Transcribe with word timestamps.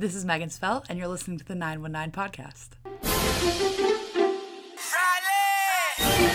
This 0.00 0.14
is 0.14 0.24
Megan 0.24 0.48
Spell, 0.48 0.82
and 0.88 0.98
you're 0.98 1.08
listening 1.08 1.36
to 1.36 1.44
the 1.44 1.54
919 1.54 2.10
podcast. 2.10 2.68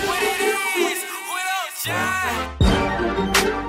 What 0.06 0.22
it 0.22 0.40
is? 0.78 1.04
What 1.32 1.46
up, 1.50 1.74
John? 3.44 3.65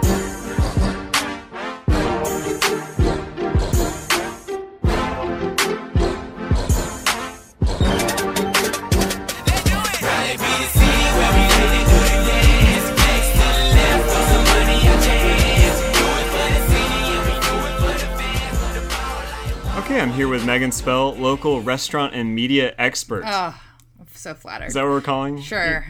Here 20.16 20.28
with 20.28 20.46
Megan 20.46 20.72
Spell, 20.72 21.14
local 21.14 21.60
restaurant 21.60 22.14
and 22.14 22.34
media 22.34 22.74
expert. 22.78 23.22
Oh, 23.26 23.60
I'm 24.00 24.06
so 24.14 24.32
flattered. 24.32 24.68
Is 24.68 24.72
that 24.72 24.84
what 24.84 24.92
we're 24.92 25.02
calling? 25.02 25.42
sure. 25.42 25.86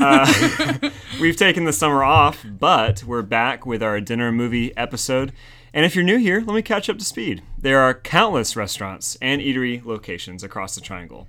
Uh, 0.00 0.90
we've 1.20 1.36
taken 1.36 1.62
the 1.62 1.72
summer 1.72 2.02
off, 2.02 2.44
but 2.44 3.04
we're 3.04 3.22
back 3.22 3.66
with 3.66 3.80
our 3.80 4.00
dinner 4.00 4.32
movie 4.32 4.76
episode. 4.76 5.32
And 5.72 5.86
if 5.86 5.94
you're 5.94 6.04
new 6.04 6.18
here, 6.18 6.42
let 6.44 6.56
me 6.56 6.62
catch 6.62 6.90
up 6.90 6.98
to 6.98 7.04
speed. 7.04 7.44
There 7.56 7.78
are 7.78 7.94
countless 7.94 8.56
restaurants 8.56 9.16
and 9.22 9.40
eatery 9.40 9.84
locations 9.84 10.42
across 10.42 10.74
the 10.74 10.80
triangle. 10.80 11.28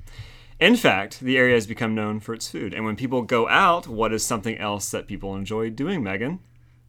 In 0.59 0.76
fact, 0.76 1.20
the 1.20 1.38
area 1.38 1.54
has 1.54 1.68
become 1.68 1.93
known 1.93 2.20
for 2.20 2.34
its 2.34 2.49
food. 2.49 2.73
And 2.73 2.84
when 2.84 2.95
people 2.95 3.21
go 3.21 3.48
out, 3.48 3.88
what 3.88 4.12
is 4.12 4.26
something 4.26 4.57
else 4.57 4.90
that 4.90 5.05
people 5.05 5.35
enjoy 5.35 5.70
doing, 5.70 6.02
Megan? 6.02 6.40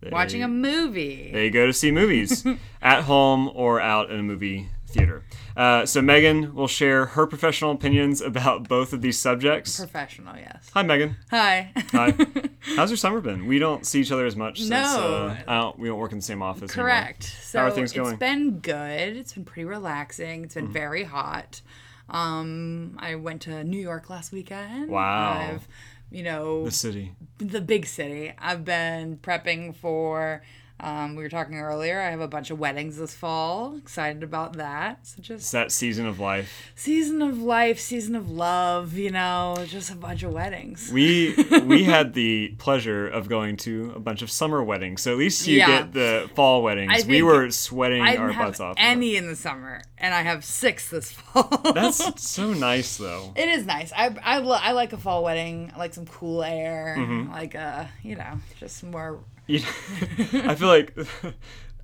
They, 0.00 0.08
Watching 0.08 0.42
a 0.42 0.48
movie. 0.48 1.30
They 1.30 1.50
go 1.50 1.66
to 1.66 1.74
see 1.74 1.90
movies 1.90 2.46
at 2.82 3.02
home 3.02 3.50
or 3.52 3.78
out 3.78 4.10
in 4.10 4.20
a 4.20 4.22
movie 4.22 4.70
theater. 4.92 5.22
Uh, 5.56 5.84
so 5.86 6.00
Megan 6.02 6.54
will 6.54 6.66
share 6.68 7.06
her 7.06 7.26
professional 7.26 7.72
opinions 7.72 8.20
about 8.20 8.68
both 8.68 8.92
of 8.92 9.00
these 9.02 9.18
subjects. 9.18 9.78
Professional, 9.78 10.36
yes. 10.36 10.70
Hi, 10.74 10.82
Megan. 10.82 11.16
Hi. 11.30 11.72
Hi. 11.92 12.14
How's 12.76 12.90
your 12.90 12.96
summer 12.96 13.20
been? 13.20 13.46
We 13.46 13.58
don't 13.58 13.86
see 13.86 14.00
each 14.00 14.12
other 14.12 14.26
as 14.26 14.36
much 14.36 14.58
since 14.58 14.70
No. 14.70 14.76
uh, 14.76 15.36
I 15.46 15.60
don't, 15.60 15.78
we 15.78 15.88
don't 15.88 15.98
work 15.98 16.12
in 16.12 16.18
the 16.18 16.22
same 16.24 16.42
office. 16.42 16.70
anymore. 16.76 16.90
Correct. 16.92 17.22
So 17.24 17.58
How 17.58 17.66
are 17.66 17.70
things 17.70 17.90
it's 17.92 17.98
going? 17.98 18.16
been 18.16 18.58
good. 18.60 19.16
It's 19.16 19.32
been 19.32 19.44
pretty 19.44 19.64
relaxing. 19.64 20.44
It's 20.44 20.54
been 20.54 20.64
Mm-hmm. 20.64 20.72
very 20.72 21.04
hot. 21.04 21.60
Um, 22.08 22.96
I 22.98 23.14
went 23.14 23.42
to 23.42 23.62
New 23.64 23.78
York 23.80 24.10
last 24.10 24.32
weekend. 24.32 24.90
Wow. 24.90 25.38
I've, 25.54 25.68
you 26.10 26.22
know, 26.22 26.64
The 26.64 26.70
city. 26.72 27.12
the 27.38 27.60
big 27.60 27.86
city. 27.86 28.32
I've 28.38 28.64
been 28.64 29.16
prepping 29.18 29.74
for. 29.76 30.42
Um, 30.82 31.14
we 31.16 31.22
were 31.22 31.28
talking 31.28 31.56
earlier. 31.58 32.00
I 32.00 32.10
have 32.10 32.20
a 32.20 32.28
bunch 32.28 32.50
of 32.50 32.58
weddings 32.58 32.96
this 32.96 33.14
fall. 33.14 33.76
Excited 33.76 34.22
about 34.22 34.54
that. 34.54 35.06
So 35.06 35.16
It's 35.18 35.28
just 35.28 35.52
that 35.52 35.72
season 35.72 36.06
of 36.06 36.18
life. 36.18 36.72
season 36.74 37.20
of 37.22 37.38
life, 37.42 37.78
season 37.78 38.14
of 38.16 38.30
love. 38.30 38.94
You 38.94 39.10
know, 39.10 39.56
just 39.66 39.90
a 39.90 39.94
bunch 39.96 40.22
of 40.22 40.32
weddings. 40.32 40.90
We 40.92 41.34
we 41.64 41.84
had 41.84 42.14
the 42.14 42.54
pleasure 42.58 43.06
of 43.08 43.28
going 43.28 43.56
to 43.58 43.92
a 43.94 44.00
bunch 44.00 44.22
of 44.22 44.30
summer 44.30 44.62
weddings. 44.62 45.02
So 45.02 45.12
at 45.12 45.18
least 45.18 45.46
you 45.46 45.58
Yeah. 45.58 45.66
get 45.82 45.92
the 45.92 46.30
fall 46.34 46.62
weddings. 46.62 47.04
We 47.06 47.22
were 47.22 47.50
sweating 47.50 48.02
I 48.02 48.16
our 48.16 48.32
butts 48.32 48.60
off. 48.60 48.76
any 48.78 49.16
in 49.16 49.26
the 49.26 49.36
summer, 49.36 49.82
and 49.98 50.14
I 50.14 50.22
have 50.22 50.44
six 50.44 50.88
this 50.88 51.12
fall. 51.12 51.48
That's 51.74 52.22
so 52.28 52.52
nice 52.52 52.96
though. 52.96 53.32
It 53.36 53.48
is 53.48 53.66
nice. 53.66 53.92
I 53.94 54.06
I, 54.22 54.38
I 54.40 54.72
like 54.72 54.92
a 54.92 54.98
fall 54.98 55.22
wedding. 55.24 55.70
I 55.74 55.78
like 55.78 55.94
some 55.94 56.06
cool 56.06 56.42
air. 56.42 56.96
Mm-hmm. 56.98 57.32
Like 57.32 57.54
uh, 57.54 57.84
you 58.02 58.16
know, 58.16 58.40
just 58.58 58.82
more. 58.84 59.20
You 59.50 59.58
I 60.50 60.54
feel 60.54 60.68
like 60.68 60.96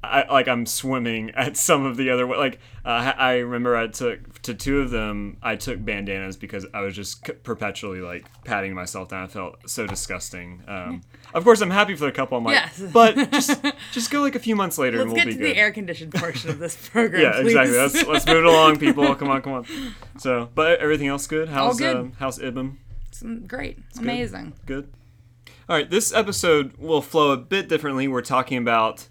I 0.04 0.24
like 0.30 0.46
I'm 0.46 0.66
swimming 0.66 1.30
at 1.30 1.56
some 1.56 1.84
of 1.84 1.96
the 1.96 2.10
other 2.10 2.26
like 2.26 2.60
uh, 2.84 3.12
I 3.16 3.38
remember 3.38 3.76
I 3.76 3.88
took 3.88 4.40
to 4.42 4.54
two 4.54 4.78
of 4.80 4.90
them 4.90 5.38
I 5.42 5.56
took 5.56 5.84
bandanas 5.84 6.36
because 6.36 6.64
I 6.72 6.82
was 6.82 6.94
just 6.94 7.26
c- 7.26 7.32
perpetually 7.32 8.00
like 8.00 8.26
patting 8.44 8.72
myself 8.74 9.08
down. 9.08 9.24
I 9.24 9.26
felt 9.26 9.68
so 9.68 9.84
disgusting. 9.86 10.62
Um, 10.68 11.00
of 11.34 11.42
course, 11.42 11.60
I'm 11.60 11.70
happy 11.70 11.96
for 11.96 12.04
the 12.04 12.12
couple. 12.12 12.38
I'm 12.38 12.44
like, 12.44 12.54
Yes. 12.54 12.80
but 12.92 13.16
just 13.32 13.60
just 13.92 14.10
go 14.12 14.20
like 14.20 14.36
a 14.36 14.38
few 14.38 14.54
months 14.54 14.78
later 14.78 14.98
Let's 14.98 15.06
and 15.06 15.12
we'll 15.14 15.24
get 15.24 15.26
be 15.26 15.32
to 15.32 15.38
good. 15.38 15.56
the 15.56 15.58
air 15.58 15.72
conditioned 15.72 16.14
portion 16.14 16.50
of 16.50 16.60
this 16.60 16.76
program. 16.90 17.22
yeah, 17.22 17.32
please. 17.40 17.56
exactly. 17.56 17.76
Let's 17.76 18.06
let's 18.06 18.26
move 18.26 18.36
it 18.36 18.44
along, 18.44 18.78
people. 18.78 19.12
Come 19.16 19.28
on, 19.30 19.42
come 19.42 19.54
on. 19.54 19.66
So, 20.18 20.50
but 20.54 20.78
everything 20.78 21.08
else 21.08 21.26
good. 21.26 21.48
How's 21.48 21.78
good. 21.78 21.96
Um, 21.96 22.12
how's 22.18 22.38
Ibum? 22.38 22.76
It's 23.08 23.24
great. 23.48 23.78
Amazing. 23.98 24.52
Good. 24.66 24.92
All 25.68 25.74
right, 25.76 25.88
this 25.90 26.14
episode 26.14 26.76
will 26.76 27.02
flow 27.02 27.32
a 27.32 27.36
bit 27.36 27.68
differently. 27.68 28.06
We're 28.06 28.22
talking 28.22 28.58
about 28.58 29.08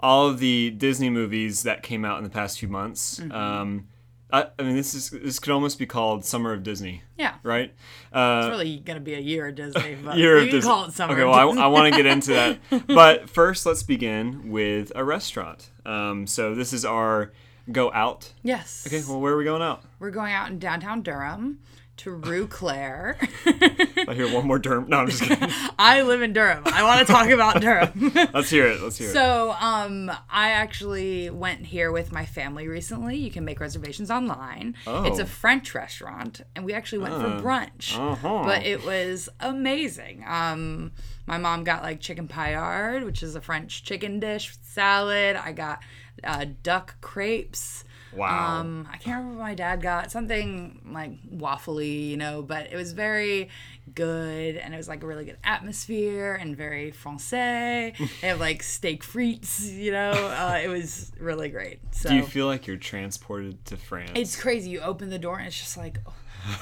all 0.00 0.26
of 0.28 0.38
the 0.38 0.70
Disney 0.70 1.10
movies 1.10 1.64
that 1.64 1.82
came 1.82 2.04
out 2.04 2.16
in 2.18 2.24
the 2.24 2.30
past 2.30 2.58
few 2.58 2.68
months. 2.68 3.18
Mm-hmm. 3.20 3.32
Um, 3.32 3.88
I, 4.30 4.46
I 4.58 4.62
mean, 4.62 4.74
this 4.76 4.94
is 4.94 5.10
this 5.10 5.38
could 5.38 5.52
almost 5.52 5.78
be 5.78 5.84
called 5.86 6.24
Summer 6.24 6.52
of 6.54 6.62
Disney, 6.62 7.02
Yeah. 7.18 7.34
right? 7.42 7.74
Uh, 8.12 8.42
It's 8.44 8.50
really 8.50 8.78
gonna 8.78 9.00
be 9.00 9.14
a 9.14 9.20
year 9.20 9.48
of 9.48 9.54
Disney, 9.54 9.96
but 10.04 10.16
year 10.16 10.36
you 10.36 10.42
of 10.44 10.48
can 10.48 10.54
Disney. 10.56 10.70
call 10.70 10.84
it 10.86 10.92
summer. 10.92 11.12
Okay, 11.12 11.22
of 11.22 11.28
well. 11.30 11.58
I, 11.58 11.64
I 11.64 11.66
want 11.66 11.92
to 11.92 11.96
get 12.02 12.06
into 12.06 12.32
that, 12.32 12.58
but 12.86 13.28
first, 13.28 13.66
let's 13.66 13.82
begin 13.82 14.50
with 14.50 14.92
a 14.94 15.04
restaurant. 15.04 15.70
Um, 15.84 16.26
so 16.26 16.54
this 16.54 16.72
is 16.72 16.84
our 16.86 17.32
go 17.70 17.92
out. 17.92 18.32
yes. 18.42 18.84
Okay, 18.86 19.02
well, 19.06 19.20
where 19.20 19.34
are 19.34 19.36
we 19.36 19.44
going 19.44 19.60
out? 19.62 19.82
We're 19.98 20.10
going 20.10 20.32
out 20.32 20.48
in 20.50 20.58
downtown 20.58 21.02
Durham 21.02 21.58
to 21.98 22.10
Rue 22.12 22.46
Cler. 22.46 23.16
I 23.46 24.14
hear 24.14 24.32
one 24.32 24.46
more 24.46 24.58
term. 24.58 24.88
No, 24.88 24.98
I'm 24.98 25.08
just 25.08 25.22
kidding. 25.22 25.48
I 25.78 26.02
live 26.02 26.22
in 26.22 26.32
Durham. 26.32 26.62
I 26.66 26.82
want 26.84 27.06
to 27.06 27.12
talk 27.12 27.28
about 27.28 27.60
Durham. 27.60 28.12
Let's 28.34 28.50
hear 28.50 28.66
it. 28.66 28.80
Let's 28.80 28.96
hear 28.98 29.08
it. 29.08 29.12
So, 29.12 29.54
um, 29.60 30.10
I 30.30 30.50
actually 30.50 31.30
went 31.30 31.66
here 31.66 31.90
with 31.92 32.12
my 32.12 32.24
family 32.24 32.68
recently. 32.68 33.16
You 33.16 33.30
can 33.30 33.44
make 33.44 33.60
reservations 33.60 34.10
online. 34.10 34.74
Oh. 34.86 35.04
It's 35.04 35.18
Oh. 35.18 35.22
a 35.22 35.26
French 35.26 35.74
restaurant, 35.74 36.40
and 36.54 36.64
we 36.64 36.72
actually 36.72 36.98
went 36.98 37.14
for 37.14 37.42
brunch. 37.42 37.98
Uh-huh. 37.98 38.42
But 38.44 38.64
it 38.64 38.84
was 38.84 39.28
amazing. 39.40 40.24
Um, 40.26 40.92
my 41.26 41.36
mom 41.38 41.64
got 41.64 41.82
like 41.82 42.00
chicken 42.00 42.28
paillard, 42.28 43.04
which 43.04 43.22
is 43.22 43.34
a 43.34 43.40
French 43.40 43.82
chicken 43.82 44.20
dish 44.20 44.56
salad. 44.62 45.36
I 45.36 45.52
got 45.52 45.80
uh, 46.24 46.46
duck 46.62 46.96
crepes. 47.00 47.84
Wow. 48.14 48.60
Um, 48.60 48.88
I 48.90 48.96
can't 48.96 49.18
remember 49.18 49.38
what 49.38 49.44
my 49.44 49.54
dad 49.54 49.82
got. 49.82 50.10
Something 50.10 50.80
like 50.92 51.12
waffly, 51.30 52.08
you 52.08 52.16
know, 52.16 52.42
but 52.42 52.72
it 52.72 52.76
was 52.76 52.92
very 52.92 53.48
good 53.94 54.56
and 54.56 54.74
it 54.74 54.76
was 54.76 54.88
like 54.88 55.02
a 55.02 55.06
really 55.06 55.24
good 55.24 55.38
atmosphere 55.44 56.34
and 56.34 56.56
very 56.56 56.90
francais. 56.90 57.94
they 58.20 58.28
have 58.28 58.40
like 58.40 58.62
steak 58.62 59.02
frites, 59.04 59.70
you 59.74 59.92
know. 59.92 60.10
Uh, 60.10 60.58
it 60.62 60.68
was 60.68 61.12
really 61.18 61.48
great. 61.48 61.80
So 61.92 62.10
Do 62.10 62.14
you 62.16 62.22
feel 62.22 62.46
like 62.46 62.66
you're 62.68 62.76
transported 62.76 63.64
to 63.66 63.76
France? 63.76 64.12
it's 64.14 64.36
crazy. 64.40 64.70
You 64.70 64.80
open 64.80 65.10
the 65.10 65.18
door 65.18 65.38
and 65.38 65.48
it's 65.48 65.58
just 65.58 65.76
like, 65.76 65.98
oh, 66.06 66.14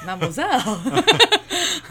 mademoiselle. 0.06 0.80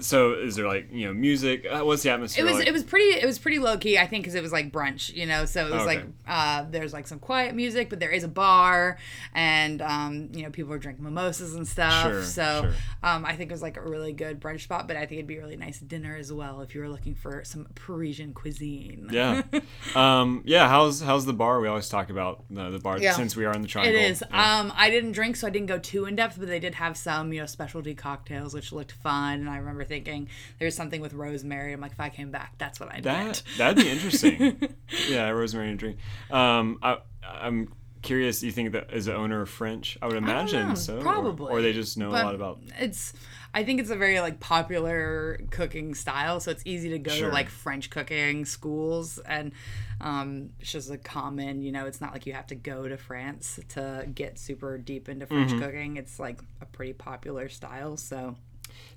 so 0.00 0.32
is 0.34 0.56
there 0.56 0.66
like 0.66 0.88
you 0.92 1.06
know 1.06 1.12
music? 1.14 1.66
Uh, 1.70 1.80
what's 1.84 2.02
the 2.02 2.10
atmosphere? 2.10 2.44
It 2.44 2.48
was 2.48 2.58
like? 2.58 2.66
it 2.68 2.72
was 2.72 2.82
pretty 2.84 3.06
it 3.18 3.24
was 3.26 3.38
pretty 3.38 3.58
low 3.58 3.76
key 3.78 3.98
I 3.98 4.06
think 4.06 4.24
because 4.24 4.34
it 4.34 4.42
was 4.42 4.52
like 4.52 4.72
brunch 4.72 5.14
you 5.14 5.26
know 5.26 5.44
so 5.44 5.66
it 5.66 5.72
was 5.72 5.82
Okay. 5.82 5.96
like 5.96 6.04
uh, 6.26 6.64
there's 6.70 6.92
like 6.92 7.06
some 7.06 7.18
quiet 7.18 7.54
music 7.54 7.88
but 7.90 8.00
there 8.00 8.10
is 8.10 8.24
a 8.24 8.28
bar 8.28 8.98
and 9.34 9.80
um, 9.82 10.28
you 10.32 10.42
know 10.42 10.50
people 10.50 10.72
are 10.72 10.78
drinking 10.78 11.04
mimosas 11.04 11.54
and 11.54 11.66
stuff 11.66 12.02
Sure, 12.02 12.22
so 12.24 12.62
sure. 12.62 12.72
um, 13.02 13.24
I 13.24 13.36
think 13.36 13.50
it 13.50 13.54
was 13.54 13.62
like 13.62 13.76
a 13.76 13.82
really 13.82 14.12
good 14.12 14.40
brunch 14.40 14.62
spot 14.62 14.88
but 14.88 14.96
I 14.96 15.00
think 15.00 15.12
it'd 15.18 15.26
be 15.26 15.36
a 15.36 15.40
really 15.40 15.56
nice 15.56 15.78
dinner 15.78 16.16
as 16.16 16.32
well 16.32 16.60
if 16.62 16.74
you 16.74 16.80
were 16.80 16.88
looking 16.88 17.14
for 17.14 17.44
some 17.44 17.66
Parisian 17.74 18.32
cuisine 18.34 19.08
Yeah, 19.10 19.42
um, 19.94 20.42
yeah. 20.44 20.68
How's 20.68 21.00
how's 21.00 21.26
the 21.26 21.32
bar? 21.32 21.60
We 21.60 21.68
always 21.68 21.88
talk 21.88 22.10
about 22.10 22.44
the, 22.50 22.70
the 22.70 22.78
bar 22.78 22.98
Yeah. 22.98 23.12
since 23.12 23.36
we 23.36 23.44
are 23.44 23.52
in 23.52 23.62
the 23.62 23.66
It 23.68 23.70
triangle. 23.70 24.00
is. 24.00 24.22
Yeah. 24.30 24.60
Um, 24.60 24.72
I 24.76 24.90
didn't 24.90 25.12
drink, 25.12 25.36
so 25.36 25.46
I 25.46 25.50
didn't 25.50 25.66
go 25.66 25.78
too 25.78 26.06
in 26.06 26.16
depth, 26.16 26.36
but 26.38 26.48
they 26.48 26.58
did 26.58 26.74
have 26.76 26.96
some, 26.96 27.32
you 27.32 27.40
know, 27.40 27.46
specialty 27.46 27.94
cocktails, 27.94 28.54
which 28.54 28.72
looked 28.72 28.92
fun. 28.92 29.25
And 29.34 29.48
I 29.50 29.56
remember 29.58 29.84
thinking 29.84 30.28
there's 30.58 30.74
something 30.76 31.00
with 31.00 31.12
rosemary. 31.14 31.72
I'm 31.72 31.80
like, 31.80 31.92
if 31.92 32.00
I 32.00 32.08
came 32.08 32.30
back, 32.30 32.54
that's 32.58 32.80
what 32.80 32.92
I'd 32.92 33.02
that 33.04 33.42
that'd 33.58 33.76
be 33.82 33.90
interesting. 33.90 34.68
yeah, 35.08 35.28
rosemary 35.30 35.70
and 35.70 35.78
drink. 35.78 35.98
Um, 36.30 36.78
I 36.82 36.98
I'm 37.24 37.72
curious. 38.02 38.40
Do 38.40 38.46
you 38.46 38.52
think 38.52 38.72
that 38.72 38.92
is 38.92 39.06
the 39.06 39.14
owner 39.16 39.42
of 39.42 39.48
French? 39.50 39.98
I 40.00 40.06
would 40.06 40.16
imagine 40.16 40.68
know, 40.68 40.74
so. 40.74 40.98
or- 40.98 41.02
probably. 41.02 41.52
Or, 41.52 41.60
they 41.60 41.72
just 41.72 41.98
know 41.98 42.10
a 42.10 42.12
lot 42.12 42.34
about. 42.34 42.60
it's 42.78 43.12
I 43.52 43.64
think 43.64 43.80
it's 43.80 43.90
a 43.90 43.96
very 43.96 44.20
like 44.20 44.38
popular 44.38 45.40
cooking 45.50 45.94
style, 45.94 46.40
so 46.40 46.50
it's 46.50 46.62
easy 46.66 46.90
to 46.90 46.98
go 46.98 47.10
Sure. 47.10 47.28
to 47.28 47.34
like 47.34 47.48
French 47.48 47.88
cooking 47.90 48.44
schools 48.44 49.18
and 49.18 49.52
um, 49.98 50.50
it's 50.60 50.70
just 50.72 50.90
a 50.90 50.98
common, 50.98 51.62
you 51.62 51.72
know, 51.72 51.86
it's 51.86 52.02
not 52.02 52.12
like 52.12 52.26
you 52.26 52.34
have 52.34 52.46
to 52.48 52.54
go 52.54 52.86
to 52.86 52.98
France 52.98 53.58
to 53.70 54.06
get 54.14 54.38
super 54.38 54.76
deep 54.76 55.08
into 55.08 55.26
French 55.26 55.52
Mm-hmm. 55.52 55.60
cooking. 55.60 55.96
It's 55.96 56.18
like 56.20 56.42
a 56.60 56.66
pretty 56.66 56.92
popular 56.92 57.48
style, 57.48 57.96
so 57.96 58.36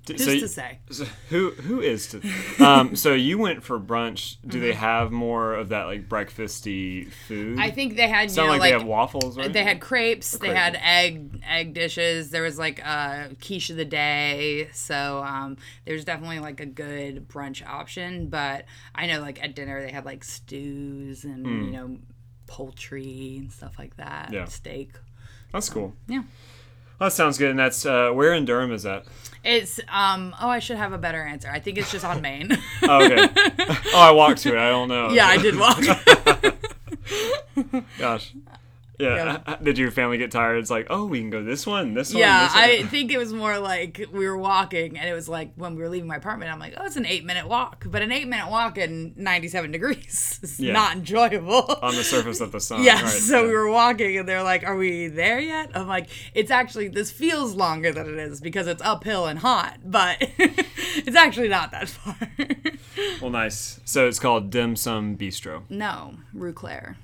who's 0.08 0.24
so 0.24 0.40
to 0.40 0.48
say? 0.48 0.78
So 0.90 1.04
who 1.28 1.50
who 1.52 1.80
is 1.80 2.06
to? 2.08 2.20
Um, 2.60 2.94
so 2.96 3.14
you 3.14 3.38
went 3.38 3.62
for 3.62 3.78
brunch. 3.80 4.36
Do 4.46 4.58
Mm-hmm. 4.58 4.66
they 4.66 4.72
have 4.74 5.10
more 5.12 5.54
of 5.54 5.68
that 5.70 5.84
like 5.84 6.08
breakfasty 6.08 7.10
food? 7.28 7.58
I 7.58 7.70
think 7.70 7.96
they 7.96 8.08
had 8.08 8.24
you 8.24 8.28
Sound 8.30 8.46
know 8.48 8.52
like, 8.52 8.60
like 8.60 8.68
they 8.72 8.78
have 8.78 8.86
waffles, 8.86 9.38
right? 9.38 9.52
They 9.52 9.64
had 9.64 9.80
crepes. 9.80 10.32
They 10.38 10.54
had 10.54 10.78
egg 10.82 11.42
egg 11.46 11.74
dishes. 11.74 12.30
There 12.30 12.42
was 12.42 12.58
like 12.58 12.80
a 12.80 13.34
quiche 13.40 13.70
of 13.70 13.76
the 13.76 13.84
day. 13.84 14.68
So 14.72 15.22
um, 15.22 15.56
there's 15.86 16.04
definitely 16.04 16.40
like 16.40 16.60
a 16.60 16.66
good 16.66 17.28
brunch 17.28 17.66
option. 17.66 18.28
But 18.28 18.64
I 18.94 19.06
know 19.06 19.20
like 19.20 19.42
at 19.42 19.54
dinner 19.54 19.80
they 19.82 19.90
had 19.92 20.04
like 20.04 20.24
stews 20.24 21.24
and 21.24 21.46
Hmm. 21.46 21.64
you 21.64 21.70
know 21.70 21.98
poultry 22.46 23.36
and 23.38 23.52
stuff 23.52 23.78
like 23.78 23.96
that. 23.96 24.30
Yeah. 24.32 24.44
Steak. 24.46 24.92
That's 25.52 25.68
cool. 25.70 25.94
Yeah. 26.08 26.22
That 26.98 27.12
sounds 27.12 27.38
good. 27.38 27.50
And 27.50 27.58
that's 27.58 27.86
uh, 27.86 28.10
where 28.10 28.34
in 28.34 28.44
Durham 28.44 28.72
is 28.72 28.82
that? 28.82 29.04
It's 29.42 29.80
um 29.88 30.34
oh 30.40 30.48
I 30.48 30.58
should 30.58 30.76
have 30.76 30.92
a 30.92 30.98
better 30.98 31.22
answer. 31.22 31.48
I 31.50 31.60
think 31.60 31.78
it's 31.78 31.90
just 31.90 32.04
on 32.04 32.20
Main. 32.22 32.50
Oh, 32.82 33.04
okay. 33.04 33.28
oh, 33.94 33.94
I 33.94 34.10
walked 34.12 34.42
to 34.42 34.54
it. 34.54 34.58
I 34.58 34.68
don't 34.70 34.88
know. 34.88 35.10
yeah, 35.10 35.26
I 35.26 35.38
did 35.38 35.58
walk. 35.58 35.80
Gosh. 37.98 38.34
Yeah. 39.00 39.38
Yeah. 39.46 39.56
Did 39.62 39.78
your 39.78 39.90
family 39.90 40.18
get 40.18 40.30
tired? 40.30 40.58
It's 40.58 40.70
like, 40.70 40.86
oh, 40.90 41.06
we 41.06 41.18
can 41.20 41.30
go 41.30 41.42
this 41.42 41.66
one, 41.66 41.94
this 41.94 42.12
one. 42.12 42.20
yeah. 42.20 42.48
I 42.52 42.82
think 42.84 43.10
it 43.10 43.18
was 43.18 43.32
more 43.32 43.58
like 43.58 44.06
we 44.12 44.26
were 44.28 44.36
walking 44.36 44.98
and 44.98 45.08
it 45.08 45.12
was 45.14 45.28
like 45.28 45.52
when 45.56 45.74
we 45.74 45.82
were 45.82 45.88
leaving 45.88 46.08
my 46.08 46.16
apartment, 46.16 46.52
I'm 46.52 46.58
like, 46.58 46.74
oh, 46.76 46.84
it's 46.84 46.96
an 46.96 47.06
eight 47.06 47.24
minute 47.24 47.48
walk. 47.48 47.84
But 47.86 48.02
an 48.02 48.12
eight 48.12 48.28
minute 48.28 48.50
walk 48.50 48.78
in 48.78 49.12
97 49.16 49.70
degrees 49.72 50.38
is 50.42 50.60
Yeah. 50.60 50.72
not 50.74 50.96
enjoyable. 50.96 51.64
on 51.82 51.94
the 51.96 52.04
surface 52.04 52.40
of 52.40 52.52
the 52.52 52.60
sun. 52.60 52.82
Yes, 52.90 53.02
right, 53.02 53.10
so 53.12 53.40
yeah. 53.42 53.46
we 53.48 53.52
were 53.54 53.70
walking 53.70 54.16
and 54.18 54.28
they're 54.28 54.42
like, 54.42 54.64
Are 54.64 54.76
we 54.76 55.08
there 55.08 55.40
yet? 55.40 55.70
I'm 55.74 55.86
like, 55.88 56.08
It's 56.34 56.50
actually, 56.50 56.88
this 56.88 57.10
feels 57.10 57.54
longer 57.54 57.92
than 57.92 58.06
it 58.08 58.18
is 58.18 58.40
because 58.40 58.66
it's 58.66 58.82
uphill 58.82 59.26
and 59.26 59.38
hot, 59.38 59.78
but 59.84 60.16
it's 60.38 61.16
actually 61.16 61.48
not 61.48 61.70
that 61.72 61.88
far. 61.88 62.16
Well, 63.20 63.30
nice. 63.30 63.80
So 63.84 64.06
it's 64.08 64.18
called 64.18 64.50
Dim 64.50 64.76
Sum 64.76 65.16
Bistro. 65.16 65.62
no, 65.70 66.14
Rue 66.32 66.52
Cler. 66.52 66.96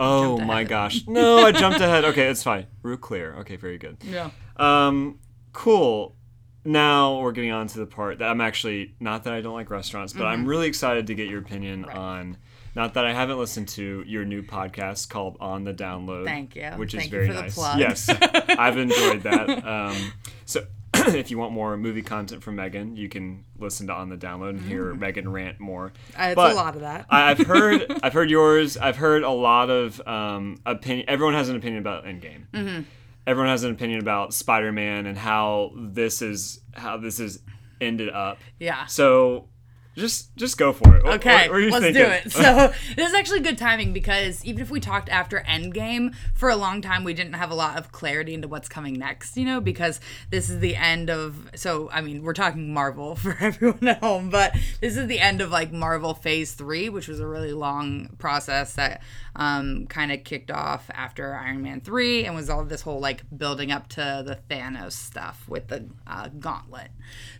Oh 0.00 0.38
my 0.38 0.64
gosh. 0.64 1.04
No, 1.06 1.38
I 1.46 1.52
jumped 1.52 1.80
ahead. 1.80 2.04
Okay, 2.06 2.28
it's 2.28 2.42
fine. 2.42 2.66
Rue 2.82 2.96
Cler. 2.96 3.36
Okay, 3.40 3.56
very 3.56 3.78
good. 3.78 3.98
Yeah. 4.02 4.30
Um, 4.56 5.18
cool. 5.52 6.16
Now 6.64 7.20
we're 7.20 7.32
getting 7.32 7.52
on 7.52 7.66
to 7.68 7.78
the 7.78 7.86
part 7.86 8.18
that 8.18 8.28
I'm 8.28 8.40
actually 8.40 8.94
not 9.00 9.24
that 9.24 9.32
I 9.32 9.40
don't 9.40 9.54
like 9.54 9.70
restaurants, 9.70 10.12
but 10.12 10.24
I'm 10.24 10.46
really 10.46 10.66
excited 10.68 11.06
to 11.08 11.14
get 11.14 11.28
your 11.28 11.40
opinion 11.40 11.84
on. 11.86 12.36
Not 12.74 12.94
that 12.94 13.04
I 13.04 13.12
haven't 13.12 13.38
listened 13.38 13.68
to 13.70 14.04
your 14.06 14.24
new 14.24 14.42
podcast 14.42 15.08
called 15.08 15.36
On 15.40 15.64
the 15.64 15.74
Download. 15.74 16.24
Thank 16.24 16.54
you. 16.54 16.70
Which 16.76 16.94
is 16.94 17.00
Thank 17.00 17.12
you 17.12 17.18
very 17.18 17.26
for 17.28 17.34
the 17.34 17.42
nice. 17.42 17.54
plug. 17.54 17.78
Yes, 17.80 18.08
I've 18.08 18.78
enjoyed 18.78 19.22
that. 19.22 19.64
Um, 19.66 20.12
so. 20.44 20.64
if 21.14 21.30
you 21.30 21.38
want 21.38 21.52
more 21.52 21.76
movie 21.76 22.02
content 22.02 22.42
from 22.42 22.56
Megan, 22.56 22.96
you 22.96 23.08
can 23.08 23.44
listen 23.58 23.86
to 23.88 23.92
On 23.92 24.08
the 24.08 24.16
Download 24.16 24.50
and 24.50 24.60
hear 24.60 24.94
Megan 24.94 25.30
rant 25.30 25.60
more. 25.60 25.92
Uh, 26.18 26.22
It's 26.24 26.34
But- 26.36 26.52
a 26.52 26.54
lot 26.54 26.74
of 26.74 26.80
that. 26.82 27.06
I- 27.10 27.30
I've 27.30 27.38
heard 27.46 27.92
I've 28.02 28.12
heard 28.12 28.30
yours. 28.30 28.76
I've 28.76 28.96
heard 28.96 29.22
a 29.22 29.30
lot 29.30 29.70
of 29.70 30.00
um, 30.06 30.58
opinion. 30.66 31.06
Everyone 31.08 31.34
has 31.34 31.48
an 31.48 31.56
opinion 31.56 31.80
about 31.80 32.04
Endgame. 32.04 32.46
Mm-hmm. 32.52 32.82
Everyone 33.26 33.50
has 33.50 33.64
an 33.64 33.70
opinion 33.72 34.00
about 34.00 34.32
Spider 34.34 34.72
Man 34.72 35.06
and 35.06 35.16
how 35.16 35.72
this 35.76 36.22
is 36.22 36.60
how 36.72 36.96
this 36.96 37.20
is 37.20 37.40
ended 37.80 38.08
up. 38.10 38.38
yeah. 38.58 38.86
So 38.86 39.48
just 39.96 40.34
just 40.36 40.56
go 40.56 40.72
for 40.72 40.96
it. 40.96 41.04
What- 41.04 41.14
Okay, 41.20 41.48
what 41.48 41.56
are 41.56 41.60
you 41.60 41.70
let's 41.70 41.84
thinking? 41.84 42.02
do 42.04 42.08
it. 42.10 42.32
So 42.40 42.72
this 42.96 43.08
is 43.08 43.14
actually 43.14 43.40
good 43.40 43.58
timing 43.58 43.92
because 43.92 44.44
even 44.44 44.62
if 44.62 44.70
we 44.70 44.80
talked 44.80 45.08
after 45.08 45.40
Endgame, 45.46 46.14
for 46.34 46.48
a 46.48 46.56
long 46.56 46.80
time 46.80 47.04
we 47.04 47.12
didn't 47.12 47.32
have 47.34 47.50
a 47.50 47.54
lot 47.54 47.76
of 47.76 47.92
clarity 47.92 48.32
into 48.34 48.48
what's 48.48 48.68
coming 48.68 48.94
next. 48.94 49.36
You 49.36 49.44
know, 49.44 49.60
because 49.60 50.00
this 50.30 50.48
is 50.48 50.60
the 50.60 50.76
end 50.76 51.10
of. 51.10 51.50
So 51.56 51.90
I 51.92 52.00
mean, 52.00 52.22
we're 52.22 52.32
talking 52.34 52.72
Marvel 52.72 53.14
for 53.16 53.36
everyone 53.40 53.86
at 53.88 53.98
home, 54.00 54.30
but 54.30 54.54
this 54.80 54.96
is 54.96 55.06
the 55.08 55.18
end 55.20 55.40
of 55.40 55.50
like 55.50 55.72
Marvel 55.72 56.14
Phase 56.14 56.52
Three, 56.52 56.88
which 56.88 57.08
was 57.08 57.20
a 57.20 57.26
really 57.26 57.52
long 57.52 58.10
process 58.18 58.74
that 58.74 59.02
um, 59.36 59.86
kind 59.88 60.12
of 60.12 60.24
kicked 60.24 60.50
off 60.50 60.90
after 60.94 61.34
Iron 61.34 61.62
Man 61.62 61.80
Three 61.80 62.24
and 62.24 62.34
was 62.34 62.48
all 62.48 62.64
this 62.64 62.82
whole 62.82 63.00
like 63.00 63.22
building 63.36 63.70
up 63.72 63.88
to 63.90 64.22
the 64.24 64.38
Thanos 64.48 64.92
stuff 64.92 65.44
with 65.48 65.68
the 65.68 65.86
uh, 66.06 66.28
Gauntlet. 66.38 66.90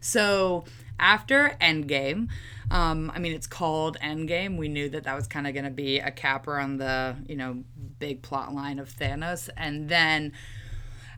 So 0.00 0.64
after 1.00 1.56
Endgame, 1.60 2.28
um, 2.70 3.10
I 3.14 3.18
mean, 3.18 3.32
it's 3.32 3.48
called 3.48 3.98
Endgame. 4.00 4.56
We 4.56 4.68
knew 4.68 4.88
that 4.90 5.04
that 5.04 5.16
was 5.16 5.26
kind 5.26 5.46
of 5.46 5.54
going 5.54 5.64
to 5.64 5.70
be 5.70 5.98
a 5.98 6.10
capper 6.12 6.58
on 6.58 6.76
the, 6.76 7.16
you 7.26 7.34
know, 7.34 7.64
big 7.98 8.22
plot 8.22 8.54
line 8.54 8.78
of 8.78 8.88
Thanos. 8.88 9.48
And 9.56 9.88
then 9.88 10.32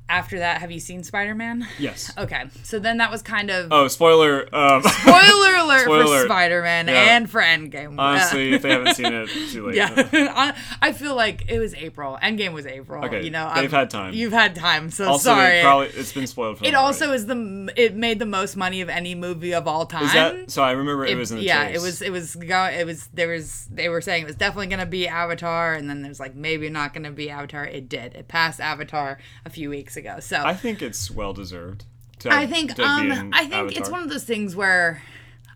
after 0.08 0.40
that, 0.40 0.60
have 0.60 0.70
you 0.70 0.80
seen 0.80 1.02
Spider 1.04 1.34
Man? 1.34 1.66
Yes. 1.78 2.12
Okay, 2.22 2.44
so 2.62 2.78
then 2.78 2.98
that 2.98 3.10
was 3.10 3.22
kind 3.22 3.50
of 3.50 3.68
Oh, 3.72 3.88
spoiler. 3.88 4.42
Um, 4.54 4.82
spoiler 4.82 5.54
alert 5.56 5.84
Spoiler 5.84 6.20
for. 6.20 6.24
Spider 6.26 6.62
Man 6.62 6.86
Yeah. 6.86 7.16
and 7.16 7.30
for 7.30 7.40
Endgame. 7.40 7.98
honestly, 7.98 8.52
if 8.52 8.62
they 8.62 8.70
haven't 8.70 8.94
seen 8.94 9.12
it, 9.12 9.28
too 9.50 9.66
late. 9.66 9.76
Yeah, 9.76 10.52
I, 10.80 10.92
feel 10.92 11.14
like 11.16 11.50
it 11.50 11.58
was 11.58 11.74
April. 11.74 12.18
Endgame 12.22 12.52
was 12.52 12.66
April. 12.66 13.04
Okay, 13.06 13.22
you 13.24 13.30
know, 13.30 13.50
they've 13.54 13.64
I've- 13.64 13.76
had 13.76 13.90
time. 13.90 14.12
You've 14.14 14.32
had 14.32 14.54
time, 14.54 14.90
so 14.90 15.08
Also, 15.08 15.30
sorry. 15.30 15.60
probably 15.62 15.86
it's 15.88 16.12
been 16.12 16.26
spoiled 16.26 16.58
for 16.58 16.64
it 16.66 16.74
also 16.74 17.06
already. 17.06 17.16
is 17.22 17.26
the 17.26 17.72
it 17.76 17.94
made 17.96 18.18
the 18.18 18.26
most 18.26 18.56
money 18.56 18.82
of 18.82 18.88
any 18.88 19.14
movie 19.14 19.54
of 19.54 19.66
all 19.66 19.86
time. 19.86 20.04
Is 20.04 20.12
that 20.12 20.50
so? 20.50 20.62
I 20.62 20.72
remember 20.72 21.06
it, 21.06 21.16
was 21.16 21.30
in 21.32 21.38
the 21.38 21.44
yeah, 21.44 21.64
it 21.68 21.80
was 21.80 22.02
it 22.02 22.10
was 22.12 22.34
go 22.36 22.64
it 22.64 22.84
was 22.86 23.08
there 23.14 23.28
was 23.28 23.66
they 23.72 23.88
were 23.88 24.00
saying 24.02 24.22
it 24.22 24.26
was 24.26 24.36
definitely 24.36 24.66
gonna 24.68 24.86
be 24.86 25.08
Avatar, 25.08 25.72
and 25.74 25.88
then 25.88 26.02
there's 26.02 26.20
like 26.20 26.34
maybe 26.34 26.68
not 26.68 26.92
gonna 26.92 27.10
be 27.10 27.30
Avatar. 27.30 27.64
It 27.64 27.88
did. 27.88 28.14
It 28.14 28.28
passed 28.28 28.60
Avatar 28.60 29.18
a 29.44 29.50
few 29.50 29.70
weeks 29.70 29.91
ago. 29.96 30.20
So 30.20 30.36
I 30.44 30.54
think 30.54 30.82
it's 30.82 31.10
well 31.10 31.32
deserved. 31.32 31.84
I 32.24 32.46
think 32.46 32.78
um 32.78 33.30
I 33.32 33.46
think 33.46 33.76
it's 33.76 33.90
one 33.90 34.02
of 34.02 34.08
those 34.08 34.24
things 34.24 34.54
where 34.54 35.02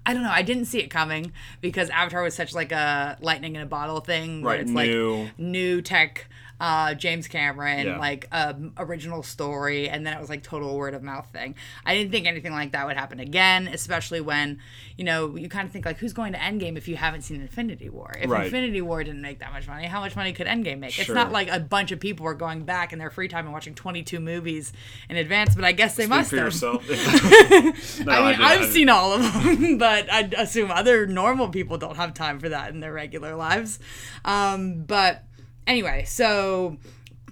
I 0.04 0.14
don't 0.14 0.22
know. 0.22 0.30
I 0.30 0.42
didn't 0.42 0.66
see 0.66 0.78
it 0.78 0.88
coming 0.88 1.32
because 1.60 1.90
Avatar 1.90 2.22
was 2.22 2.34
such 2.34 2.54
like 2.54 2.70
a 2.72 3.16
lightning 3.20 3.56
in 3.56 3.62
a 3.62 3.66
bottle 3.66 4.00
thing. 4.00 4.42
Where 4.42 4.52
Right, 4.52 4.60
it's 4.60 4.70
new. 4.70 5.22
like 5.24 5.38
new 5.38 5.82
tech, 5.82 6.28
uh, 6.60 6.94
James 6.94 7.28
Cameron, 7.28 7.86
Yeah. 7.86 7.98
like 7.98 8.26
um, 8.32 8.72
original 8.78 9.22
story, 9.22 9.88
and 9.90 10.06
then 10.06 10.14
it 10.16 10.20
was 10.20 10.28
like 10.30 10.42
total 10.42 10.76
word 10.76 10.94
of 10.94 11.02
mouth 11.02 11.28
thing. 11.32 11.54
I 11.84 11.94
didn't 11.94 12.12
think 12.12 12.26
anything 12.26 12.52
like 12.52 12.72
that 12.72 12.86
would 12.86 12.96
happen 12.96 13.20
again, 13.20 13.68
especially 13.68 14.20
when 14.22 14.60
you 14.96 15.04
know 15.04 15.36
you 15.36 15.48
kind 15.48 15.66
of 15.66 15.72
think 15.72 15.84
like 15.84 15.98
who's 15.98 16.12
going 16.14 16.32
to 16.32 16.38
Endgame 16.38 16.76
if 16.78 16.88
you 16.88 16.96
haven't 16.96 17.22
seen 17.22 17.40
Infinity 17.40 17.90
War? 17.90 18.12
If 18.18 18.30
Right. 18.30 18.44
Infinity 18.46 18.80
War 18.80 19.04
didn't 19.04 19.20
make 19.20 19.40
that 19.40 19.52
much 19.52 19.66
money, 19.68 19.86
how 19.86 20.00
much 20.00 20.16
money 20.16 20.32
could 20.32 20.46
Endgame 20.46 20.78
make? 20.78 20.98
It's 20.98 21.10
not 21.10 21.30
like 21.32 21.50
a 21.50 21.60
bunch 21.60 21.92
of 21.92 22.00
people 22.00 22.26
are 22.26 22.34
going 22.34 22.64
back 22.64 22.92
in 22.92 22.98
their 22.98 23.10
free 23.10 23.28
time 23.28 23.44
and 23.44 23.52
watching 23.52 23.74
22 23.74 24.18
movies 24.20 24.72
in 25.10 25.16
advance, 25.16 25.54
but 25.54 25.64
I 25.64 25.72
guess 25.72 25.94
they 25.96 26.04
Speak 26.04 26.10
must 26.10 26.30
for 26.30 26.36
have. 26.36 26.46
yourself. 26.46 26.88
no, 26.88 26.96
I 26.96 27.70
mean, 27.70 28.30
didn't- 28.30 28.42
I've 28.42 28.64
seen 28.70 28.88
all 28.88 29.12
of 29.12 29.20
them, 29.44 29.78
but 29.78 30.10
I 30.10 30.20
assume 30.38 30.70
other 30.70 31.06
normal 31.06 31.48
people 31.50 31.76
don't 31.78 31.96
have 31.96 32.14
time 32.14 32.40
for 32.40 32.48
that 32.48 32.70
in 32.70 32.80
their 32.80 32.92
regular 32.92 33.34
lives. 33.36 33.78
Um, 34.24 34.84
but 34.84 35.24
anyway, 35.66 36.04
so 36.06 36.76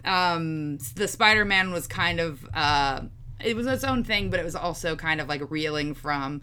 um, 0.05 0.79
the 0.97 1.09
Spider-Man 1.09 1.73
was 1.73 1.87
kind 1.87 2.21
of 2.21 2.47
uh, 2.55 3.03
it 3.45 3.57
was 3.57 3.67
its 3.67 3.85
own 3.85 4.05
thing, 4.05 4.31
but 4.31 4.41
it 4.41 4.45
was 4.45 4.57
also 4.57 4.97
kind 4.97 5.21
of 5.21 5.29
like 5.29 5.51
reeling 5.51 5.95
from 5.95 6.41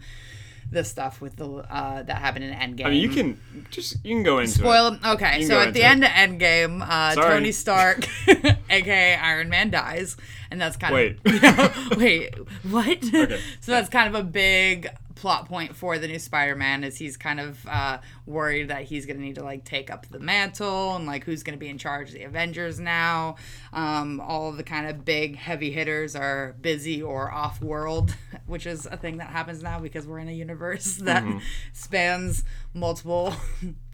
the 0.70 0.84
stuff 0.84 1.20
with 1.20 1.36
the 1.36 1.46
uh, 1.46 2.02
that 2.02 2.16
happened 2.16 2.44
in 2.44 2.54
Endgame. 2.54 2.86
I 2.86 2.90
mean, 2.90 3.02
you 3.02 3.08
can 3.08 3.66
just 3.70 4.04
you 4.04 4.14
can 4.16 4.22
go 4.22 4.38
into 4.38 4.52
Spoil 4.52 4.94
it. 4.94 5.04
Okay, 5.04 5.44
so 5.44 5.60
at 5.60 5.74
the 5.74 5.82
into 5.82 5.84
end 5.84 6.04
of 6.04 6.10
Endgame, 6.10 6.82
uh, 6.82 7.12
Sorry. 7.12 7.34
Tony 7.34 7.52
Stark, 7.52 8.08
aka 8.70 9.16
Iron 9.16 9.48
Man, 9.48 9.70
dies, 9.70 10.16
and 10.52 10.60
that's 10.60 10.76
kind 10.76 10.94
Wait. 10.94 11.18
of 11.24 11.96
wait, 11.96 12.34
what? 12.62 12.86
Okay. 13.02 13.40
so 13.60 13.72
that's 13.72 13.88
kind 13.88 14.14
of 14.14 14.20
a 14.20 14.22
big 14.22 14.88
plot 15.14 15.48
point 15.48 15.74
for 15.74 15.98
the 15.98 16.06
new 16.08 16.18
Spider-Man, 16.18 16.84
is 16.84 16.96
he's 16.96 17.16
kind 17.16 17.40
of 17.40 17.66
uh, 17.66 17.98
worried 18.26 18.68
that 18.68 18.82
he's 18.82 19.06
gonna 19.06 19.20
need 19.20 19.36
to 19.36 19.42
like 19.42 19.64
take 19.64 19.90
up 19.90 20.06
the 20.08 20.18
mantle 20.18 20.96
and 20.96 21.06
like 21.06 21.24
who's 21.24 21.42
gonna 21.42 21.56
be 21.56 21.68
in 21.68 21.78
charge 21.78 22.08
of 22.08 22.14
the 22.14 22.24
Avengers 22.24 22.78
now. 22.78 23.36
Um, 23.72 24.20
all 24.20 24.50
of 24.50 24.58
the 24.58 24.62
kind 24.62 24.86
of 24.88 25.04
big 25.04 25.36
heavy 25.36 25.70
hitters 25.70 26.14
are 26.14 26.54
busy 26.60 27.00
or 27.00 27.32
off-world, 27.32 28.14
which 28.46 28.66
is 28.66 28.84
a 28.86 28.96
thing 28.96 29.16
that 29.18 29.28
happens 29.28 29.62
now 29.62 29.78
because 29.78 30.06
we're 30.06 30.18
in 30.18 30.28
a 30.28 30.32
universe 30.32 30.96
that 31.02 31.24
spans 31.72 32.44
multiple 32.74 33.34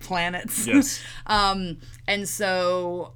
planets. 0.00 0.66
Yes. 0.66 1.02
Um, 1.26 1.78
and 2.08 2.28
so 2.28 3.12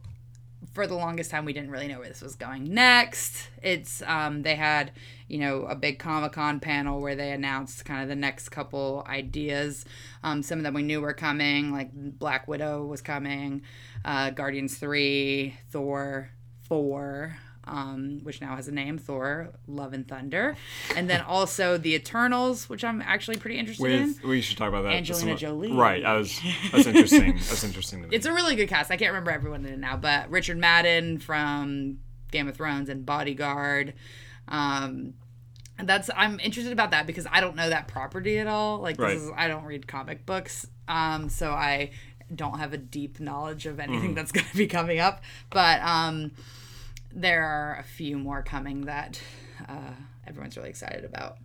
for 0.73 0.87
the 0.87 0.95
longest 0.95 1.31
time, 1.31 1.45
we 1.45 1.53
didn't 1.53 1.71
really 1.71 1.87
know 1.87 1.99
where 1.99 2.09
this 2.09 2.23
was 2.23 2.35
going 2.35 2.73
next. 2.73 3.49
It's 3.63 4.03
um, 4.03 4.43
they 4.43 4.57
had 4.57 4.93
you 5.29 5.39
know 5.39 5.65
a 5.65 5.75
big 5.75 5.99
Comic 5.99 6.33
Con 6.33 6.61
panel 6.61 7.01
where 7.01 7.15
they 7.15 7.33
announced 7.33 7.85
kind 7.85 8.03
of 8.03 8.09
the 8.09 8.17
next 8.17 8.49
couple 8.49 9.05
ideas. 9.07 9.85
Um, 10.23 10.43
some 10.43 10.59
of 10.59 10.65
them 10.65 10.75
we 10.75 10.83
knew 10.83 11.01
were 11.01 11.13
coming, 11.13 11.73
like 11.73 11.91
Black 11.93 12.49
Widow 12.49 12.85
was 12.87 13.03
coming, 13.03 13.63
uh, 14.05 14.31
Guardians 14.31 14.77
Three, 14.77 15.57
Thor 15.71 16.31
Four. 16.63 17.37
Um, 17.65 18.19
which 18.25 18.41
now 18.41 18.57
has 18.57 18.67
a 18.67 18.73
name, 18.73 18.99
Thor: 18.99 19.51
Love 19.69 19.93
and 19.93 20.07
Thunder, 20.09 20.57
and 20.97 21.09
then 21.09 21.21
also 21.21 21.79
the 21.79 21.95
Eternals, 21.95 22.69
which 22.69 22.83
I'm 22.83 23.01
actually 23.01 23.37
pretty 23.37 23.57
interested 23.57 23.89
in. 23.93 24.17
We 24.29 24.41
should 24.41 24.57
talk 24.59 24.69
about 24.69 24.83
that. 24.83 24.95
Angelina 24.95 25.31
Some- 25.31 25.37
Jolie. 25.39 25.73
Right. 25.73 26.05
I 26.05 26.17
was. 26.17 26.41
That's 26.73 26.87
interesting. 26.89 27.35
that's 27.35 27.63
interesting 27.63 28.03
to 28.03 28.09
me. 28.09 28.17
It's 28.17 28.27
a 28.27 28.33
really 28.33 28.57
good 28.57 28.69
cast. 28.69 28.91
I 28.91 28.97
can't 28.97 29.13
remember 29.13 29.31
everyone 29.31 29.65
in 29.65 29.75
it 29.75 29.79
now, 29.79 29.97
but 29.97 30.29
Richard 30.29 30.59
Madden 30.59 31.19
from 31.19 31.99
Game 32.33 32.49
of 32.49 32.57
Thrones 32.57 32.89
and 32.89 33.07
Bodyguard. 33.07 33.95
Um, 34.49 35.15
that's 35.79 36.11
I'm 36.17 36.41
interested 36.41 36.73
about 36.73 36.91
that 36.91 37.07
because 37.07 37.29
I 37.31 37.41
don't 37.41 37.55
know 37.55 37.69
that 37.69 37.87
property 37.87 38.39
at 38.39 38.49
all. 38.49 38.79
Like 38.81 38.97
this 38.97 39.05
Right. 39.05 39.17
is 39.17 39.31
I 39.37 39.47
don't 39.47 39.65
read 39.65 39.87
comic 39.87 40.27
books, 40.27 40.67
um, 40.89 41.29
so 41.29 41.53
I 41.53 41.91
don't 42.35 42.59
have 42.59 42.73
a 42.73 42.79
deep 42.79 43.21
knowledge 43.21 43.67
of 43.67 43.79
anything 43.79 44.07
Mm-hmm. 44.11 44.15
that's 44.15 44.33
going 44.33 44.47
to 44.47 44.57
be 44.57 44.67
coming 44.67 44.99
up. 44.99 45.23
But 45.51 45.81
um, 45.83 46.33
there 47.15 47.45
are 47.45 47.79
a 47.79 47.83
few 47.83 48.19
more 48.19 48.43
coming 48.43 48.83
that 48.83 49.21
uh, 49.69 49.93
everyone's 50.27 50.57
really 50.57 50.71
excited 50.71 51.05
about. 51.05 51.39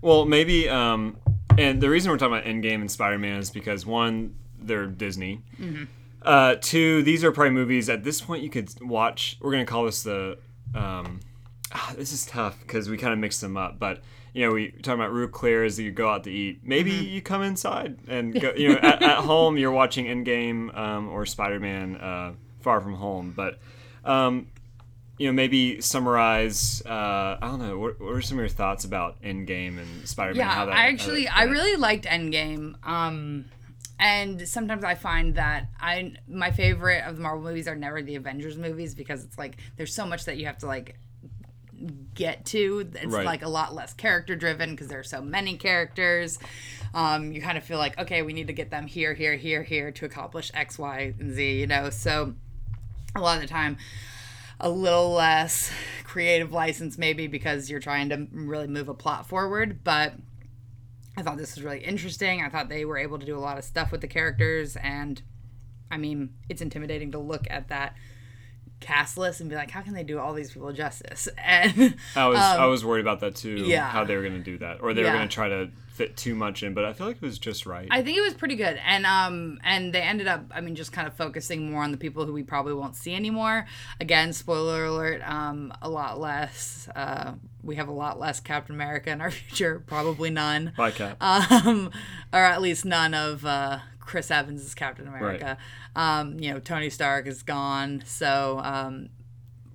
Well, 0.00 0.24
maybe. 0.24 0.68
Um, 0.68 1.16
and 1.58 1.80
the 1.80 1.90
reason 1.90 2.10
we're 2.10 2.18
talking 2.18 2.34
about 2.34 2.46
Endgame 2.46 2.80
and 2.80 2.90
Spider 2.90 3.18
Man 3.18 3.38
is 3.38 3.50
because 3.50 3.86
one, 3.86 4.34
they're 4.58 4.86
Disney. 4.86 5.42
Mm-hmm. 5.60 5.84
Uh, 6.22 6.56
two, 6.60 7.02
these 7.02 7.22
are 7.24 7.32
probably 7.32 7.52
movies 7.52 7.88
at 7.88 8.04
this 8.04 8.20
point 8.20 8.42
you 8.42 8.50
could 8.50 8.70
watch. 8.80 9.38
We're 9.40 9.52
gonna 9.52 9.66
call 9.66 9.84
this 9.84 10.02
the. 10.02 10.38
Um, 10.74 11.20
ah, 11.72 11.94
this 11.96 12.12
is 12.12 12.26
tough 12.26 12.58
because 12.60 12.88
we 12.88 12.96
kind 12.96 13.12
of 13.12 13.18
mix 13.18 13.40
them 13.40 13.56
up, 13.56 13.78
but 13.78 14.02
you 14.34 14.44
know 14.44 14.52
we 14.52 14.70
talking 14.70 15.00
about 15.00 15.12
Rue 15.12 15.28
Cler 15.28 15.64
as 15.64 15.78
you 15.78 15.90
go 15.92 16.10
out 16.10 16.24
to 16.24 16.32
eat. 16.32 16.60
Maybe 16.64 16.90
you 16.90 17.22
come 17.22 17.42
inside 17.42 17.98
and 18.08 18.38
go. 18.38 18.52
You 18.56 18.70
know, 18.70 18.78
at, 18.82 19.02
at 19.02 19.18
home 19.18 19.56
you're 19.56 19.72
watching 19.72 20.06
Endgame 20.06 20.76
um, 20.76 21.08
or 21.08 21.26
Spider 21.26 21.60
Man 21.60 21.96
uh, 21.96 22.32
Far 22.60 22.80
From 22.80 22.94
Home, 22.94 23.32
but. 23.34 23.58
Um, 24.04 24.48
you 25.18 25.26
know, 25.28 25.32
maybe 25.32 25.80
summarize. 25.80 26.82
Uh, 26.84 27.36
I 27.40 27.40
don't 27.42 27.58
know. 27.58 27.78
What, 27.78 28.00
what 28.00 28.12
are 28.14 28.22
some 28.22 28.38
of 28.38 28.42
your 28.42 28.48
thoughts 28.48 28.84
about 28.84 29.20
Endgame 29.22 29.78
and 29.78 30.06
Spider-Man? 30.08 30.36
Yeah, 30.38 30.52
how 30.52 30.66
that, 30.66 30.74
I 30.74 30.82
how 30.82 30.88
actually 30.88 31.24
that- 31.24 31.36
I 31.36 31.44
really 31.44 31.76
liked 31.76 32.04
Endgame. 32.04 32.74
Um 32.86 33.46
and 33.98 34.46
sometimes 34.46 34.84
I 34.84 34.94
find 34.94 35.36
that 35.36 35.68
I 35.80 36.12
my 36.28 36.50
favorite 36.50 37.02
of 37.06 37.16
the 37.16 37.22
Marvel 37.22 37.42
movies 37.44 37.66
are 37.66 37.74
never 37.76 38.02
the 38.02 38.16
Avengers 38.16 38.58
movies 38.58 38.94
because 38.94 39.24
it's 39.24 39.38
like 39.38 39.56
there's 39.78 39.94
so 39.94 40.04
much 40.06 40.26
that 40.26 40.36
you 40.36 40.44
have 40.46 40.58
to 40.58 40.66
like 40.66 40.98
get 42.14 42.44
to. 42.46 42.90
It's 42.94 43.06
Right. 43.06 43.24
like 43.24 43.42
a 43.42 43.48
lot 43.48 43.74
less 43.74 43.92
character 43.94 44.36
driven 44.36 44.70
because 44.72 44.88
there 44.88 44.98
are 44.98 45.02
so 45.04 45.22
many 45.22 45.56
characters. 45.56 46.38
Um, 46.94 47.32
you 47.32 47.40
kind 47.40 47.56
of 47.58 47.64
feel 47.64 47.78
like 47.78 47.98
okay, 47.98 48.20
we 48.22 48.32
need 48.34 48.46
to 48.48 48.52
get 48.52 48.70
them 48.70 48.86
here, 48.86 49.14
here, 49.14 49.36
here, 49.36 49.62
here 49.62 49.90
to 49.92 50.04
accomplish 50.04 50.50
X, 50.54 50.78
Y, 50.78 51.14
and 51.18 51.32
Z. 51.32 51.58
You 51.60 51.66
know, 51.66 51.88
so 51.90 52.34
a 53.14 53.20
lot 53.20 53.36
of 53.36 53.42
the 53.42 53.48
time 53.48 53.78
a 54.60 54.70
little 54.70 55.12
less 55.12 55.70
creative 56.04 56.52
license 56.52 56.96
maybe 56.96 57.26
because 57.26 57.68
you're 57.68 57.80
trying 57.80 58.08
to 58.08 58.26
really 58.32 58.66
move 58.66 58.88
a 58.88 58.94
plot 58.94 59.28
forward 59.28 59.84
but 59.84 60.14
i 61.16 61.22
thought 61.22 61.36
this 61.36 61.54
was 61.54 61.64
really 61.64 61.80
interesting. 61.80 62.42
I 62.42 62.48
thought 62.48 62.68
they 62.68 62.84
were 62.84 62.98
able 62.98 63.18
to 63.18 63.26
do 63.26 63.36
a 63.36 63.40
lot 63.40 63.58
of 63.58 63.64
stuff 63.64 63.92
with 63.92 64.00
the 64.00 64.06
characters 64.08 64.76
and 64.76 65.20
i 65.90 65.96
mean 65.96 66.34
it's 66.48 66.62
intimidating 66.62 67.12
to 67.12 67.18
look 67.18 67.46
at 67.50 67.68
that 67.68 67.94
cast 68.80 69.16
list 69.16 69.40
and 69.40 69.48
be 69.48 69.56
like 69.56 69.70
how 69.70 69.80
can 69.80 69.94
they 69.94 70.02
do 70.02 70.18
all 70.18 70.34
these 70.34 70.50
people 70.52 70.70
justice 70.72 71.28
and 71.44 71.96
I 72.14 72.28
was 72.28 72.38
I 72.38 72.66
was 72.66 72.84
worried 72.84 73.00
about 73.00 73.20
that 73.20 73.34
too. 73.34 73.56
Um, 73.56 73.64
yeah. 73.64 73.88
how 73.88 74.04
they 74.04 74.16
were 74.16 74.22
going 74.22 74.34
to 74.34 74.40
do 74.40 74.58
that, 74.58 74.80
or 74.80 74.94
they 74.94 75.02
were 75.02 75.10
going 75.10 75.28
to 75.28 75.34
try 75.34 75.48
to 75.48 75.70
fit 75.96 76.16
too 76.16 76.34
much 76.34 76.62
in. 76.62 76.74
But 76.74 76.84
I 76.84 76.92
feel 76.92 77.06
like 77.06 77.16
it 77.16 77.22
was 77.22 77.38
just 77.38 77.66
right. 77.66 77.88
I 77.90 78.02
think 78.02 78.18
it 78.18 78.20
was 78.20 78.34
pretty 78.34 78.54
good, 78.54 78.78
and 78.84 79.06
um, 79.06 79.58
and 79.64 79.92
they 79.92 80.02
ended 80.02 80.26
up, 80.26 80.44
I 80.54 80.60
mean, 80.60 80.76
just 80.76 80.92
kind 80.92 81.08
of 81.08 81.14
focusing 81.14 81.70
more 81.70 81.82
on 81.82 81.90
the 81.90 81.96
people 81.96 82.24
who 82.24 82.32
we 82.32 82.42
probably 82.42 82.74
won't 82.74 82.94
see 82.96 83.14
anymore. 83.14 83.66
Again, 84.00 84.32
spoiler 84.32 84.84
alert, 84.84 85.22
um, 85.26 85.72
a 85.82 85.88
lot 85.88 86.20
less. 86.20 86.88
Uh, 86.94 87.34
we 87.62 87.76
have 87.76 87.88
a 87.88 87.92
lot 87.92 88.20
less 88.20 88.38
Captain 88.40 88.74
America 88.74 89.10
in 89.10 89.20
our 89.20 89.30
future, 89.32 89.82
probably 89.86 90.30
none, 90.30 90.72
Bye, 90.76 90.90
Cap. 90.92 91.16
um, 91.20 91.90
or 92.32 92.40
at 92.40 92.60
least 92.62 92.84
none 92.84 93.14
of 93.14 93.44
uh, 93.44 93.78
Chris 94.06 94.30
Evans 94.30 94.64
is 94.64 94.74
Captain 94.74 95.06
America. 95.06 95.58
Um, 95.94 96.38
you 96.40 96.52
know, 96.52 96.60
Tony 96.60 96.88
Stark 96.88 97.26
is 97.26 97.42
gone, 97.42 98.02
so 98.06 98.60
um, 98.62 99.08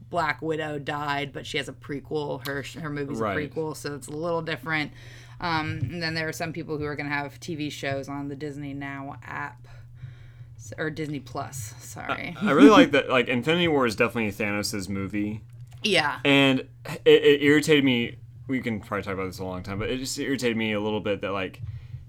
Black 0.10 0.42
Widow 0.42 0.80
died, 0.80 1.34
but 1.34 1.46
she 1.46 1.58
has 1.58 1.68
a 1.70 1.74
prequel. 1.74 2.46
Her 2.48 2.64
her 2.82 2.90
movie's 2.90 3.20
Right. 3.20 3.38
a 3.38 3.50
prequel, 3.50 3.76
so 3.76 3.94
it's 3.94 4.08
a 4.08 4.12
little 4.12 4.42
different. 4.42 4.94
Um, 5.42 5.80
and 5.84 6.02
then 6.02 6.14
there 6.14 6.28
are 6.28 6.34
some 6.34 6.54
people 6.54 6.78
who 6.78 6.86
are 6.86 6.96
going 6.96 7.10
to 7.10 7.16
have 7.16 7.40
TV 7.40 7.72
shows 7.72 8.08
on 8.08 8.30
the 8.30 8.36
Disney 8.36 8.74
Now 8.74 9.18
app 9.24 9.68
or 10.78 10.90
Disney 10.90 11.20
Plus. 11.20 11.74
Sorry. 11.80 12.36
I 12.42 12.52
really 12.52 12.70
like 12.70 12.92
that. 12.92 13.10
Like 13.10 13.28
Infinity 13.28 13.68
War 13.68 13.86
is 13.86 13.96
definitely 13.96 14.32
Thanos' 14.32 14.88
movie, 14.88 15.42
yeah. 15.84 16.20
and 16.24 16.62
it, 17.06 17.24
it 17.24 17.44
irritated 17.44 17.84
me. 17.84 18.18
We 18.48 18.62
can 18.62 18.80
probably 18.80 19.04
talk 19.04 19.14
about 19.14 19.26
this 19.28 19.40
a 19.40 19.44
long 19.44 19.64
time, 19.64 19.80
but 19.80 19.90
it 19.90 19.98
just 19.98 20.18
irritated 20.20 20.56
me 20.56 20.72
a 20.74 20.80
little 20.80 21.00
bit 21.02 21.22
that 21.22 21.32
like 21.32 21.62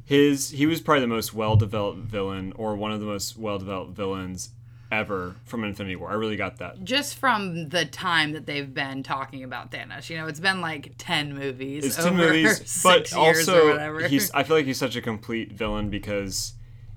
his 0.05 0.51
he 0.51 0.67
was 0.67 0.81
probably 0.81 1.01
the 1.03 1.07
most 1.07 1.33
well 1.35 1.57
developed 1.57 1.99
villain 2.01 2.53
or 2.57 2.75
one 2.77 2.93
of 2.93 3.01
the 3.01 3.07
most 3.07 3.37
well 3.37 3.59
developed 3.59 3.93
villains 3.93 4.51
ever 4.91 5.37
from 5.47 5.65
Infinity 5.65 5.97
War. 5.97 6.11
I 6.11 6.15
really 6.15 6.37
got 6.37 6.59
that. 6.59 6.85
Just 6.85 7.17
from 7.17 7.71
the 7.71 7.87
time 7.87 8.33
that 8.33 8.45
they've 8.47 8.73
been 8.73 9.03
talking 9.03 9.43
about 9.43 9.71
Thanos, 9.71 10.11
you 10.11 10.19
know, 10.19 10.27
it's 10.27 10.41
been 10.41 10.61
like 10.61 10.95
ten 10.99 11.35
movies. 11.35 11.85
It's 11.85 11.99
over 11.99 12.15
movies, 12.15 12.59
six 12.71 12.83
but 12.83 13.11
years 13.13 13.49
also 13.49 13.69
or 13.69 13.71
whatever. 13.73 14.07
he's. 14.09 14.31
I 14.33 14.43
feel 14.43 14.57
like 14.57 14.67
he's 14.67 14.79
such 14.79 14.95
a 14.95 15.01
complete 15.01 15.53
villain 15.53 15.89
because 15.89 16.53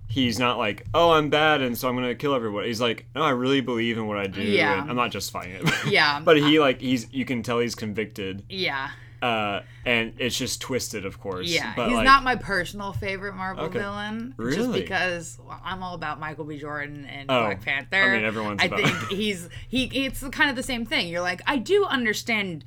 he's 0.08 0.38
not 0.38 0.58
like, 0.58 0.86
oh, 0.94 1.12
I'm 1.12 1.30
bad, 1.30 1.62
and 1.62 1.78
so 1.78 1.88
I'm 1.88 1.96
gonna 1.96 2.16
kill 2.16 2.36
everyone. 2.36 2.66
He's 2.66 2.82
like, 2.82 3.06
no, 3.16 3.22
I 3.22 3.32
really 3.32 3.62
believe 3.62 3.98
in 3.98 4.08
what 4.08 4.18
I 4.18 4.28
do, 4.28 4.42
Yeah. 4.42 4.86
I'm 4.88 4.96
not 4.96 5.12
justifying 5.12 5.52
it. 5.52 5.64
Yeah. 5.88 6.20
but 6.24 6.38
he 6.38 6.60
like 6.60 6.82
he's. 6.82 7.12
You 7.14 7.24
can 7.26 7.44
tell 7.44 7.60
he's 7.60 7.76
convicted, 7.76 8.44
yeah. 8.50 8.90
Uh, 9.22 9.62
and 9.86 10.14
it's 10.20 10.38
just 10.38 10.62
twisted, 10.62 11.06
of 11.06 11.20
course. 11.20 11.48
Yeah, 11.48 11.74
but 11.76 11.88
he's 11.88 11.96
like, 11.98 12.06
not 12.06 12.24
my 12.24 12.36
personal 12.36 12.94
favorite 12.94 13.36
Marvel 13.36 13.66
Okay. 13.66 13.80
villain. 13.80 14.36
Just 14.40 14.58
Really? 14.58 14.82
because 14.82 15.38
well, 15.46 15.60
I'm 15.64 15.82
all 15.84 15.96
about 15.96 16.20
Michael 16.20 16.46
B. 16.46 16.58
Jordan 16.58 17.06
and 17.06 17.30
Oh, 17.32 17.46
Black 17.46 17.64
Panther. 17.64 17.96
I 18.02 18.16
mean, 18.18 18.26
everyone's 18.26 18.62
I 18.62 18.66
about- 18.66 18.80
think 18.82 18.96
he's 19.10 19.50
he. 19.68 19.86
It's 20.06 20.22
kind 20.30 20.50
of 20.50 20.56
the 20.56 20.64
same 20.64 20.86
thing. 20.86 21.08
You're 21.08 21.22
like, 21.22 21.42
I 21.48 21.58
do 21.58 21.86
understand 21.86 22.66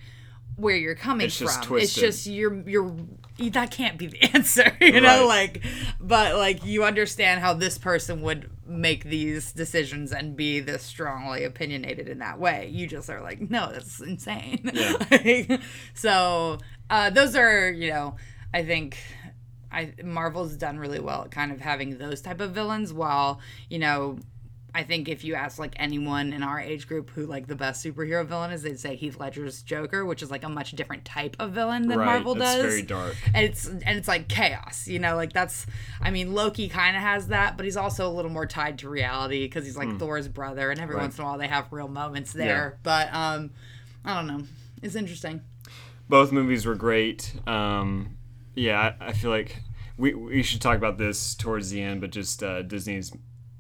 where 0.57 0.75
you're 0.77 0.95
coming 0.97 1.27
It's 1.27 1.39
just 1.39 1.65
from. 1.67 1.79
It's 1.79 1.95
just 1.95 2.27
you're 2.27 2.69
you're 2.69 2.93
that 3.53 3.71
can't 3.71 3.97
be 3.99 4.07
the 4.09 4.23
answer, 4.35 4.77
you 4.81 5.01
know. 5.01 5.29
Right. 5.29 5.53
Like, 5.55 5.63
but 6.01 6.35
like 6.37 6.65
you 6.65 6.83
understand 6.85 7.41
how 7.41 7.55
this 7.55 7.79
person 7.79 8.23
would 8.23 8.51
make 8.69 9.05
these 9.05 9.53
decisions 9.53 10.13
and 10.13 10.37
be 10.37 10.61
this 10.61 10.83
strongly 10.83 11.45
opinionated 11.45 12.09
in 12.09 12.19
that 12.19 12.39
way. 12.39 12.69
You 12.73 12.87
just 12.87 13.09
are 13.09 13.23
like, 13.23 13.41
no, 13.51 13.73
that's 13.73 14.01
insane. 14.01 14.71
Yeah. 14.73 14.95
Like, 15.11 15.61
so 15.95 16.59
uh, 16.91 17.11
those 17.11 17.35
are 17.37 17.71
you 17.71 17.91
know 17.91 18.17
i 18.55 18.63
think 18.65 18.99
i 19.71 19.93
marvel's 20.03 20.57
done 20.57 20.79
really 20.79 21.01
well 21.01 21.23
at 21.25 21.31
kind 21.31 21.53
of 21.53 21.61
having 21.61 21.99
those 21.99 22.21
type 22.21 22.41
of 22.41 22.53
villains 22.53 22.93
while 22.93 23.41
you 23.69 23.79
know 23.79 24.19
i 24.79 24.83
think 24.83 25.09
if 25.09 25.25
you 25.25 25.35
ask 25.35 25.59
like 25.59 25.75
anyone 25.77 26.33
in 26.33 26.43
our 26.43 26.61
age 26.61 26.87
group 26.87 27.11
who 27.11 27.27
like 27.27 27.47
the 27.47 27.55
best 27.55 27.85
superhero 27.85 28.25
villain 28.25 28.51
is 28.51 28.63
they'd 28.63 28.79
say 28.79 28.97
heath 28.97 29.19
ledger's 29.19 29.63
joker 29.63 30.05
which 30.05 30.23
is 30.23 30.31
like 30.31 30.45
a 30.45 30.49
much 30.49 30.73
different 30.73 31.05
type 31.05 31.37
of 31.39 31.51
villain 31.53 31.89
than 31.89 31.99
right, 31.99 32.07
marvel 32.07 32.35
does. 32.35 32.55
it's 32.57 32.75
very 32.75 32.83
dark. 32.83 33.17
and 33.35 33.45
it's 33.45 33.67
and 33.67 33.99
it's 33.99 34.09
like 34.09 34.29
chaos 34.29 34.87
you 34.89 34.99
know 34.99 35.17
like 35.17 35.33
that's 35.33 35.67
i 36.01 36.11
mean 36.11 36.33
loki 36.33 36.69
kind 36.69 36.97
of 36.97 37.03
has 37.03 37.29
that 37.29 37.57
but 37.57 37.65
he's 37.65 37.77
also 37.77 38.09
a 38.09 38.13
little 38.13 38.31
more 38.31 38.47
tied 38.47 38.79
to 38.79 38.89
reality 38.89 39.45
because 39.45 39.65
he's 39.65 39.77
like 39.77 39.99
thor's 39.99 40.29
brother 40.29 40.71
and 40.71 40.81
every. 40.81 40.95
Right. 40.95 41.03
once 41.03 41.19
in 41.19 41.25
a 41.25 41.27
while 41.27 41.39
they 41.39 41.49
have 41.49 41.73
real 41.73 41.89
moments 41.89 42.33
there 42.33 42.79
but 42.83 43.13
um 43.13 43.51
i 44.05 44.15
don't 44.15 44.27
know 44.27 44.45
it's 44.83 44.95
interesting 44.95 45.43
Both 46.09 46.33
movies 46.33 46.65
were 46.65 46.75
great. 46.75 47.35
Um, 47.47 48.17
yeah, 48.55 48.95
I, 49.01 49.09
I 49.09 49.13
feel 49.13 49.31
like 49.31 49.61
we 49.99 50.15
we 50.15 50.43
should 50.43 50.63
talk 50.63 50.77
about 50.79 50.97
this 50.97 51.35
towards 51.35 51.69
the 51.71 51.83
end, 51.83 52.01
but 52.01 52.11
just 52.11 52.43
uh, 52.43 52.63
Disney's 52.63 53.13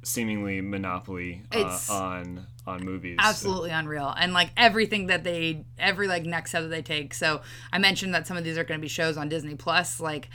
seemingly 0.03 0.61
monopoly 0.61 1.43
uh, 1.53 1.79
on 1.91 2.47
on 2.67 2.85
movies. 2.85 3.17
absolutely 3.19 3.71
unreal 3.71 4.15
and 4.19 4.33
like 4.33 4.51
everything 4.57 5.07
that 5.07 5.25
they 5.25 5.65
every 5.79 6.07
like 6.07 6.25
next 6.25 6.51
step 6.51 6.63
that 6.63 6.69
they 6.69 6.83
take 6.83 7.13
so 7.15 7.41
i 7.73 7.79
mentioned 7.79 8.15
that 8.15 8.27
some 8.27 8.37
of 8.37 8.45
these 8.45 8.57
are 8.59 8.65
going 8.65 8.79
to 8.79 8.83
be 8.83 8.89
shows 8.89 9.17
on 9.17 9.29
disney 9.29 9.55
plus 9.55 10.01
like 10.01 10.29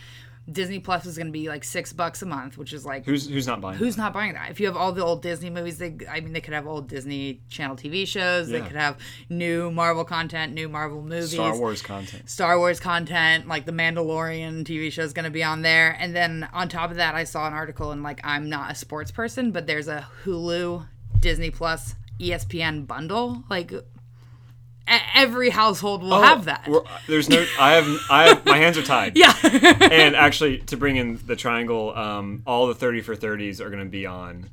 disney 0.51 0.77
plus 0.79 1.05
is 1.05 1.15
going 1.15 1.27
to 1.27 1.31
be 1.31 1.47
like 1.47 1.63
six 1.63 1.93
bucks 1.93 2.21
a 2.21 2.25
month 2.25 2.57
which 2.57 2.73
is 2.73 2.85
like 2.85 3.05
Who's 3.05 3.29
who's 3.29 3.47
not 3.47 3.62
buying? 3.62 3.77
who's 3.77 3.95
not 3.97 4.12
buying 4.13 4.33
that 4.33 4.51
if 4.51 4.59
you 4.59 4.65
have 4.65 4.75
all 4.75 4.91
the 4.91 5.03
old 5.03 5.21
disney 5.21 5.50
movies 5.50 5.77
they 5.77 5.95
i 6.12 6.19
mean 6.19 6.33
they 6.33 6.41
could 6.41 6.53
have 6.53 6.67
old 6.67 6.89
disney 6.89 7.41
channel 7.50 7.77
tv 7.77 8.05
shows 8.05 8.50
they 8.50 8.59
could 8.59 8.75
have 8.75 8.97
new 9.29 9.71
marvel 9.71 10.03
content 10.03 10.53
new 10.53 10.67
marvel 10.67 11.01
movies 11.01 11.31
Star 11.31 11.57
Wars 11.57 11.81
content? 11.81 12.29
Star 12.29 12.57
Wars 12.59 12.79
content, 12.79 13.47
like 13.47 13.65
the 13.65 13.71
Mandalorian 13.71 14.63
TV 14.65 14.91
show 14.91 15.01
is 15.03 15.13
going 15.13 15.25
to 15.25 15.31
be 15.31 15.43
on 15.43 15.62
there. 15.62 15.95
And 16.00 16.15
then 16.15 16.47
on 16.53 16.67
top 16.69 16.91
of 16.91 16.97
that, 16.97 17.15
I 17.15 17.23
saw 17.23 17.47
an 17.47 17.53
article 17.53 17.91
and 17.91 18.03
like 18.03 18.19
I'm 18.23 18.50
not 18.50 18.71
a 18.71 18.75
sports 18.75 19.12
person, 19.12 19.51
but 19.51 19.65
there's 19.67 19.88
a 19.88 20.07
Hulu, 20.23 20.85
Disney 21.19 21.50
Plus, 21.51 21.95
ESPN 22.19 22.85
bundle. 22.88 23.43
Like 23.50 23.71
every 24.87 25.49
household 25.49 26.03
will 26.03 26.21
have 26.21 26.45
that. 26.45 26.65
Oh, 26.67 26.85
there's 27.07 27.29
no. 27.29 27.45
I 27.59 27.73
have. 27.73 27.87
I 28.09 28.27
have. 28.29 28.45
My 28.45 28.57
hands 28.57 28.77
are 28.77 28.83
tied. 28.83 29.17
Yeah. 29.17 29.33
and 29.43 30.15
actually, 30.15 30.59
to 30.59 30.77
bring 30.77 30.95
in 30.97 31.19
the 31.25 31.35
triangle, 31.35 31.95
um, 31.95 32.43
all 32.45 32.67
the 32.67 32.75
thirty 32.75 33.01
for 33.01 33.15
thirties 33.15 33.61
are 33.61 33.69
going 33.69 33.83
to 33.83 33.89
be 33.89 34.05
on 34.05 34.49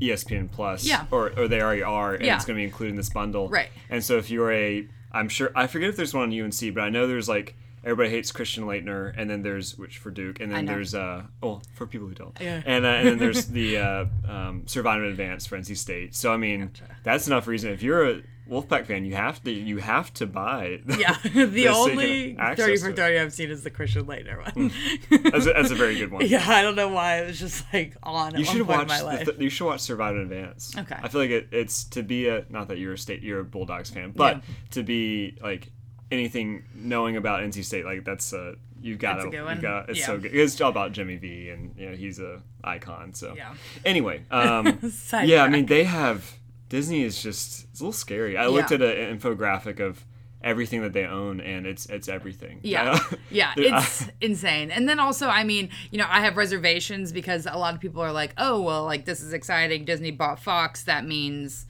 ESPN 0.00 0.50
Plus. 0.50 0.84
Yeah. 0.84 1.06
Or, 1.10 1.32
or 1.36 1.48
they 1.48 1.60
already 1.60 1.82
are, 1.82 2.14
and 2.14 2.24
Yeah. 2.24 2.36
it's 2.36 2.44
going 2.44 2.56
to 2.56 2.60
be 2.60 2.64
included 2.64 2.90
in 2.90 2.96
this 2.96 3.10
bundle. 3.10 3.48
Right. 3.48 3.68
And 3.90 4.02
so 4.02 4.18
if 4.18 4.30
you're 4.30 4.52
a, 4.52 4.86
I'm 5.12 5.28
sure 5.28 5.50
I 5.54 5.66
forget 5.66 5.88
if 5.90 5.96
there's 5.96 6.14
one 6.14 6.32
on 6.32 6.40
UNC, 6.40 6.74
but 6.74 6.80
I 6.82 6.88
know 6.90 7.06
there's 7.06 7.28
like 7.28 7.54
everybody 7.84 8.10
hates 8.10 8.30
Christian 8.30 8.64
Laettner, 8.64 9.12
and 9.16 9.28
then 9.28 9.42
there's 9.42 9.76
which 9.76 9.98
for 9.98 10.10
Duke, 10.10 10.38
and 10.40 10.52
then 10.52 10.66
there's 10.66 10.94
uh 10.94 11.22
oh 11.42 11.60
for 11.74 11.86
people 11.86 12.06
who 12.08 12.14
don't, 12.14 12.36
Yeah. 12.40 12.62
and 12.64 12.84
uh, 12.84 12.88
and 12.88 13.08
then 13.08 13.18
there's 13.18 13.46
the 13.60 13.78
uh, 13.78 14.04
um, 14.28 14.62
Survive 14.66 15.00
and 15.02 15.10
Advance 15.10 15.46
for 15.46 15.58
NC 15.58 15.76
State. 15.76 16.14
So 16.14 16.32
I 16.32 16.36
mean, 16.36 16.70
that's 17.02 17.26
enough 17.26 17.46
reason. 17.48 17.72
If 17.72 17.82
you're 17.82 18.08
a 18.08 18.22
Wolfpack 18.52 18.86
fan, 18.86 19.04
you 19.04 19.14
have 19.14 19.42
to 19.44 19.50
you 19.50 19.78
have 19.78 20.12
to 20.14 20.26
buy. 20.26 20.80
yeah. 20.98 21.16
The 21.22 21.46
This 21.46 21.64
so 21.64 21.86
you 21.86 21.90
only 21.92 22.34
30 22.36 22.76
for 22.76 22.92
30 22.92 23.18
I've 23.18 23.32
seen 23.32 23.50
is 23.50 23.62
the 23.64 23.70
Christian 23.70 24.04
Laettner 24.04 24.38
one. 24.54 24.70
That's 25.30 25.46
a, 25.46 25.52
that's 25.54 25.70
a 25.70 25.74
very 25.74 25.96
good 25.96 26.10
one. 26.10 26.26
yeah, 26.26 26.44
I 26.46 26.62
don't 26.62 26.76
know 26.76 26.88
why. 26.88 27.18
It 27.22 27.26
was 27.28 27.38
just 27.40 27.64
like 27.72 27.96
on 28.02 28.36
You 28.38 28.44
should 28.44 28.62
watch. 28.66 28.82
in 28.82 28.88
my 28.88 29.00
life. 29.00 29.24
th- 29.26 29.38
you 29.40 29.48
should 29.48 29.64
watch 29.66 29.80
Survive 29.80 30.14
and 30.16 30.30
Advance. 30.30 30.76
Okay. 30.76 30.96
I 31.02 31.08
feel 31.08 31.20
like 31.22 31.30
it, 31.30 31.48
it's 31.50 31.84
to 31.84 32.02
be 32.02 32.28
a 32.28 32.44
not 32.50 32.68
that 32.68 32.78
you're 32.78 32.92
a 32.92 32.98
state 32.98 33.22
you're 33.22 33.40
a 33.40 33.44
Bulldogs 33.44 33.88
fan, 33.90 34.12
but 34.14 34.36
Yeah. 34.36 34.42
to 34.72 34.82
be 34.82 35.38
like 35.42 35.70
anything 36.10 36.64
knowing 36.74 37.16
about 37.16 37.40
NC 37.40 37.64
State, 37.64 37.84
like 37.86 38.04
that's 38.04 38.32
uh, 38.34 38.54
you've 38.82 38.98
gotta, 38.98 39.28
a 39.28 39.30
good 39.30 39.56
you 39.56 39.62
got 39.62 39.88
it's 39.88 40.00
Yeah. 40.00 40.06
so 40.06 40.18
good. 40.18 40.34
It's 40.34 40.60
all 40.60 40.68
about 40.70 40.92
Jimmy 40.92 41.16
V, 41.16 41.48
and 41.48 41.74
you 41.76 41.88
know 41.88 41.96
he's 41.96 42.18
a 42.20 42.42
icon. 42.62 43.14
So 43.14 43.34
Yeah. 43.34 43.54
Anyway, 43.84 44.24
um, 44.30 44.78
yeah, 45.24 45.42
I 45.42 45.48
mean 45.48 45.66
they 45.66 45.84
have 45.84 46.36
Disney 46.72 47.02
is 47.02 47.22
just 47.22 47.66
it's 47.70 47.80
a 47.80 47.82
little 47.82 47.92
scary. 47.92 48.38
I 48.38 48.46
looked 48.46 48.72
at 48.72 48.80
an 48.80 49.18
infographic 49.18 49.78
of 49.78 50.06
everything 50.42 50.80
that 50.80 50.94
they 50.94 51.04
own, 51.04 51.38
and 51.38 51.66
it's 51.66 51.84
it's 51.84 52.08
everything. 52.08 52.60
Yeah. 52.62 52.98
Yeah, 53.30 53.50
uh, 53.50 53.52
it's 53.56 54.08
insane. 54.22 54.70
And 54.70 54.88
then 54.88 54.98
also, 54.98 55.28
I 55.28 55.44
mean, 55.44 55.68
you 55.90 55.98
know, 55.98 56.06
I 56.08 56.22
have 56.22 56.38
reservations 56.38 57.12
because 57.12 57.44
a 57.44 57.58
lot 57.58 57.74
of 57.74 57.80
people 57.80 58.00
are 58.00 58.10
like, 58.10 58.32
"Oh, 58.38 58.62
well, 58.62 58.84
like 58.84 59.04
this 59.04 59.20
is 59.20 59.34
exciting. 59.34 59.84
Disney 59.84 60.12
bought 60.12 60.40
Fox. 60.40 60.84
That 60.84 61.04
means 61.04 61.66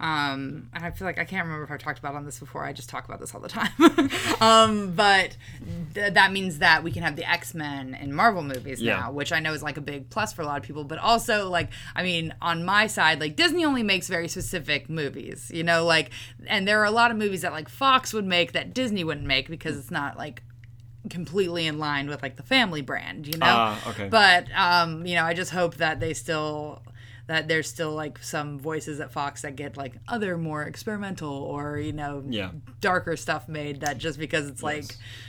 um 0.00 0.68
and 0.72 0.84
I 0.84 0.90
feel 0.92 1.06
like 1.06 1.18
I 1.18 1.24
can't 1.24 1.44
remember 1.44 1.64
if 1.64 1.70
I've 1.72 1.80
talked 1.80 1.98
about 1.98 2.14
on 2.14 2.24
this 2.24 2.38
before. 2.38 2.64
I 2.64 2.72
just 2.72 2.88
talk 2.88 3.04
about 3.06 3.18
this 3.18 3.34
all 3.34 3.40
the 3.40 3.48
time. 3.48 3.70
um 4.40 4.92
but 4.94 5.36
th- 5.94 6.14
that 6.14 6.32
means 6.32 6.58
that 6.58 6.84
we 6.84 6.92
can 6.92 7.02
have 7.02 7.16
the 7.16 7.28
X-Men 7.28 7.94
and 7.94 8.14
Marvel 8.14 8.42
movies 8.42 8.80
Yeah. 8.80 9.00
now, 9.00 9.12
which 9.12 9.32
I 9.32 9.40
know 9.40 9.52
is 9.52 9.62
like 9.62 9.76
a 9.76 9.80
big 9.80 10.08
plus 10.08 10.32
for 10.32 10.42
a 10.42 10.46
lot 10.46 10.56
of 10.58 10.62
people, 10.62 10.84
but 10.84 10.98
also 10.98 11.48
like 11.50 11.70
I 11.96 12.02
mean, 12.04 12.32
on 12.40 12.64
my 12.64 12.86
side, 12.86 13.18
like 13.20 13.34
Disney 13.34 13.64
only 13.64 13.82
makes 13.82 14.06
very 14.08 14.28
specific 14.28 14.88
movies, 14.88 15.50
you 15.52 15.64
know, 15.64 15.84
like 15.84 16.10
and 16.46 16.68
there 16.68 16.80
are 16.80 16.84
a 16.86 16.90
lot 16.92 17.10
of 17.10 17.16
movies 17.16 17.42
that 17.42 17.52
like 17.52 17.68
Fox 17.68 18.12
would 18.12 18.26
make 18.26 18.52
that 18.52 18.72
Disney 18.74 19.02
wouldn't 19.02 19.26
make 19.26 19.48
because 19.48 19.76
it's 19.76 19.90
not 19.90 20.16
like 20.16 20.42
completely 21.10 21.66
in 21.66 21.78
line 21.78 22.08
with 22.08 22.22
like 22.22 22.36
the 22.36 22.42
family 22.42 22.82
brand, 22.82 23.26
you 23.26 23.38
know. 23.38 23.46
Ah, 23.46 23.90
okay. 23.90 24.08
But 24.08 24.46
um, 24.54 25.06
you 25.06 25.14
know, 25.14 25.24
I 25.24 25.34
just 25.34 25.50
hope 25.50 25.76
that 25.76 26.00
they 26.00 26.12
still 26.14 26.82
that 27.28 27.46
there's 27.46 27.68
still 27.68 27.92
like 27.92 28.18
some 28.22 28.58
voices 28.58 28.98
at 29.00 29.12
Fox 29.12 29.42
that 29.42 29.54
get 29.54 29.76
like 29.76 29.94
other 30.08 30.36
more 30.36 30.64
experimental 30.64 31.32
or 31.32 31.78
you 31.78 31.92
know 31.92 32.24
Yeah. 32.28 32.50
darker 32.80 33.16
stuff 33.16 33.48
made 33.48 33.80
that 33.82 33.98
just 33.98 34.18
because 34.18 34.48
it's 34.48 34.62
like 34.62 34.84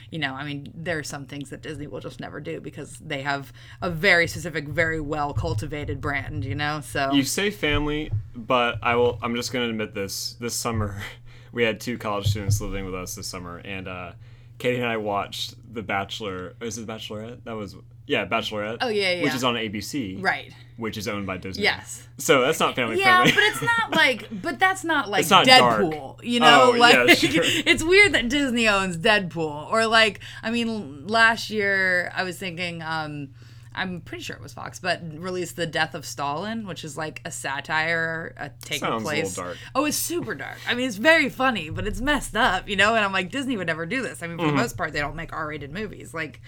you 0.09 0.17
know 0.17 0.33
I 0.33 0.43
mean 0.45 0.71
there 0.73 0.97
are 0.97 1.03
some 1.03 1.25
things 1.27 1.49
that 1.51 1.61
Disney 1.61 1.87
will 1.87 1.99
just 1.99 2.19
never 2.19 2.39
do 2.39 2.59
because 2.61 2.97
they 2.97 3.21
have 3.21 3.53
a 3.81 3.89
very 3.91 4.27
specific 4.27 4.67
very 4.67 4.99
well 4.99 5.33
cultivated 5.33 6.01
brand 6.01 6.43
you 6.45 6.55
know 6.55 6.81
so 6.81 7.11
You 7.13 7.23
say 7.23 7.51
family, 7.51 8.11
but 8.35 8.79
I 8.81 8.95
will. 8.95 9.19
I'm 9.21 9.35
just 9.35 9.51
going 9.51 9.65
to 9.65 9.69
admit 9.69 9.93
this. 9.93 10.33
This 10.39 10.55
summer, 10.55 11.01
we 11.51 11.63
had 11.63 11.79
two 11.81 11.97
college 11.97 12.27
students 12.27 12.61
living 12.61 12.85
with 12.85 12.95
us 12.95 13.15
this 13.15 13.27
summer, 13.27 13.57
and 13.57 13.87
uh, 13.87 14.11
Katie 14.57 14.77
and 14.77 14.85
I 14.87 14.97
watched 14.97 15.55
The 15.73 15.81
Bachelor. 15.83 16.55
Is 16.61 16.77
it 16.77 16.87
The 16.87 16.93
Bachelorette? 16.93 17.43
That 17.43 17.53
was 17.57 17.75
yeah, 18.09 18.25
Bachelorette. 18.25 18.77
Oh, 18.81 18.87
yeah, 18.89 19.13
yeah, 19.13 19.23
Which 19.23 19.35
is 19.35 19.43
on 19.43 19.53
ABC, 19.53 20.21
right 20.21 20.51
Which 20.77 20.97
is 20.97 21.07
owned 21.07 21.27
by 21.27 21.37
Disney. 21.37 21.63
yes 21.63 22.07
So 22.17 22.41
that's 22.41 22.59
not 22.59 22.75
family 22.75 22.97
Yeah, 22.99 23.23
friendly. 23.23 23.29
Yeah, 23.29 23.35
but 23.35 23.43
it's 23.43 23.61
not 23.61 23.91
like, 23.95 24.27
but 24.41 24.59
that's 24.59 24.83
not 24.83 25.09
like 25.13 25.21
It's 25.21 25.29
not 25.29 25.45
dark. 25.45 25.81
Deadpool, 25.83 26.23
you 26.23 26.39
know? 26.39 26.71
Oh, 26.73 26.77
like, 26.77 26.95
yeah, 26.95 27.13
sure. 27.13 27.43
it's 27.45 27.83
weird 27.83 28.13
that 28.13 28.27
Disney 28.27 28.67
owns 28.67 28.97
Deadpool, 28.97 29.71
or 29.71 29.85
like, 29.85 30.21
I 30.43 30.49
mean, 30.51 31.05
last 31.07 31.49
year 31.51 32.11
I 32.15 32.23
was 32.23 32.37
thinking, 32.37 32.81
um, 32.81 33.29
I'm 33.75 34.01
pretty 34.01 34.23
sure 34.23 34.35
it 34.35 34.41
was 34.41 34.51
Fox, 34.53 34.79
but 34.79 34.99
released 35.21 35.55
the 35.55 35.67
Death 35.67 35.93
of 35.93 36.03
Stalin, 36.05 36.65
which 36.65 36.83
is 36.83 36.97
like 36.97 37.21
a 37.23 37.31
satire 37.31 38.33
uh, 38.37 38.49
taking 38.61 38.79
Sounds 38.79 39.03
a 39.03 39.05
little 39.05 39.21
place. 39.21 39.35
dark. 39.35 39.57
Oh, 39.75 39.85
it's 39.85 39.95
super 39.95 40.33
dark. 40.33 40.57
I 40.67 40.73
mean, 40.73 40.87
it's 40.87 40.97
very 40.97 41.29
funny, 41.29 41.69
but 41.69 41.85
it's 41.87 42.01
messed 42.01 42.35
up, 42.35 42.67
you 42.67 42.75
know. 42.75 42.95
And 42.95 43.05
I'm 43.05 43.13
like, 43.13 43.29
Disney 43.29 43.55
would 43.55 43.67
never 43.67 43.85
do 43.85 44.01
this. 44.01 44.23
I 44.23 44.27
mean, 44.27 44.37
for 44.37 44.45
Mm-hmm. 44.45 44.55
the 44.57 44.61
most 44.63 44.75
part, 44.75 44.91
they 44.91 44.99
don't 44.99 45.15
make 45.15 45.31
R-rated 45.31 45.71
movies. 45.71 46.13
Like, 46.15 46.41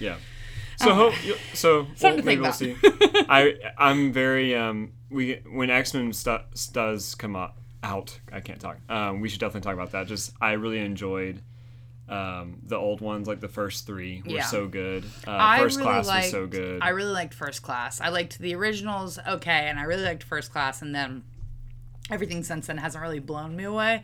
Yeah. 0.00 0.16
So 0.76 0.94
hope 0.94 1.24
you- 1.26 1.36
so 1.54 1.82
well, 1.82 1.90
Something 1.96 2.20
to 2.20 2.26
maybe 2.26 2.40
we'll 2.42 2.52
think 2.52 2.78
see. 2.80 3.24
I 3.28 3.54
I'm 3.78 4.12
very 4.12 4.54
um 4.56 4.92
we 5.10 5.40
when 5.50 5.70
X 5.70 5.94
Men 5.94 6.12
stu- 6.12 6.38
does 6.72 7.14
come 7.14 7.36
out 7.36 7.54
out 7.82 8.18
I 8.32 8.40
can't 8.40 8.60
talk. 8.60 8.78
Um, 8.88 9.20
we 9.20 9.28
should 9.28 9.40
definitely 9.40 9.60
talk 9.62 9.74
about 9.74 9.92
that. 9.92 10.06
Just 10.06 10.32
I 10.40 10.52
really 10.52 10.78
enjoyed 10.80 11.42
um 12.08 12.58
the 12.66 12.76
old 12.76 13.00
ones 13.00 13.26
like 13.26 13.40
the 13.40 13.48
first 13.48 13.86
three 13.86 14.22
were 14.26 14.32
Yeah. 14.32 14.44
so 14.46 14.66
good. 14.68 15.04
Uh, 15.26 15.56
first 15.58 15.76
really 15.78 15.90
class 15.90 16.06
liked, 16.06 16.24
was 16.24 16.30
so 16.32 16.46
good. 16.46 16.82
I 16.82 16.90
really 16.90 17.12
liked 17.12 17.32
First 17.34 17.62
Class. 17.62 18.00
I 18.00 18.08
liked 18.10 18.38
the 18.38 18.54
originals, 18.54 19.18
okay, 19.26 19.68
and 19.68 19.78
I 19.78 19.84
really 19.84 20.04
liked 20.04 20.22
First 20.22 20.52
Class, 20.52 20.82
and 20.82 20.94
then 20.94 21.22
everything 22.10 22.42
since 22.44 22.66
then 22.66 22.76
hasn't 22.76 23.00
really 23.00 23.20
blown 23.20 23.56
me 23.56 23.64
away. 23.64 24.02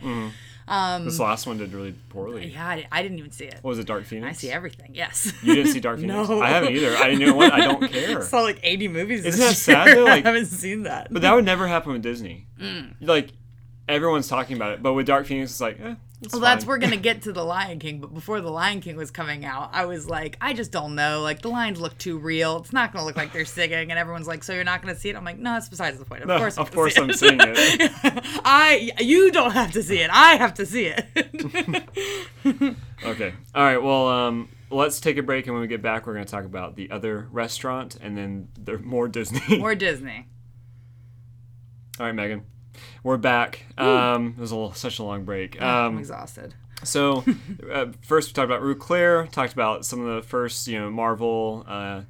This 1.05 1.19
last 1.19 1.47
one 1.47 1.59
did 1.59 1.73
really 1.73 1.93
poorly. 2.11 2.49
Yeah, 2.53 2.67
I, 2.67 2.87
I 2.93 3.03
didn't 3.03 3.19
even 3.19 3.33
see 3.33 3.45
it. 3.47 3.59
What 3.63 3.71
was 3.71 3.79
it, 3.79 3.87
Dark 3.87 4.05
Phoenix? 4.05 4.29
I 4.29 4.33
see 4.41 4.51
everything. 4.51 4.93
Yes. 4.95 5.33
You 5.43 5.55
didn't 5.55 5.73
see 5.73 5.81
Dark 5.81 5.99
Phoenix? 6.01 6.29
No. 6.29 6.41
I 6.41 6.49
haven't 6.49 6.73
either. 6.75 6.97
I 6.97 7.09
you 7.09 7.27
know 7.27 7.35
what? 7.35 7.53
I 7.53 7.61
don't 7.67 7.91
care. 7.91 8.21
I 8.21 8.23
saw 8.25 8.41
like 8.43 8.61
80 8.63 8.89
movies. 8.89 9.25
Isn't 9.25 9.41
that 9.41 9.57
sad, 9.57 9.97
though? 9.97 10.05
Like- 10.11 10.25
I 10.25 10.29
haven't 10.29 10.47
seen 10.47 10.85
that. 10.85 11.13
But 11.13 11.23
that 11.23 11.35
would 11.35 11.45
never 11.45 11.67
happen 11.67 11.93
with 11.93 12.03
Disney. 12.03 12.47
Mm. 12.61 12.95
Like 13.01 13.31
everyone's 13.89 14.29
talking 14.29 14.57
about 14.57 14.73
it, 14.73 14.83
but 14.83 14.93
with 14.93 15.07
Dark 15.07 15.27
Phoenix, 15.27 15.51
it's 15.51 15.61
like, 15.61 15.81
eh, 15.81 15.95
it's 16.23 16.33
well, 16.33 16.41
that's 16.43 16.65
fine. 16.65 16.69
we're 16.69 16.79
gonna 16.79 16.97
get 17.11 17.23
to 17.23 17.33
the 17.33 17.43
Lion 17.45 17.79
King, 17.79 18.01
but 18.01 18.13
before 18.13 18.41
the 18.41 18.51
Lion 18.51 18.81
King 18.81 18.97
was 18.97 19.11
coming 19.11 19.45
out, 19.45 19.71
I 19.73 19.87
was 19.87 20.09
like, 20.09 20.37
I 20.41 20.53
just 20.53 20.71
don't 20.71 20.95
know. 20.95 21.23
Like 21.23 21.43
the 21.43 21.49
lions 21.49 21.81
look 21.81 21.97
too 21.99 22.19
real. 22.19 22.59
It's 22.59 22.73
not 22.73 22.93
gonna 22.93 23.05
look 23.07 23.17
like 23.17 23.33
they're 23.33 23.45
singing, 23.45 23.91
and 23.91 23.99
everyone's 23.99 24.27
like, 24.29 24.43
so 24.45 24.53
you're 24.53 24.65
not 24.65 24.83
gonna 24.83 24.95
see 24.97 25.09
it? 25.11 25.17
I'm 25.17 25.25
like, 25.25 25.39
no, 25.39 25.53
that's 25.55 25.69
besides 25.69 25.99
the 25.99 26.05
point. 26.05 26.23
Of 26.23 26.29
No, 26.29 26.39
course, 26.39 26.59
I'm 26.59 26.63
of 26.63 26.73
course 26.73 26.95
see 26.95 27.01
I'm 27.03 27.11
it. 27.11 27.19
seeing 27.19 27.39
it. 27.41 27.93
I, 28.45 28.91
you 29.01 29.31
don't 29.33 29.53
have 29.53 29.73
to 29.73 29.83
see 29.83 29.99
it. 30.01 30.11
I 30.13 30.37
have 30.37 30.55
to 30.55 30.67
see 30.67 30.93
it. 30.95 32.77
Okay. 33.03 33.33
All 33.55 33.65
right. 33.65 33.83
Well, 33.83 34.09
um, 34.09 34.51
let's 34.71 35.01
take 35.01 35.17
a 35.17 35.23
break, 35.23 35.47
and 35.47 35.55
when 35.55 35.63
we 35.63 35.69
get 35.69 35.81
back, 35.81 36.07
we're 36.07 36.13
going 36.13 36.27
to 36.27 36.31
talk 36.31 36.45
about 36.45 36.77
the 36.77 36.91
other 36.91 37.27
restaurant, 37.33 37.97
and 37.99 38.15
then 38.15 38.49
the 38.63 38.77
more 38.79 39.09
Disney. 39.09 39.57
More 39.59 39.75
Disney. 39.75 40.29
All 41.99 42.05
right, 42.05 42.15
Megan. 42.15 42.43
We're 43.03 43.17
back. 43.17 43.65
Um, 43.79 44.35
it 44.37 44.41
was 44.41 44.51
a 44.51 44.57
little, 44.57 44.73
such 44.75 44.99
a 44.99 45.03
long 45.03 45.25
break. 45.25 45.61
I'm 45.61 45.95
Um, 45.95 45.99
exhausted. 45.99 46.55
so, 46.85 47.25
uh, 47.73 47.87
first 48.03 48.29
we 48.29 48.33
talked 48.35 48.47
about 48.47 48.63
Rue 48.63 48.75
Cler. 48.77 49.27
Talked 49.31 49.53
about 49.53 49.85
some 49.85 50.01
of 50.05 50.15
the 50.17 50.23
first, 50.27 50.67
you 50.67 50.79
know, 50.79 50.91
Marvel, 50.91 51.65
uh, 51.69 52.03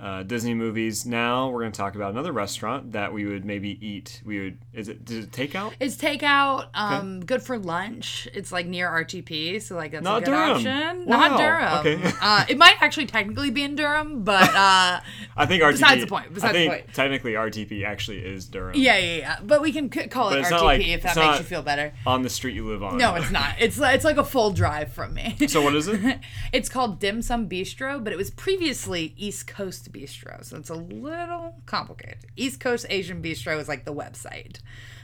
uh, 0.00 0.22
Disney 0.22 0.54
movies. 0.54 1.04
Now 1.04 1.48
we're 1.48 1.60
going 1.60 1.72
to 1.72 1.76
talk 1.78 1.94
about 1.96 2.10
another 2.12 2.32
restaurant 2.32 2.92
that 2.92 3.12
we 3.12 3.24
would 3.24 3.44
maybe 3.44 3.84
eat. 3.84 4.22
We 4.24 4.40
would. 4.40 4.58
Is 4.72 4.88
it? 4.88 5.04
Did 5.04 5.24
it 5.24 5.30
takeout? 5.32 5.72
It's 5.80 5.96
takeout. 5.96 6.68
Um, 6.74 7.20
good 7.20 7.42
for 7.42 7.58
lunch. 7.58 8.28
It's 8.32 8.52
like 8.52 8.66
near 8.66 8.88
RTP, 8.88 9.60
so 9.60 9.74
like 9.76 9.90
that's 9.92 10.04
Not 10.04 10.22
a 10.22 10.24
good 10.26 10.30
Durham. 10.30 10.50
option. 10.56 11.06
Wow, 11.06 11.28
Not 11.28 11.38
Durham. 11.38 11.78
okay. 12.02 12.12
uh, 12.22 12.44
it 12.48 12.56
might 12.58 12.76
actually 12.80 13.06
technically 13.06 13.50
be 13.50 13.62
in 13.64 13.74
Durham, 13.74 14.22
but 14.22 14.48
uh, 14.54 15.00
I 15.36 15.46
think 15.46 15.62
RTP. 15.62 15.72
Besides 15.72 16.00
the 16.02 16.06
point, 16.06 16.32
besides 16.34 16.56
I 16.56 16.60
the 16.60 16.68
point. 16.68 16.94
technically 16.94 17.32
RTP 17.32 17.84
actually 17.84 18.18
is 18.18 18.46
Durham. 18.46 18.76
yeah, 18.78 18.96
yeah, 18.98 19.16
yeah. 19.16 19.38
But 19.42 19.62
we 19.62 19.72
can 19.72 19.90
c- 19.90 20.06
call 20.08 20.30
But 20.30 20.38
it 20.40 20.44
RTP 20.44 20.62
like- 20.62 20.86
if 20.86 21.02
that 21.02 21.16
makes 21.16 21.38
you 21.38 21.44
feel 21.44 21.62
better. 21.62 21.92
On 22.06 22.22
the 22.22 22.30
street 22.30 22.54
you 22.54 22.66
live 22.68 22.82
on. 22.82 22.98
No, 22.98 23.14
it's 23.16 23.30
not. 23.30 23.54
It's 23.58 23.78
it's 23.80 24.04
like 24.04 24.16
a 24.16 24.24
full 24.24 24.50
drive 24.52 24.92
from 24.92 25.14
me. 25.14 25.36
So 25.48 25.60
what 25.62 25.74
is 25.74 25.88
it? 25.88 26.18
it's 26.52 26.68
called 26.68 27.00
Dim 27.00 27.20
Sum 27.22 27.48
Bistro, 27.48 28.02
but 28.02 28.12
it 28.12 28.16
was 28.16 28.30
previously 28.30 29.14
East 29.16 29.46
Coast 29.46 29.87
Bistro, 29.90 30.44
so 30.44 30.56
it's 30.56 30.70
a 30.70 30.74
little 30.74 31.54
complicated. 31.66 32.18
East 32.36 32.60
Coast 32.60 32.86
Asian 32.88 33.22
Bistro 33.22 33.58
is 33.60 33.68
like 33.68 33.84
the 33.84 33.94
website. 33.94 34.58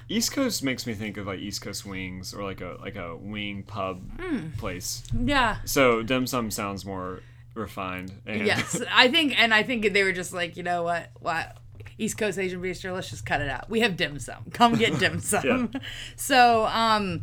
East 0.09 0.33
Coast 0.33 0.63
makes 0.63 0.87
me 0.87 0.95
think 0.95 1.17
of 1.17 1.27
like 1.27 1.39
East 1.41 1.63
Coast 1.63 1.87
wings 1.87 2.35
or 2.35 2.45
like 2.45 2.61
a 2.61 2.77
like 2.81 2.97
a 2.97 3.17
wing 3.17 3.63
pub 3.67 4.03
Hmm. 4.21 4.51
place. 4.59 5.03
Yeah. 5.19 5.57
So 5.65 6.03
dim 6.03 6.27
sum 6.27 6.51
sounds 6.51 6.85
more 6.85 7.21
refined. 7.55 8.13
And 8.27 8.47
Yes, 8.47 8.83
I 8.93 9.09
think, 9.09 9.41
and 9.41 9.55
I 9.55 9.63
think 9.63 9.93
they 9.93 10.03
were 10.03 10.13
just 10.13 10.33
like, 10.33 10.57
you 10.57 10.63
know 10.63 10.83
what, 10.83 11.09
what 11.21 11.57
East 11.97 12.19
Coast 12.19 12.39
Asian 12.39 12.61
Bistro, 12.61 12.93
let's 12.95 13.09
just 13.11 13.25
cut 13.25 13.41
it 13.41 13.49
out. 13.49 13.71
We 13.71 13.81
have 13.81 13.97
dim 13.97 14.19
sum. 14.19 14.45
Come 14.53 14.75
get 14.75 14.99
dim 14.99 15.21
sum. 15.21 15.71
Yeah. 15.73 15.81
So, 16.17 16.67
um, 16.67 17.23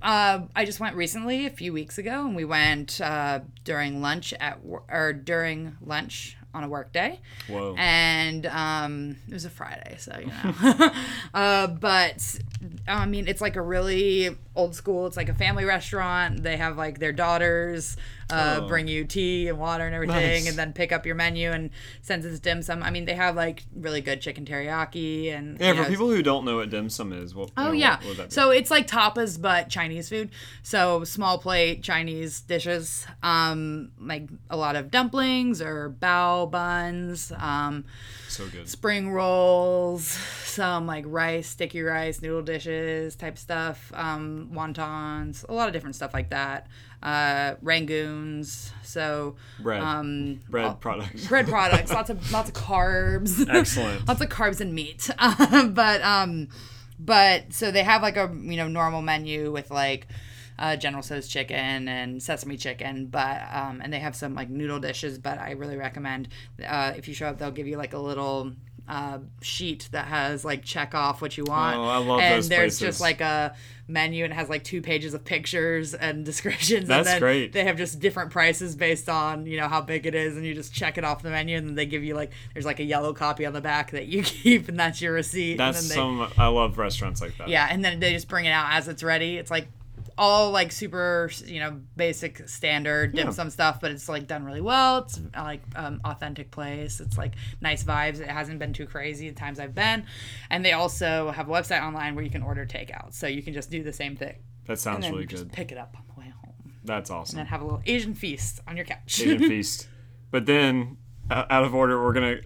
uh, 0.00 0.40
I 0.56 0.64
just 0.64 0.80
went 0.80 0.96
recently, 0.96 1.46
a 1.46 1.50
few 1.50 1.72
weeks 1.72 1.96
ago, 1.98 2.26
and 2.26 2.34
we 2.34 2.44
went 2.44 3.00
uh, 3.00 3.40
during 3.64 4.00
lunch 4.00 4.32
at 4.40 4.58
or 4.64 5.12
during 5.12 5.76
lunch 5.80 6.36
on 6.54 6.64
a 6.64 6.68
work 6.68 6.92
day. 6.92 7.20
Whoa. 7.48 7.74
And 7.78 8.46
um, 8.46 9.16
it 9.28 9.34
was 9.34 9.44
a 9.44 9.50
Friday, 9.50 9.96
so 9.98 10.16
you 10.18 10.26
know. 10.26 10.90
uh, 11.34 11.66
but 11.68 12.40
I 12.86 13.06
mean, 13.06 13.28
it's 13.28 13.40
like 13.40 13.56
a 13.56 13.62
really 13.62 14.36
old 14.54 14.74
school. 14.74 15.06
It's 15.06 15.16
like 15.16 15.28
a 15.28 15.34
family 15.34 15.64
restaurant. 15.64 16.42
They 16.42 16.56
have 16.56 16.76
like 16.76 16.98
their 16.98 17.12
daughters 17.12 17.96
uh, 18.32 18.60
Oh. 18.62 18.66
bring 18.68 18.88
you 18.88 19.04
tea 19.04 19.48
and 19.48 19.58
water 19.58 19.84
and 19.84 19.94
everything, 19.94 20.16
Nice. 20.44 20.48
and 20.48 20.56
then 20.58 20.72
pick 20.72 20.90
up 20.92 21.04
your 21.06 21.14
menu. 21.14 21.50
And 21.50 21.70
since 22.00 22.24
it's 22.24 22.40
dim 22.40 22.62
sum, 22.62 22.82
I 22.82 22.90
mean, 22.90 23.04
they 23.04 23.14
have 23.14 23.36
like 23.36 23.64
really 23.74 24.00
good 24.00 24.20
chicken 24.20 24.44
teriyaki 24.44 25.32
and 25.32 25.60
yeah, 25.60 25.68
you 25.68 25.74
for 25.76 25.82
know, 25.82 25.88
people 25.88 26.08
who 26.08 26.22
don't 26.22 26.44
know 26.44 26.56
what 26.56 26.70
dim 26.70 26.88
sum 26.90 27.12
is, 27.12 27.34
what? 27.34 27.50
Oh 27.56 27.66
you 27.66 27.68
know, 27.68 27.74
yeah. 27.74 27.96
what 28.04 28.16
be? 28.28 28.34
So 28.34 28.50
it's 28.50 28.70
like 28.70 28.86
tapas 28.86 29.40
but 29.40 29.68
Chinese 29.68 30.08
food. 30.08 30.30
So 30.62 31.04
small 31.04 31.38
plate 31.38 31.82
Chinese 31.82 32.40
dishes, 32.40 33.06
um, 33.22 33.92
like 34.00 34.28
a 34.50 34.56
lot 34.56 34.76
of 34.76 34.90
dumplings 34.90 35.60
or 35.62 35.94
bao 36.00 36.50
buns, 36.50 37.32
um, 37.38 37.84
so 38.32 38.46
good. 38.48 38.68
spring 38.68 39.10
rolls, 39.10 40.04
some 40.44 40.86
like 40.86 41.04
rice, 41.06 41.46
sticky 41.48 41.82
rice, 41.82 42.20
noodle 42.22 42.42
dishes 42.42 43.14
type 43.16 43.38
stuff, 43.38 43.92
um, 43.94 44.50
wontons, 44.52 45.48
a 45.48 45.52
lot 45.52 45.68
of 45.68 45.72
different 45.72 45.94
stuff 45.96 46.12
like 46.14 46.30
that. 46.30 46.66
Uh, 47.02 47.56
rangoons. 47.64 48.70
So 48.84 49.34
Bread. 49.60 49.82
um, 49.82 50.40
Bread 50.48 50.64
all- 50.66 50.74
products. 50.74 51.26
bread 51.26 51.48
products, 51.56 51.92
lots 51.92 52.10
of 52.10 52.30
lots 52.32 52.48
of 52.48 52.54
carbs. 52.54 53.44
Excellent. 53.52 54.06
lots 54.06 54.20
of 54.20 54.28
carbs 54.28 54.60
and 54.60 54.72
meat. 54.74 55.10
But 55.74 56.02
um, 56.02 56.48
but 56.98 57.52
so 57.52 57.70
they 57.72 57.82
have 57.82 58.02
like 58.02 58.16
a 58.16 58.30
you 58.42 58.56
know 58.56 58.68
normal 58.68 59.02
menu 59.02 59.50
with 59.50 59.70
like 59.70 60.06
uh, 60.62 60.76
General 60.76 61.02
Tso's 61.02 61.26
chicken 61.26 61.88
and 61.88 62.22
sesame 62.22 62.56
chicken, 62.56 63.06
but 63.06 63.42
um, 63.52 63.80
and 63.82 63.92
they 63.92 63.98
have 63.98 64.14
some 64.14 64.36
like 64.36 64.48
noodle 64.48 64.78
dishes. 64.78 65.18
But 65.18 65.38
I 65.38 65.50
really 65.50 65.76
recommend 65.76 66.28
uh, 66.64 66.92
if 66.96 67.08
you 67.08 67.14
show 67.14 67.26
up, 67.26 67.38
they'll 67.38 67.50
give 67.50 67.66
you 67.66 67.76
like 67.76 67.94
a 67.94 67.98
little 67.98 68.52
uh, 68.86 69.18
sheet 69.40 69.88
that 69.90 70.06
has 70.06 70.44
like 70.44 70.62
check 70.62 70.94
off 70.94 71.20
what 71.20 71.36
you 71.36 71.44
want. 71.44 71.76
Oh, 71.76 71.82
I 71.82 71.96
love 71.96 72.20
and 72.20 72.36
those 72.36 72.48
there's 72.48 72.78
places. 72.78 72.80
just 72.80 73.00
like 73.00 73.20
a 73.20 73.56
menu 73.88 74.22
and 74.22 74.32
it 74.32 74.36
has 74.36 74.48
like 74.48 74.62
two 74.62 74.80
pages 74.80 75.14
of 75.14 75.24
pictures 75.24 75.94
and 75.94 76.24
descriptions. 76.24 76.86
That's 76.86 77.08
and 77.08 77.14
then 77.14 77.20
great. 77.20 77.52
They 77.52 77.64
have 77.64 77.76
just 77.76 77.98
different 77.98 78.30
prices 78.30 78.76
based 78.76 79.08
on 79.08 79.46
you 79.46 79.56
know 79.56 79.66
how 79.66 79.80
big 79.80 80.06
it 80.06 80.14
is, 80.14 80.36
and 80.36 80.46
you 80.46 80.54
just 80.54 80.72
check 80.72 80.96
it 80.96 81.02
off 81.02 81.22
the 81.22 81.30
menu, 81.30 81.56
and 81.56 81.66
then 81.66 81.74
they 81.74 81.86
give 81.86 82.04
you 82.04 82.14
like 82.14 82.30
there's 82.54 82.66
like 82.66 82.78
a 82.78 82.84
yellow 82.84 83.12
copy 83.12 83.46
on 83.46 83.52
the 83.52 83.60
back 83.60 83.90
that 83.90 84.06
you 84.06 84.22
keep, 84.22 84.68
and 84.68 84.78
that's 84.78 85.02
your 85.02 85.14
receipt. 85.14 85.56
That's 85.56 85.82
and 85.82 85.90
then 85.90 86.18
they, 86.18 86.26
some. 86.26 86.32
I 86.38 86.46
love 86.46 86.78
restaurants 86.78 87.20
like 87.20 87.36
that. 87.38 87.48
yeah, 87.48 87.66
and 87.68 87.84
then 87.84 87.98
they 87.98 88.12
just 88.12 88.28
bring 88.28 88.44
it 88.44 88.52
out 88.52 88.68
as 88.70 88.86
it's 88.86 89.02
ready. 89.02 89.38
It's 89.38 89.50
like 89.50 89.66
all 90.18 90.50
like 90.50 90.72
super, 90.72 91.30
you 91.46 91.60
know, 91.60 91.80
basic 91.96 92.48
standard 92.48 93.14
dim 93.14 93.28
Yeah. 93.28 93.32
sum 93.32 93.50
stuff, 93.50 93.80
but 93.80 93.90
it's 93.90 94.08
like 94.08 94.26
done 94.26 94.44
really 94.44 94.60
well. 94.60 94.98
It's 94.98 95.20
like 95.36 95.62
um, 95.76 96.00
authentic 96.04 96.50
place. 96.50 97.00
It's 97.00 97.16
like 97.18 97.34
nice 97.60 97.84
vibes. 97.84 98.20
It 98.20 98.28
hasn't 98.28 98.58
been 98.58 98.72
too 98.72 98.86
crazy 98.86 99.28
the 99.28 99.34
times 99.34 99.58
I've 99.60 99.74
been, 99.74 100.04
and 100.50 100.64
they 100.64 100.72
also 100.72 101.30
have 101.30 101.48
a 101.48 101.52
website 101.52 101.82
online 101.82 102.14
where 102.14 102.24
you 102.24 102.30
can 102.30 102.42
order 102.42 102.66
takeout, 102.66 103.14
so 103.14 103.26
you 103.26 103.42
can 103.42 103.52
just 103.54 103.70
do 103.70 103.82
the 103.82 103.92
same 103.92 104.16
thing 104.16 104.36
That 104.66 104.78
sounds 104.78 105.04
and 105.06 105.14
really 105.14 105.26
just 105.26 105.44
good. 105.44 105.52
pick 105.52 105.72
it 105.72 105.78
up 105.78 105.96
on 105.98 106.02
the 106.14 106.20
way 106.20 106.32
home, 106.42 106.74
That's 106.84 107.10
and 107.10 107.18
awesome. 107.18 107.36
then 107.36 107.46
have 107.46 107.60
a 107.60 107.64
little 107.64 107.82
Asian 107.86 108.14
feast 108.14 108.60
on 108.68 108.76
your 108.76 108.84
couch. 108.86 109.20
Asian 109.20 109.38
feast. 109.48 109.88
But 110.30 110.46
then, 110.46 110.96
uh, 111.30 111.44
out 111.50 111.64
of 111.64 111.74
order, 111.74 112.02
we're 112.02 112.12
gonna 112.12 112.38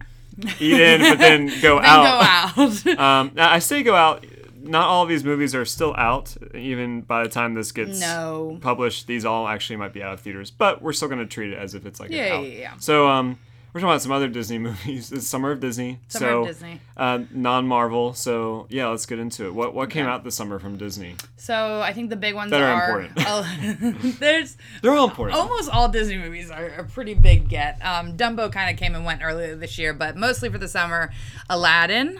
eat 0.60 0.80
in, 0.80 1.00
but 1.00 1.18
then 1.18 1.46
go 1.62 1.76
then 1.80 1.84
out. 1.88 2.54
go 2.56 2.62
out. 2.62 2.86
Um, 2.98 3.32
now, 3.34 3.50
I 3.52 3.58
say 3.58 3.82
go 3.82 3.94
out. 3.94 4.24
Not 4.68 4.86
all 4.88 5.02
of 5.02 5.08
these 5.08 5.24
movies 5.24 5.54
are 5.54 5.64
still 5.64 5.94
out, 5.96 6.36
even 6.54 7.00
by 7.02 7.22
the 7.22 7.28
time 7.28 7.54
this 7.54 7.72
gets 7.72 8.00
No. 8.00 8.58
published. 8.60 9.06
These 9.06 9.24
all 9.24 9.46
actually 9.48 9.76
might 9.76 9.92
be 9.92 10.02
out 10.02 10.14
of 10.14 10.20
theaters, 10.20 10.50
but 10.50 10.82
we're 10.82 10.92
still 10.92 11.08
going 11.08 11.20
to 11.20 11.26
treat 11.26 11.52
it 11.52 11.58
as 11.58 11.74
if 11.74 11.86
it's 11.86 12.00
like 12.00 12.10
Yeah, 12.10 12.34
out. 12.36 12.44
yeah, 12.44 12.58
yeah. 12.58 12.72
So, 12.78 13.08
um, 13.08 13.38
we're 13.72 13.80
talking 13.80 13.90
about 13.92 14.00
some 14.02 14.12
other 14.12 14.28
Disney 14.28 14.56
movies. 14.68 15.12
It's 15.12 15.26
Summer 15.26 15.50
of 15.50 15.60
Disney. 15.60 15.98
Summer 16.08 16.26
so, 16.30 16.40
of 16.42 16.46
Disney. 16.46 16.80
Uh, 16.96 17.20
non-Marvel. 17.30 18.14
So, 18.14 18.66
yeah, 18.70 18.88
let's 18.88 19.04
get 19.04 19.18
into 19.18 19.44
it. 19.46 19.54
What 19.54 19.74
what 19.74 19.90
came 19.90 20.06
out 20.06 20.24
this 20.24 20.34
summer 20.34 20.58
from 20.58 20.78
Disney? 20.78 21.16
so 21.36 21.80
I 21.82 21.92
think 21.92 22.08
the 22.08 22.16
big 22.16 22.34
ones 22.34 22.50
That 22.52 22.62
are 22.62 22.72
are 22.72 23.00
important. 23.02 24.18
There's 24.18 24.56
They're 24.80 24.94
all 24.94 25.08
important. 25.08 25.38
almost 25.38 25.68
all 25.70 25.88
Disney 25.90 26.16
movies 26.16 26.50
are 26.50 26.66
a 26.68 26.84
pretty 26.84 27.12
big 27.12 27.50
get. 27.50 27.78
Um, 27.84 28.16
Dumbo 28.16 28.50
kind 28.50 28.70
of 28.70 28.78
came 28.78 28.94
and 28.94 29.04
went 29.04 29.20
earlier 29.22 29.54
this 29.54 29.78
year, 29.78 29.92
but 29.92 30.16
mostly 30.16 30.48
for 30.48 30.56
the 30.58 30.68
summer, 30.68 31.12
Aladdin 31.50 32.18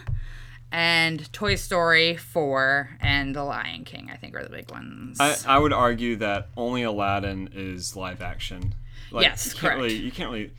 and 0.77 1.33
Toy 1.33 1.55
Story 1.55 2.17
4 2.19 2.99
and 3.01 3.35
The 3.35 3.43
Lion 3.43 3.85
King, 3.85 4.11
I 4.13 4.17
think, 4.19 4.35
are 4.37 4.43
the 4.43 4.51
big 4.51 4.71
ones. 4.71 5.17
I, 5.19 5.35
I 5.47 5.59
would 5.59 5.73
argue 5.73 6.17
that 6.17 6.49
only 6.55 6.83
Aladdin 6.83 7.49
is 7.55 7.97
live 7.97 8.21
action. 8.21 8.75
Like, 9.11 9.25
Yes, 9.25 9.47
you 9.47 9.53
can't 9.53 9.61
correct. 9.63 9.77
Really, 9.79 9.95
you 9.97 10.13
can't 10.13 10.31
really. 10.31 10.53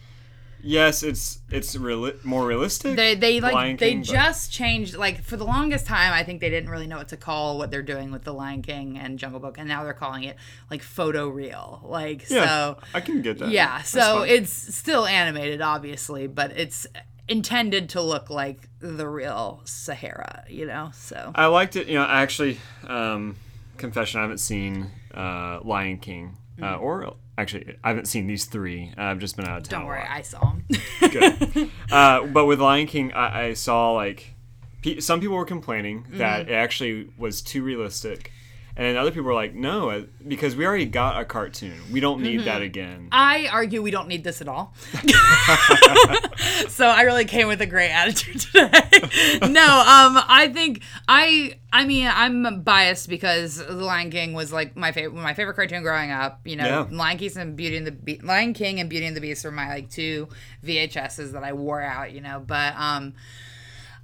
Yes, 0.64 1.04
it's 1.04 1.40
it's 1.52 1.76
reali- 1.76 2.22
more 2.26 2.44
realistic. 2.48 2.96
they 2.96 3.14
they 3.14 3.40
like 3.40 3.54
Lion 3.54 3.78
they 3.78 3.92
King, 3.92 4.00
but- 4.00 4.08
just 4.08 4.52
changed 4.52 4.98
like 4.98 5.22
for 5.22 5.38
the 5.38 5.46
longest 5.46 5.86
time 5.86 6.12
I 6.12 6.24
think 6.24 6.42
they 6.42 6.50
didn't 6.50 6.72
really 6.72 6.88
know 6.88 6.98
what 6.98 7.10
to 7.10 7.18
call 7.18 7.60
what 7.60 7.70
they're 7.70 7.84
doing 7.84 8.12
with 8.12 8.24
the 8.24 8.34
Lion 8.34 8.64
King 8.64 8.98
and 8.98 9.20
Jungle 9.20 9.40
Book 9.40 9.60
and 9.60 9.68
now 9.68 9.84
they're 9.84 9.94
calling 9.94 10.24
it 10.24 10.36
like 10.72 10.82
photo 10.82 11.30
real 11.30 11.82
like 11.84 12.28
yeah, 12.28 12.48
so 12.48 12.78
I 12.96 13.02
can 13.02 13.22
get 13.22 13.38
that. 13.38 13.50
Yeah, 13.50 13.78
That's 13.78 13.90
so 13.92 14.20
fine. 14.22 14.30
it's 14.30 14.52
still 14.76 15.06
animated, 15.06 15.62
obviously, 15.62 16.26
but 16.26 16.52
it's 16.58 16.88
intended 17.28 17.90
to 17.90 18.02
look 18.02 18.30
like 18.30 18.70
the 18.80 19.08
real 19.08 19.62
Sahara, 19.66 20.44
you 20.50 20.66
know? 20.66 20.92
So, 20.94 21.32
I 21.36 21.48
liked 21.48 21.76
it. 21.76 21.88
You 21.88 21.96
know, 21.96 22.04
I 22.04 22.22
actually, 22.22 22.60
um, 22.86 23.36
confession, 23.78 24.20
I 24.20 24.24
haven't 24.24 24.40
seen 24.40 24.92
uh, 25.13 25.60
Lion 25.63 25.98
King, 25.98 26.38
uh, 26.62 26.76
Mm. 26.78 26.82
or 26.82 27.13
actually, 27.38 27.76
I 27.84 27.90
haven't 27.90 28.08
seen 28.08 28.28
these 28.28 28.46
three. 28.46 28.92
I've 28.98 29.20
just 29.20 29.36
been 29.38 29.46
out 29.48 29.58
of 29.58 29.63
town. 29.63 29.82
don't 29.82 29.88
worry. 29.88 30.04
I 30.10 30.22
saw 30.22 30.40
them. 30.54 30.66
Good. 31.12 31.70
uh, 31.92 32.26
but 32.28 32.46
with 32.46 32.60
Lion 32.60 32.88
King, 32.88 33.12
I, 33.13 33.48
I 33.50 33.54
saw 33.54 33.92
like 33.92 34.34
pe- 34.82 35.00
some 35.00 35.20
people 35.20 35.36
were 35.38 35.46
complaining 35.46 36.06
that 36.13 36.42
Mm-hmm. 36.44 36.52
it 36.52 36.56
actually 36.56 37.10
was 37.18 37.42
too 37.42 37.62
realistic, 37.63 38.32
and 38.78 38.86
then 38.86 38.96
other 38.96 39.10
people 39.12 39.26
were 39.26 39.34
like, 39.34 39.54
"No, 39.56 39.90
uh, 39.90 40.02
because 40.28 40.56
we 40.56 40.66
already 40.66 40.86
got 40.86 41.20
a 41.20 41.26
cartoon. 41.26 41.74
We 41.92 42.00
don't 42.00 42.22
need 42.22 42.38
Mm-hmm. 42.42 42.46
that 42.46 42.62
again." 42.62 43.08
I 43.12 43.48
argue 43.52 43.82
we 43.82 43.92
don't 43.92 44.08
need 44.08 44.24
this 44.24 44.40
at 44.42 44.48
all. 44.48 44.74
so 46.70 46.88
I 46.88 47.02
really 47.02 47.26
came 47.26 47.48
with 47.48 47.62
a 47.62 47.66
great 47.66 47.90
attitude 47.90 48.40
today. 48.42 48.70
no, 49.42 49.66
um, 49.66 50.22
I 50.28 50.50
think 50.54 50.82
I, 51.08 51.60
I 51.74 51.86
mean, 51.86 52.08
I'm 52.12 52.62
biased 52.62 53.10
because 53.10 53.58
The 53.58 53.72
Lion 53.74 54.10
King 54.12 54.34
was 54.34 54.54
like 54.54 54.76
my 54.76 54.92
favorite, 54.92 55.20
my 55.20 55.34
favorite 55.34 55.56
cartoon 55.56 55.82
growing 55.84 56.12
up. 56.12 56.42
You 56.46 56.56
know, 56.58 56.66
Yeah. 56.66 56.98
Lion 56.98 57.18
King 57.18 57.32
and 57.38 57.56
Beauty 57.56 57.78
and 57.78 57.88
the 57.88 57.92
Be- 57.92 58.20
Lion 58.20 58.54
King 58.54 58.80
and 58.80 58.90
Beauty 58.90 59.06
and 59.06 59.16
the 59.16 59.22
Beast 59.22 59.44
were 59.44 59.52
my 59.52 59.68
like 59.70 59.90
two 59.90 60.28
VHSs 60.63 61.32
that 61.32 61.44
I 61.44 61.54
wore 61.54 61.82
out. 61.82 62.12
You 62.12 62.22
know, 62.22 62.44
but 62.46 62.74
um. 62.78 63.13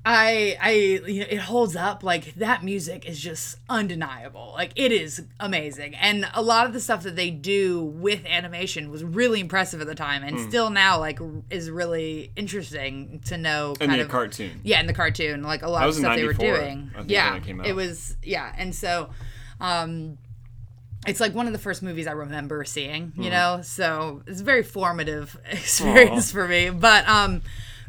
I 0.05 0.57
I 0.61 0.71
you 1.09 1.21
know 1.21 1.27
it 1.29 1.37
holds 1.37 1.77
up 1.77 2.03
like 2.03 2.35
that 2.35 2.61
music 2.63 3.05
is 3.05 3.19
just 3.21 3.57
undeniable. 3.69 4.51
Like 4.53 4.73
it 4.75 4.91
is 4.91 5.23
amazing. 5.39 5.95
And 5.95 6.27
a 6.33 6.41
lot 6.41 6.65
of 6.65 6.73
the 6.73 6.81
stuff 6.81 7.03
that 7.03 7.15
they 7.15 7.31
do 7.31 7.81
with 7.81 8.25
animation 8.25 8.91
was 8.91 9.01
really 9.03 9.39
impressive 9.39 9.79
at 9.79 9.87
the 9.87 9.95
time 9.95 10.23
and 10.23 10.39
still 10.41 10.69
now 10.69 10.99
like 10.99 11.19
is 11.49 11.69
really 11.69 12.31
interesting 12.35 13.21
to 13.27 13.37
know 13.37 13.75
In 13.79 13.87
kind 13.87 13.99
the 14.01 14.05
of 14.05 14.11
cartoon. 14.11 14.59
Yeah, 14.63 14.81
in 14.81 14.87
the 14.87 14.93
cartoon, 14.93 15.41
like 15.43 15.61
a 15.61 15.69
lot 15.69 15.87
of 15.87 15.95
stuff 15.95 16.17
they 16.17 16.25
were 16.25 16.33
doing. 16.33 16.91
Yeah. 17.07 17.31
when 17.31 17.41
it 17.41 17.45
came 17.45 17.59
out. 17.61 17.67
It 17.67 17.75
was 17.75 18.17
yeah. 18.21 18.53
And 18.57 18.75
so 18.75 19.09
um 19.61 20.17
it's 21.07 21.21
like 21.21 21.33
one 21.33 21.47
of 21.47 21.53
the 21.53 21.59
first 21.59 21.81
movies 21.81 22.07
I 22.07 22.11
remember 22.13 22.63
seeing, 22.65 23.13
you 23.17 23.29
know? 23.29 23.59
So 23.61 24.23
it's 24.27 24.41
a 24.41 24.43
very 24.43 24.63
formative 24.63 25.37
experience 25.49 26.29
for 26.29 26.45
me. 26.45 26.71
But 26.71 27.07
um 27.07 27.41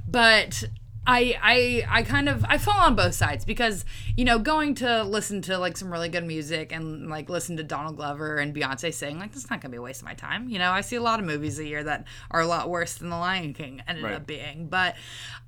but 0.06 0.62
I 1.06 1.36
I 1.42 1.98
I 1.98 2.02
kind 2.02 2.28
of 2.28 2.44
I 2.48 2.56
fall 2.58 2.80
on 2.80 2.94
both 2.96 3.14
sides 3.14 3.44
because 3.44 3.84
you 4.16 4.24
know 4.24 4.38
going 4.38 4.74
to 4.76 5.02
listen 5.02 5.42
to 5.42 5.58
like 5.58 5.76
some 5.76 5.92
really 5.92 6.08
good 6.08 6.24
music 6.24 6.72
and 6.72 7.10
like 7.10 7.28
listen 7.28 7.56
to 7.58 7.62
Donald 7.62 7.96
Glover 7.96 8.36
and 8.36 8.54
Beyonce 8.54 8.92
sing 8.92 9.18
like 9.18 9.32
that's 9.32 9.50
not 9.50 9.60
gonna 9.60 9.70
be 9.72 9.76
a 9.76 9.82
waste 9.82 10.00
of 10.00 10.06
my 10.06 10.14
time 10.14 10.48
you 10.48 10.58
know 10.58 10.70
I 10.70 10.80
see 10.80 10.96
a 10.96 11.02
lot 11.02 11.20
of 11.20 11.26
movies 11.26 11.58
a 11.58 11.64
year 11.66 11.84
that 11.84 12.06
are 12.30 12.40
a 12.40 12.46
lot 12.46 12.70
worse 12.70 12.94
than 12.94 13.10
The 13.10 13.16
Lion 13.18 13.52
King 13.52 13.82
ended 13.86 14.04
Right. 14.04 14.14
up 14.14 14.26
being 14.26 14.68
but 14.68 14.96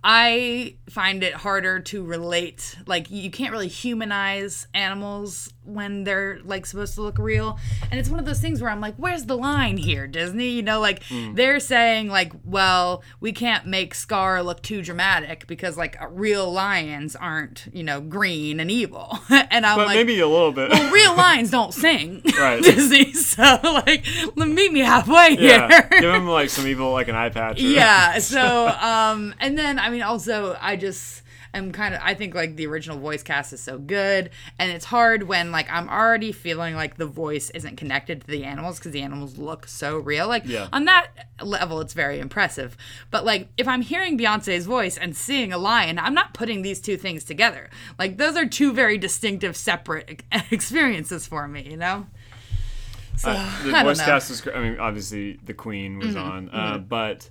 I 0.04 0.76
find 0.90 1.22
it 1.22 1.32
harder 1.34 1.80
to 1.80 2.04
relate 2.04 2.76
like 2.86 3.10
you 3.10 3.30
can't 3.30 3.50
really 3.52 3.68
humanize 3.68 4.66
animals 4.74 5.52
when 5.66 6.04
they're 6.04 6.38
like 6.44 6.64
supposed 6.66 6.94
to 6.94 7.02
look 7.02 7.18
real 7.18 7.58
and 7.90 7.98
it's 8.00 8.08
one 8.08 8.18
of 8.18 8.24
those 8.26 8.40
things 8.40 8.60
where 8.62 8.70
I'm 8.70 8.80
like 8.80 8.94
where's 8.96 9.24
the 9.26 9.36
line 9.36 9.76
here 9.76 10.06
Disney 10.06 10.48
you 10.50 10.62
know 10.62 10.80
like 10.80 11.02
Hmm. 11.04 11.34
they're 11.34 11.60
saying 11.60 12.08
like 12.08 12.32
well 12.44 13.02
we 13.20 13.32
can't 13.32 13.66
make 13.66 13.94
Scar 13.94 14.42
look 14.42 14.62
too 14.62 14.82
dramatic 14.82 15.46
because 15.46 15.76
like 15.76 15.96
real 16.10 16.50
lions 16.52 17.14
aren't 17.16 17.66
you 17.72 17.82
know 17.84 18.00
green 18.00 18.60
and 18.60 18.70
evil 18.70 19.18
and 19.30 19.66
I'm 19.66 19.76
But 19.76 19.88
like 19.88 19.96
maybe 19.96 20.20
a 20.20 20.28
little 20.28 20.52
bit. 20.52 20.70
well, 20.70 20.92
real 20.92 21.14
lions 21.16 21.50
don't 21.50 21.74
sing 21.74 22.22
Right. 22.38 22.62
Disney 22.62 23.12
so 23.12 23.58
like 23.64 24.06
meet 24.36 24.72
me 24.72 24.80
halfway 24.80 25.36
here 25.36 25.88
give 25.90 26.14
him 26.14 26.26
like 26.28 26.48
some 26.50 26.66
evil, 26.66 26.92
like 26.92 27.08
an 27.08 27.14
eye 27.16 27.28
patch. 27.30 27.58
or- 27.60 27.66
yeah 27.66 28.18
so 28.18 28.68
um 28.68 29.34
and 29.40 29.58
then 29.58 29.78
i 29.78 29.90
mean 29.90 30.02
also 30.02 30.56
i 30.60 30.76
just 30.76 31.22
am 31.56 31.72
kind 31.72 31.94
of 31.94 32.00
i 32.04 32.14
think 32.14 32.34
like 32.34 32.56
the 32.56 32.66
original 32.66 32.98
voice 32.98 33.22
cast 33.22 33.52
is 33.52 33.60
so 33.60 33.78
good 33.78 34.30
and 34.58 34.70
it's 34.70 34.84
hard 34.86 35.24
when 35.24 35.50
like 35.52 35.66
i'm 35.70 35.88
already 35.88 36.32
feeling 36.32 36.74
like 36.74 36.96
the 36.96 37.06
voice 37.06 37.50
isn't 37.50 37.76
connected 37.76 38.20
to 38.20 38.26
the 38.26 38.44
animals 38.44 38.78
because 38.78 38.92
the 38.92 39.02
animals 39.02 39.38
look 39.38 39.66
so 39.66 39.98
real 39.98 40.28
like 40.28 40.42
Yeah. 40.46 40.68
on 40.72 40.84
that 40.86 41.08
level 41.42 41.80
it's 41.80 41.92
very 41.92 42.20
impressive 42.20 42.76
but 43.10 43.24
like 43.24 43.48
if 43.56 43.66
i'm 43.68 43.82
hearing 43.82 44.18
beyonce's 44.18 44.66
voice 44.66 44.96
and 44.96 45.16
seeing 45.16 45.52
a 45.52 45.58
lion 45.58 45.98
i'm 45.98 46.14
not 46.14 46.34
putting 46.34 46.62
these 46.62 46.80
two 46.80 46.96
things 46.96 47.24
together 47.24 47.70
like 47.98 48.16
those 48.18 48.36
are 48.36 48.46
two 48.46 48.72
very 48.72 48.98
distinctive 48.98 49.56
separate 49.56 50.22
experiences 50.50 51.26
for 51.26 51.46
me 51.48 51.62
you 51.70 51.76
know 51.76 52.06
so 53.16 53.30
Uh, 53.30 53.62
the 53.64 53.70
voice. 53.70 53.98
Mm-hmm, 53.98 54.10
cast 54.10 54.30
is. 54.30 54.46
I 54.54 54.60
mean, 54.60 54.78
obviously 54.78 55.40
the 55.42 55.54
Queen 55.54 55.98
was 55.98 56.14
on, 56.16 56.50
uh, 56.50 56.76
but 56.76 57.30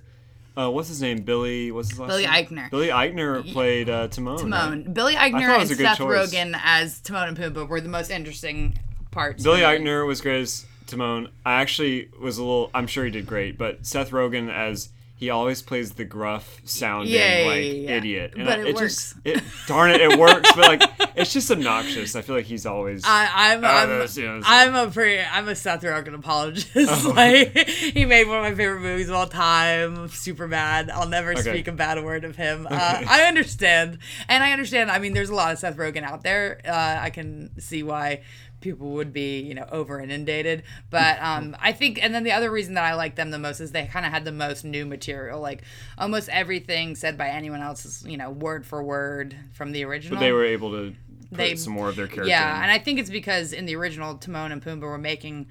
uh, 0.56 0.70
what's 0.70 0.88
his 0.88 1.02
name? 1.02 1.18
Billy. 1.22 1.70
What's 1.70 1.90
his 1.90 1.98
last 1.98 2.08
name? 2.08 2.18
Billy 2.18 2.26
name? 2.26 2.46
Eichner. 2.46 2.70
Billy 2.70 2.88
Eichner 2.88 3.52
played 3.52 3.88
uh, 3.90 4.08
Timon. 4.08 4.38
Timon. 4.38 4.70
right? 4.84 4.94
Billy 4.94 5.14
Eichner 5.14 5.60
and 5.60 5.68
Seth 5.68 5.98
choice. 5.98 6.32
Rogen 6.32 6.58
as 6.64 7.00
Timon 7.00 7.28
and 7.28 7.36
Pumbaa 7.38 7.68
were 7.68 7.80
the 7.80 7.88
most 7.88 8.10
interesting 8.10 8.78
parts. 9.10 9.42
Billy. 9.42 9.60
Eichner 9.60 10.06
was 10.06 10.20
great 10.20 10.40
as 10.42 10.66
Timon. 10.86 11.28
I 11.44 11.60
actually 11.60 12.08
was 12.20 12.38
a 12.38 12.42
little. 12.42 12.70
I'm 12.74 12.86
sure 12.86 13.04
he 13.04 13.10
did 13.10 13.26
great, 13.26 13.58
but 13.58 13.84
Seth 13.86 14.10
Rogen 14.10 14.52
as 14.52 14.90
he 15.18 15.30
always 15.30 15.62
plays 15.62 15.92
the 15.92 16.04
gruff 16.04 16.60
sounding 16.64 17.12
Yeah, 17.14 17.38
yeah, 17.40 17.46
like 17.46 17.62
yeah, 17.64 17.96
idiot. 17.96 18.32
And 18.36 18.44
But 18.46 18.60
I- 18.60 18.66
it 18.68 18.76
just 18.76 19.16
works. 19.16 19.18
it 19.24 19.42
darn 19.66 19.90
it, 19.90 20.00
it 20.02 20.18
works. 20.18 20.52
But 20.54 20.78
like 20.80 20.95
it's 21.16 21.32
just 21.32 21.50
obnoxious. 21.50 22.14
I 22.16 22.22
feel 22.22 22.36
like 22.36 22.46
he's 22.46 22.66
always. 22.66 23.02
I, 23.04 23.28
I'm 23.54 23.64
Uh, 23.64 23.68
I'm, 23.68 24.08
you 24.14 24.22
know, 24.26 24.40
I'm 24.44 24.74
a 24.74 24.90
pretty 24.90 25.22
I'm 25.32 25.48
a 25.48 25.54
Seth 25.54 25.82
Rogen 25.82 26.14
apologist. 26.14 26.68
Oh. 26.76 27.12
like 27.16 27.56
he 27.68 28.04
made 28.04 28.28
one 28.28 28.38
of 28.38 28.42
my 28.44 28.54
favorite 28.54 28.80
movies 28.80 29.08
of 29.08 29.14
all 29.14 29.26
time, 29.26 30.08
Superbad. 30.08 30.90
I'll 30.90 31.08
never 31.08 31.32
Okay. 31.32 31.40
speak 31.42 31.68
a 31.68 31.72
bad 31.72 32.02
word 32.04 32.24
of 32.24 32.36
him. 32.36 32.66
Uh, 32.70 33.02
I 33.08 33.22
understand, 33.24 33.98
and 34.28 34.44
I 34.44 34.52
understand. 34.52 34.90
I 34.90 34.98
mean, 34.98 35.14
there's 35.14 35.30
a 35.30 35.34
lot 35.34 35.52
of 35.52 35.58
Seth 35.58 35.76
Rogen 35.76 36.02
out 36.02 36.22
there. 36.22 36.60
Uh, 36.64 36.98
I 37.00 37.10
can 37.10 37.58
see 37.60 37.82
why 37.82 38.22
people 38.62 38.92
would 38.92 39.12
be 39.12 39.40
you 39.40 39.54
know 39.54 39.66
over 39.70 40.00
inundated 40.00 40.62
but 40.88 41.20
um 41.22 41.54
i 41.60 41.72
think 41.72 42.02
and 42.02 42.14
then 42.14 42.24
the 42.24 42.32
other 42.32 42.50
reason 42.50 42.72
that 42.72 42.84
i 42.84 42.94
like 42.94 43.14
them 43.14 43.30
the 43.30 43.38
most 43.38 43.60
is 43.60 43.70
they 43.70 43.84
kind 43.84 44.06
of 44.06 44.10
had 44.10 44.24
the 44.24 44.32
most 44.32 44.64
new 44.64 44.86
material 44.86 45.38
like 45.40 45.62
almost 45.98 46.28
everything 46.30 46.94
said 46.96 47.18
by 47.18 47.28
anyone 47.28 47.60
else 47.60 47.84
is 47.84 48.02
you 48.06 48.16
know 48.16 48.30
word 48.30 48.66
for 48.66 48.82
word 48.82 49.36
from 49.52 49.72
the 49.72 49.84
original 49.84 50.16
but 50.16 50.20
they 50.20 50.32
were 50.32 50.44
able 50.44 50.70
to 50.70 50.94
They- 51.32 51.56
some 51.56 51.72
more 51.72 51.88
of 51.88 51.96
their 51.96 52.06
character. 52.06 52.28
yeah, 52.28 52.56
in. 52.58 52.62
and 52.64 52.70
I 52.72 52.78
think 52.78 52.98
it's 52.98 53.10
because 53.10 53.52
in 53.52 53.66
the 53.66 53.76
original 53.76 54.16
Timon 54.16 54.52
and 54.52 54.62
Pumbaa 54.62 54.82
were 54.82 54.98
making 54.98 55.46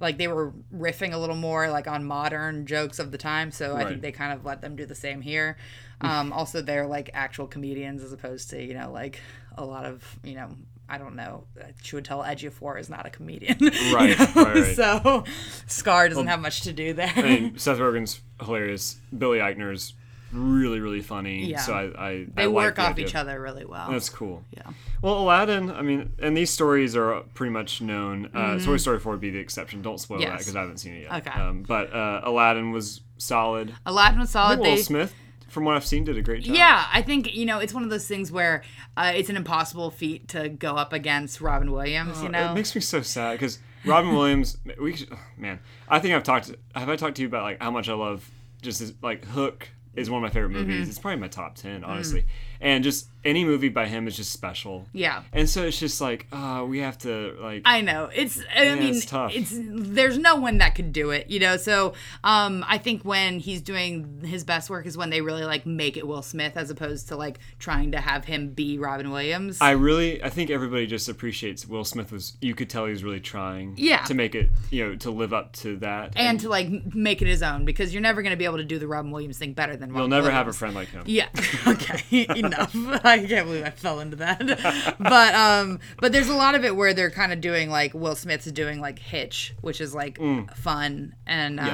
like 0.00 0.16
they 0.18 0.28
were 0.28 0.52
riffing 0.74 1.12
a 1.12 1.18
little 1.18 1.36
more 1.36 1.68
like 1.68 1.86
on 1.86 2.04
modern 2.04 2.66
jokes 2.66 2.98
of 2.98 3.10
the 3.12 3.18
time, 3.18 3.50
so 3.50 3.76
I 3.76 3.84
think 3.84 4.00
they 4.02 4.12
kind 4.12 4.32
of 4.32 4.44
let 4.44 4.62
them 4.62 4.74
do 4.76 4.86
the 4.86 4.94
same 4.94 5.20
here. 5.20 5.56
Um, 6.00 6.32
also, 6.38 6.62
they're 6.62 6.86
like 6.86 7.10
actual 7.12 7.46
comedians 7.46 8.02
as 8.02 8.12
opposed 8.12 8.50
to 8.50 8.62
you 8.62 8.74
know 8.74 8.90
like 8.90 9.20
a 9.58 9.64
lot 9.64 9.84
of 9.84 10.02
you 10.24 10.34
know 10.34 10.48
I 10.88 10.96
don't 10.98 11.14
know 11.16 11.44
She 11.82 11.94
would 11.96 12.04
tell 12.06 12.20
Chiwetel 12.22 12.50
Ejiofor 12.50 12.80
is 12.80 12.88
not 12.88 13.06
a 13.06 13.10
comedian, 13.10 13.56
you 13.60 13.94
Right, 13.94 14.18
know? 14.18 14.26
right, 14.42 14.54
right. 14.56 14.74
So 14.76 15.24
Scar 15.66 16.08
doesn't 16.08 16.26
have 16.26 16.40
much 16.40 16.62
to 16.62 16.72
do 16.72 16.94
there. 16.94 17.12
I 17.14 17.22
mean, 17.22 17.58
Seth 17.58 17.78
Rogen's 17.78 18.20
hilarious. 18.42 18.96
Billy 19.16 19.38
Eichner's 19.38 19.92
really, 20.32 20.80
really 20.80 21.02
funny. 21.02 21.44
Yeah. 21.44 21.60
So 21.60 21.74
I, 21.74 21.82
I 22.08 22.26
they 22.34 22.42
I 22.44 22.46
like 22.46 22.54
work 22.54 22.74
the 22.76 22.82
off 22.82 22.98
each 22.98 23.14
other 23.14 23.38
really 23.40 23.64
well. 23.66 23.90
That's 23.90 24.08
cool. 24.08 24.42
yeah. 24.56 24.62
Well, 25.02 25.18
Aladdin. 25.18 25.70
I 25.70 25.82
mean, 25.82 26.12
and 26.18 26.36
these 26.36 26.50
stories 26.50 26.94
are 26.96 27.22
pretty 27.34 27.52
much 27.52 27.80
known. 27.80 28.30
Uh, 28.34 28.58
Toy 28.58 28.76
Story 28.76 28.98
4 29.00 29.12
would 29.12 29.20
be 29.20 29.30
the 29.30 29.38
exception. 29.38 29.80
Don't 29.82 29.98
spoil 29.98 30.18
that 30.18 30.26
Mm-hmm. 30.28 30.36
Because 30.38 30.56
I 30.56 30.60
haven't 30.60 30.78
seen 30.78 30.94
it 30.94 31.02
yet. 31.10 31.26
Okay. 31.26 31.40
Um, 31.40 31.62
but 31.62 31.92
uh, 31.92 32.20
Aladdin 32.24 32.70
was 32.72 33.00
solid. 33.18 33.74
Aladdin 33.86 34.20
was 34.20 34.30
solid. 34.30 34.58
Will 34.58 34.66
They- 34.76 34.82
Smith, 34.82 35.14
from 35.48 35.64
what 35.64 35.74
I've 35.74 35.86
seen, 35.86 36.04
did 36.04 36.16
a 36.18 36.22
great 36.22 36.42
job. 36.44 36.54
Yeah, 36.54 36.84
I 36.92 37.02
think 37.02 37.34
you 37.34 37.44
know 37.46 37.58
it's 37.58 37.72
one 37.74 37.82
of 37.82 37.90
those 37.90 38.06
things 38.06 38.30
where 38.30 38.62
uh, 38.96 39.12
it's 39.14 39.30
an 39.30 39.36
impossible 39.36 39.90
feat 39.90 40.28
to 40.28 40.48
go 40.48 40.74
up 40.76 40.92
against 40.92 41.40
Robin 41.40 41.72
Williams. 41.72 42.22
you 42.22 42.28
know, 42.28 42.52
It 42.52 42.54
makes 42.54 42.74
me 42.74 42.80
so 42.80 43.00
sad 43.02 43.32
because 43.32 43.58
Robin 43.84 44.14
Williams. 44.14 44.58
We 44.80 44.96
should, 44.96 45.08
oh, 45.12 45.18
man, 45.38 45.58
I 45.88 45.98
think 45.98 46.14
I've 46.14 46.22
talked. 46.22 46.52
Have 46.74 46.88
I 46.88 46.96
talked 46.96 47.16
to 47.16 47.22
you 47.22 47.28
about 47.28 47.42
like 47.44 47.60
how 47.62 47.70
much 47.70 47.88
I 47.88 47.94
love 47.94 48.30
just 48.62 48.80
this, 48.80 48.92
like 49.02 49.24
Hook 49.24 49.68
is 49.94 50.08
one 50.10 50.22
of 50.22 50.28
my 50.28 50.32
favorite 50.32 50.50
movies. 50.50 50.82
Mm-hmm. 50.82 50.90
It's 50.90 50.98
probably 50.98 51.18
my 51.20 51.28
top 51.28 51.56
ten, 51.56 51.82
honestly. 51.84 52.26
And 52.60 52.84
just 52.84 53.08
any 53.24 53.44
movie 53.44 53.68
by 53.68 53.86
him 53.86 54.06
is 54.08 54.16
just 54.16 54.32
special. 54.32 54.86
Yeah. 54.92 55.22
And 55.32 55.48
so 55.48 55.62
it's 55.64 55.78
just 55.78 56.00
like, 56.00 56.26
uh, 56.32 56.64
we 56.66 56.78
have 56.80 56.96
to 56.98 57.36
like. 57.40 57.62
I 57.64 57.80
know 57.80 58.10
it's. 58.14 58.40
I 58.54 58.74
mean, 58.74 58.94
it's 58.94 59.06
tough. 59.06 59.34
there's 59.34 60.18
no 60.18 60.36
one 60.36 60.58
that 60.58 60.74
could 60.74 60.92
do 60.92 61.10
it, 61.10 61.28
you 61.30 61.38
know. 61.40 61.56
So, 61.56 61.94
um, 62.24 62.64
I 62.68 62.78
think 62.78 63.02
when 63.04 63.38
he's 63.38 63.60
doing 63.62 64.22
his 64.24 64.44
best 64.44 64.70
work 64.70 64.86
is 64.86 64.96
when 64.96 65.10
they 65.10 65.20
really 65.20 65.44
like 65.44 65.66
make 65.66 65.96
it 65.96 66.06
Will 66.06 66.22
Smith 66.22 66.56
as 66.56 66.70
opposed 66.70 67.08
to 67.08 67.16
like 67.16 67.38
trying 67.58 67.92
to 67.92 68.00
have 68.00 68.24
him 68.24 68.50
be 68.50 68.78
Robin 68.78 69.10
Williams. 69.10 69.58
I 69.60 69.72
really, 69.72 70.22
I 70.22 70.28
think 70.30 70.50
everybody 70.50 70.86
just 70.86 71.08
appreciates 71.08 71.66
Will 71.66 71.84
Smith 71.84 72.12
was. 72.12 72.36
You 72.40 72.54
could 72.54 72.70
tell 72.70 72.86
he 72.86 72.92
was 72.92 73.04
really 73.04 73.20
trying. 73.20 73.74
Yeah. 73.76 74.04
To 74.04 74.14
make 74.14 74.34
it, 74.34 74.50
you 74.70 74.86
know, 74.86 74.96
to 74.96 75.10
live 75.10 75.32
up 75.32 75.52
to 75.54 75.76
that. 75.78 76.12
and 76.16 76.40
to 76.40 76.48
like 76.48 76.68
make 76.94 77.22
it 77.22 77.28
his 77.28 77.42
own 77.42 77.64
because 77.64 77.92
you're 77.92 78.02
never 78.02 78.22
going 78.22 78.32
to 78.32 78.36
be 78.36 78.44
able 78.44 78.58
to 78.58 78.64
do 78.64 78.78
the 78.78 78.86
Robin 78.88 79.10
Williams 79.10 79.38
thing 79.38 79.52
better 79.52 79.76
than 79.76 79.90
you'll 79.90 79.98
Robin 79.98 80.10
never 80.10 80.30
have 80.30 80.48
a 80.48 80.52
friend 80.52 80.74
like 80.74 80.88
him. 80.88 81.02
Yeah. 81.06 81.28
Okay. 81.66 82.26
Enough. 82.52 82.74
I 83.04 83.26
can't 83.26 83.46
believe 83.46 83.64
I 83.64 83.70
fell 83.70 84.00
into 84.00 84.16
that. 84.16 84.40
But 84.98 85.34
um, 85.34 85.80
but 86.00 86.12
there's 86.12 86.28
a 86.28 86.34
lot 86.34 86.54
of 86.54 86.64
it 86.64 86.76
where 86.76 86.92
they're 86.94 87.10
kind 87.10 87.32
of 87.32 87.40
doing 87.40 87.70
like 87.70 87.94
Will 87.94 88.14
Smith's 88.14 88.46
doing 88.52 88.80
like 88.80 88.98
Hitch, 88.98 89.54
which 89.60 89.80
is 89.80 89.94
like 89.94 90.18
fun 90.56 91.14
and 91.26 91.58
um, 91.60 91.66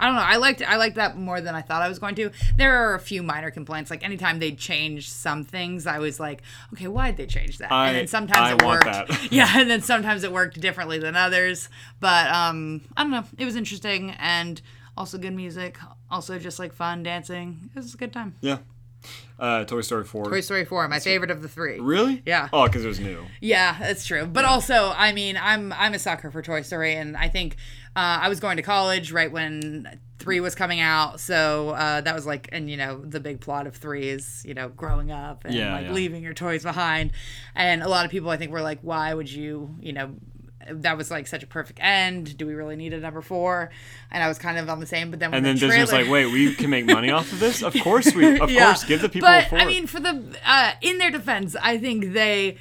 I 0.00 0.06
don't 0.06 0.16
know. 0.16 0.22
I 0.22 0.36
liked 0.36 0.62
I 0.62 0.76
liked 0.76 0.96
that 0.96 1.16
more 1.16 1.40
than 1.40 1.54
I 1.54 1.62
thought 1.62 1.82
I 1.82 1.88
was 1.88 1.98
going 1.98 2.14
to. 2.16 2.30
There 2.56 2.74
are 2.76 2.94
a 2.94 2.98
few 3.00 3.22
minor 3.22 3.50
complaints. 3.50 3.90
Like 3.90 4.02
anytime 4.04 4.38
they 4.38 4.52
change 4.52 5.08
some 5.10 5.44
things, 5.44 5.86
I 5.86 5.98
was 5.98 6.18
like, 6.18 6.42
okay, 6.72 6.88
why'd 6.88 7.16
they 7.16 7.26
change 7.26 7.58
that? 7.58 7.70
I- 7.72 7.88
and 7.88 7.96
then 7.98 8.06
sometimes 8.08 8.40
I 8.40 8.52
it 8.54 8.62
worked. 8.64 9.10
Yeah, 9.32 9.50
and 9.56 9.70
then 9.70 9.80
sometimes 9.82 10.24
it 10.24 10.32
worked 10.32 10.60
differently 10.60 10.98
than 10.98 11.16
others. 11.16 11.68
But 12.00 12.30
um, 12.30 12.82
I 12.96 13.02
don't 13.02 13.12
know. 13.12 13.24
It 13.38 13.44
was 13.44 13.56
interesting 13.56 14.10
and 14.18 14.60
also 14.96 15.18
good 15.18 15.34
music. 15.34 15.78
Also 16.10 16.38
just 16.38 16.58
like 16.58 16.72
fun 16.72 17.02
dancing. 17.02 17.70
It 17.74 17.76
was 17.76 17.94
a 17.94 17.96
good 17.96 18.12
time. 18.12 18.34
Yeah. 18.40 18.58
Uh, 19.38 19.64
Toy 19.64 19.80
Story 19.80 20.04
4. 20.04 20.26
Toy 20.30 20.40
Story 20.40 20.64
4, 20.64 20.86
my 20.88 21.00
favorite 21.00 21.30
of 21.30 21.42
the 21.42 21.48
three. 21.48 21.80
Really? 21.80 22.22
Yeah. 22.24 22.48
Oh, 22.52 22.66
because 22.66 22.84
it 22.84 22.88
was 22.88 23.00
new. 23.00 23.24
Yeah, 23.40 23.76
that's 23.78 24.06
true. 24.06 24.26
But 24.26 24.44
also, 24.44 24.92
I 24.96 25.12
mean, 25.12 25.36
I'm 25.40 25.72
I'm 25.72 25.92
a 25.94 25.98
sucker 25.98 26.30
for 26.30 26.40
Toy 26.40 26.62
Story, 26.62 26.94
and 26.94 27.16
I 27.16 27.28
think 27.28 27.56
uh, 27.96 28.20
I 28.22 28.28
was 28.28 28.38
going 28.40 28.56
to 28.58 28.62
college 28.62 29.10
right 29.12 29.30
when 29.30 29.98
three 30.20 30.38
was 30.40 30.54
coming 30.54 30.80
out, 30.80 31.18
so 31.20 31.70
uh, 31.70 32.00
that 32.00 32.14
was 32.14 32.26
like, 32.26 32.48
and 32.52 32.70
you 32.70 32.76
know, 32.76 33.00
the 33.04 33.18
big 33.20 33.40
plot 33.40 33.66
of 33.66 33.74
three 33.76 34.08
is 34.08 34.42
you 34.46 34.54
know 34.54 34.68
growing 34.68 35.10
up 35.10 35.44
and 35.44 35.54
Yeah, 35.54 35.74
like 35.74 35.86
yeah. 35.86 35.92
leaving 35.92 36.22
your 36.22 36.32
toys 36.34 36.62
behind, 36.62 37.10
and 37.56 37.82
a 37.82 37.88
lot 37.88 38.04
of 38.04 38.10
people 38.12 38.30
I 38.30 38.36
think 38.36 38.52
were 38.52 38.62
like, 38.62 38.78
why 38.82 39.12
would 39.14 39.30
you, 39.30 39.74
you 39.80 39.92
know. 39.92 40.14
That 40.70 40.96
was 40.96 41.10
like 41.10 41.26
such 41.26 41.42
a 41.42 41.46
perfect 41.46 41.78
end. 41.82 42.36
Do 42.36 42.46
we 42.46 42.54
really 42.54 42.76
need 42.76 42.92
a 42.92 43.00
number 43.00 43.20
four? 43.20 43.70
And 44.10 44.22
I 44.22 44.28
was 44.28 44.38
kind 44.38 44.58
of 44.58 44.68
on 44.68 44.80
the 44.80 44.86
same, 44.86 45.10
but 45.10 45.20
then 45.20 45.30
when 45.30 45.38
And 45.38 45.46
then 45.46 45.54
the 45.56 45.60
Disney 45.66 45.80
was 45.80 45.92
like, 45.92 46.08
"Wait, 46.08 46.26
we 46.26 46.54
can 46.54 46.70
make 46.70 46.86
money 46.86 47.10
off 47.10 47.30
of 47.32 47.40
this? 47.40 47.62
Of 47.62 47.74
course 47.82 48.14
we. 48.14 48.38
Of 48.44 48.50
Yeah. 48.50 48.66
course, 48.66 48.84
give 48.84 49.00
the 49.02 49.08
people 49.08 49.28
But 49.28 49.46
a 49.46 49.48
four. 49.48 49.58
I 49.58 49.64
mean, 49.66 49.86
for 49.86 50.00
the 50.00 50.36
uh, 50.44 50.72
in 50.80 50.98
their 50.98 51.10
defense, 51.10 51.56
I 51.60 51.78
think 51.78 52.12
they 52.12 52.56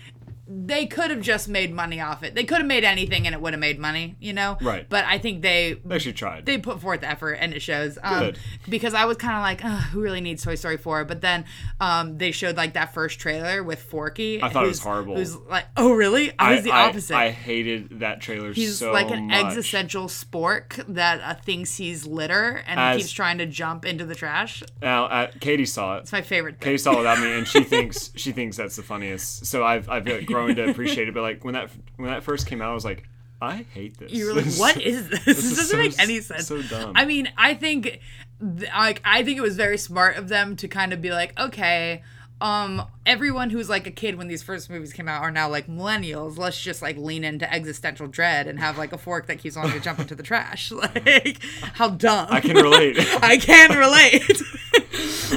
they 0.55 0.85
could 0.85 1.09
have 1.09 1.21
just 1.21 1.49
made 1.49 1.73
money 1.73 1.99
off 1.99 2.23
it. 2.23 2.35
They 2.35 2.43
could 2.43 2.59
have 2.59 2.67
made 2.67 2.83
anything 2.83 3.25
and 3.25 3.33
it 3.33 3.41
would 3.41 3.53
have 3.53 3.59
made 3.59 3.79
money, 3.79 4.15
you 4.19 4.33
know. 4.33 4.57
Right. 4.61 4.87
But 4.87 5.05
I 5.05 5.17
think 5.17 5.41
they 5.41 5.73
they 5.83 5.95
actually 5.95 6.13
tried. 6.13 6.45
they 6.45 6.57
put 6.57 6.79
forth 6.79 7.03
effort 7.03 7.33
and 7.33 7.53
it 7.53 7.61
shows. 7.61 7.97
Um, 8.01 8.19
Good. 8.19 8.39
Because 8.69 8.93
I 8.93 9.05
was 9.05 9.17
kind 9.17 9.35
of 9.35 9.41
like, 9.41 9.61
who 9.89 10.01
really 10.01 10.21
needs 10.21 10.43
Toy 10.43 10.55
Story 10.55 10.77
4? 10.77 11.05
But 11.05 11.21
then 11.21 11.45
um, 11.79 12.17
they 12.17 12.31
showed 12.31 12.55
like 12.55 12.73
that 12.73 12.93
first 12.93 13.19
trailer 13.19 13.63
with 13.63 13.81
Forky. 13.81 14.41
I 14.41 14.49
thought 14.49 14.65
it 14.65 14.67
was 14.67 14.79
horrible. 14.79 15.15
Who's 15.15 15.35
like, 15.35 15.65
oh 15.75 15.91
really? 15.93 16.31
I 16.37 16.55
was 16.55 16.63
the 16.63 16.71
opposite. 16.71 17.15
I, 17.15 17.31
hated 17.33 17.99
that 18.01 18.21
trailer 18.21 18.43
so 18.43 18.47
much. 18.49 18.55
He's 18.57 18.77
so 18.77 18.91
like 18.91 19.09
an 19.09 19.27
much. 19.27 19.45
existential 19.45 20.07
spork 20.07 20.83
that 20.93 21.21
uh, 21.21 21.33
thinks 21.41 21.77
he's 21.77 22.05
litter 22.05 22.63
and 22.67 22.79
As- 22.79 22.97
keeps 22.97 23.11
trying 23.11 23.39
to 23.39 23.45
jump 23.45 23.85
into 23.85 24.05
the 24.05 24.15
trash. 24.15 24.63
Now, 24.81 25.05
uh, 25.05 25.31
Katie 25.39 25.65
saw 25.65 25.97
it. 25.97 26.01
It's 26.01 26.11
my 26.11 26.21
favorite 26.21 26.59
thing. 26.59 26.65
Katie 26.65 26.77
saw 26.77 26.93
it 26.93 26.97
without 26.97 27.19
me, 27.19 27.33
and 27.33 27.47
she 27.47 27.63
thinks 27.63 28.11
she 28.15 28.31
thinks 28.31 28.57
that's 28.57 28.75
the 28.75 28.83
funniest. 28.83 29.45
So 29.45 29.63
I've 29.63 29.89
I've 29.89 30.05
like, 30.05 30.25
grown 30.33 30.42
to 30.47 30.69
appreciate 30.69 31.07
it. 31.07 31.13
But 31.13 31.21
like 31.21 31.43
when 31.43 31.53
that 31.53 31.69
when 31.97 32.09
that 32.09 32.23
first 32.23 32.47
came 32.47 32.61
out, 32.61 32.71
I 32.71 32.73
was 32.73 32.85
like, 32.85 33.07
I 33.41 33.65
hate 33.73 33.97
this. 33.97 34.11
You 34.11 34.27
were 34.27 34.33
like, 34.33 34.53
"What 34.55 34.79
is 34.81 35.09
this? 35.09 35.25
this 35.25 35.37
This, 35.37 35.49
doesn't 35.57 35.65
so- 35.67 35.77
make 35.77 35.99
any 35.99 36.21
sense." 36.21 36.47
so 36.47 36.61
dumb. 36.61 36.93
I 36.95 37.05
mean, 37.05 37.29
I 37.37 37.53
think, 37.55 37.99
like, 38.41 39.01
I 39.03 39.23
think 39.23 39.37
it 39.37 39.41
was 39.41 39.55
very 39.57 39.77
smart 39.77 40.17
of 40.17 40.29
them 40.29 40.55
to 40.57 40.67
kind 40.67 40.93
of 40.93 41.01
be 41.01 41.11
like, 41.11 41.37
okay, 41.39 42.03
um, 42.41 42.81
everyone 43.05 43.49
who's 43.49 43.69
like 43.69 43.85
a 43.87 43.91
kid 43.91 44.15
when 44.15 44.27
these 44.27 44.43
first 44.43 44.69
movies 44.69 44.91
came 44.91 45.07
out 45.07 45.21
are 45.21 45.31
now 45.31 45.47
like 45.49 45.67
millennials. 45.67 46.37
Let's 46.37 46.59
just 46.61 46.81
like 46.81 46.97
lean 46.97 47.23
into 47.23 47.51
existential 47.53 48.07
dread 48.07 48.47
and 48.47 48.59
have 48.59 48.77
like 48.77 48.91
a 48.93 48.97
fork 48.97 49.27
that 49.27 49.39
keeps 49.39 49.55
wanting 49.55 49.73
to 49.73 49.79
jump 49.79 49.99
into 49.99 50.15
the 50.15 50.23
trash. 50.23 50.71
Like, 51.05 51.39
how 51.73 51.89
dumb! 51.89 52.27
I 52.29 52.39
can 52.41 52.55
relate. 52.55 52.97
I 53.23 53.37
can 53.37 53.77
relate. 53.77 54.41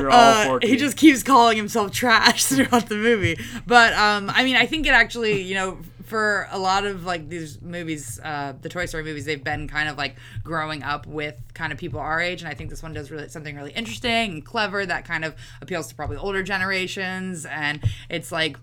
We're 0.00 0.10
all 0.10 0.56
Uh, 0.56 0.58
he 0.62 0.76
just 0.76 0.96
keeps 0.96 1.22
calling 1.22 1.56
himself 1.56 1.92
trash 1.92 2.44
throughout 2.46 2.88
the 2.88 2.96
movie. 2.96 3.38
But 3.66 3.92
um, 3.94 4.30
I 4.34 4.44
mean, 4.44 4.56
I 4.56 4.66
think 4.66 4.86
it 4.86 4.90
actually, 4.90 5.42
you 5.42 5.54
know, 5.54 5.78
for 6.04 6.46
a 6.52 6.58
lot 6.58 6.86
of 6.86 7.04
like 7.04 7.28
these 7.28 7.60
movies, 7.60 8.20
uh, 8.22 8.54
the 8.62 8.68
Toy 8.68 8.86
Story 8.86 9.02
movies, 9.02 9.24
they've 9.24 9.42
been 9.42 9.68
kind 9.68 9.88
of 9.88 9.98
like 9.98 10.16
growing 10.44 10.82
up 10.82 11.06
with 11.06 11.36
kind 11.52 11.72
of 11.72 11.78
people 11.78 11.98
our 11.98 12.20
age, 12.20 12.42
and 12.42 12.48
I 12.48 12.54
think 12.54 12.70
this 12.70 12.82
one 12.82 12.92
does 12.92 13.10
really 13.10 13.28
something 13.28 13.56
really 13.56 13.72
interesting 13.72 14.32
and 14.32 14.44
clever 14.44 14.86
that 14.86 15.04
kind 15.04 15.24
of 15.24 15.34
appeals 15.60 15.88
to 15.88 15.94
probably 15.96 16.16
older 16.16 16.42
generations, 16.44 17.44
and 17.44 17.82
it's 18.08 18.30
like 18.30 18.56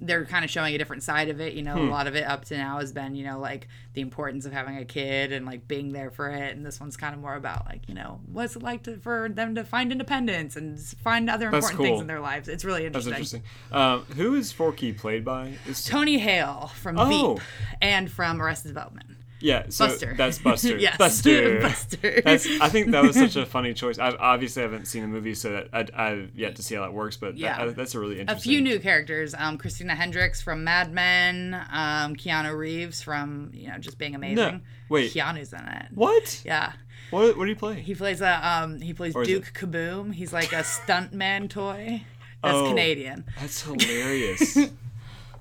they're 0.00 0.24
kind 0.24 0.44
of 0.44 0.50
showing 0.50 0.74
a 0.74 0.78
different 0.78 1.02
side 1.02 1.28
of 1.28 1.40
it. 1.40 1.52
You 1.52 1.62
know, 1.62 1.74
Hmm. 1.74 1.88
a 1.88 1.90
lot 1.90 2.06
of 2.06 2.16
it 2.16 2.24
up 2.24 2.44
to 2.46 2.56
now 2.56 2.78
has 2.78 2.90
been, 2.92 3.14
you 3.14 3.24
know, 3.24 3.38
like 3.38 3.68
the 3.94 4.00
importance 4.00 4.46
of 4.46 4.52
having 4.52 4.76
a 4.78 4.84
kid 4.84 5.30
and 5.32 5.44
like 5.44 5.68
being 5.68 5.92
there 5.92 6.10
for 6.10 6.30
it. 6.30 6.56
And 6.56 6.64
this 6.64 6.80
one's 6.80 6.96
kind 6.96 7.14
of 7.14 7.20
more 7.20 7.34
about 7.34 7.66
like, 7.66 7.88
you 7.88 7.94
know, 7.94 8.20
what's 8.32 8.56
it 8.56 8.62
like 8.62 8.84
to, 8.84 8.96
for 8.98 9.28
them 9.28 9.54
to 9.56 9.64
find 9.64 9.92
independence 9.92 10.56
and 10.56 10.78
find 10.80 11.28
other 11.28 11.50
That's 11.50 11.66
important 11.70 11.88
things 11.88 12.00
in 12.00 12.06
their 12.06 12.20
lives. 12.20 12.48
It's 12.48 12.64
really 12.64 12.88
That's 12.88 13.06
interesting. 13.06 13.42
interesting. 13.72 13.78
Um, 13.78 14.04
who 14.16 14.34
is 14.34 14.52
Forky 14.52 14.92
played 14.92 15.24
by? 15.24 15.54
Is, 15.68 15.84
Tony 15.84 16.18
Hale 16.18 16.70
from 16.76 16.98
Oh. 16.98 17.34
Veep 17.34 17.42
and 17.82 18.10
from 18.10 18.40
Arrested 18.40 18.68
Development. 18.68 19.08
Yeah, 19.40 19.64
so 19.68 19.86
Buster. 19.88 20.14
that's 20.16 20.38
Buster. 20.38 20.76
Yes. 20.78 20.96
Buster. 20.98 21.60
Buster. 21.62 22.20
That's, 22.22 22.46
I 22.60 22.68
think 22.68 22.90
that 22.92 23.02
was 23.02 23.16
such 23.16 23.36
a 23.36 23.44
funny 23.46 23.74
choice. 23.74 23.98
I 23.98 24.10
obviously 24.10 24.62
haven't 24.62 24.86
seen 24.86 25.02
the 25.02 25.08
movie, 25.08 25.34
so 25.34 25.50
that 25.52 25.68
I, 25.72 25.86
I've 26.10 26.30
yet 26.34 26.56
to 26.56 26.62
see 26.62 26.74
how 26.74 26.82
that 26.82 26.92
works. 26.92 27.16
But 27.16 27.36
Yeah. 27.36 27.64
that, 27.66 27.76
that's 27.76 27.94
a 27.94 28.00
really 28.00 28.20
interesting. 28.20 28.50
A 28.50 28.52
few 28.54 28.60
new 28.60 28.78
characters. 28.78 29.34
Um, 29.36 29.58
Christina 29.58 29.94
Hendricks 29.94 30.40
from 30.42 30.64
Mad 30.64 30.92
Men. 30.92 31.54
Um, 31.72 32.14
Keanu 32.16 32.56
Reeves 32.56 33.02
from, 33.02 33.50
you 33.54 33.68
know, 33.68 33.78
just 33.78 33.98
being 33.98 34.14
amazing. 34.14 34.36
No, 34.36 34.60
wait. 34.88 35.12
Keanu's 35.12 35.52
in 35.52 35.66
it. 35.66 35.86
What? 35.94 36.42
Yeah. 36.44 36.72
What? 37.10 37.36
What 37.36 37.44
do 37.44 37.50
you 37.50 37.56
play? 37.56 37.80
He 37.80 37.94
plays 37.94 38.20
a 38.20 38.46
um 38.48 38.80
he 38.80 38.92
plays 38.94 39.14
Duke 39.14 39.52
Kaboom. 39.54 40.14
He's 40.14 40.32
like 40.32 40.52
a 40.52 40.62
stuntman 40.62 41.48
toy. 41.50 42.04
That's 42.42 42.54
Oh. 42.56 42.68
Canadian. 42.68 43.24
That's 43.40 43.62
hilarious. 43.62 44.56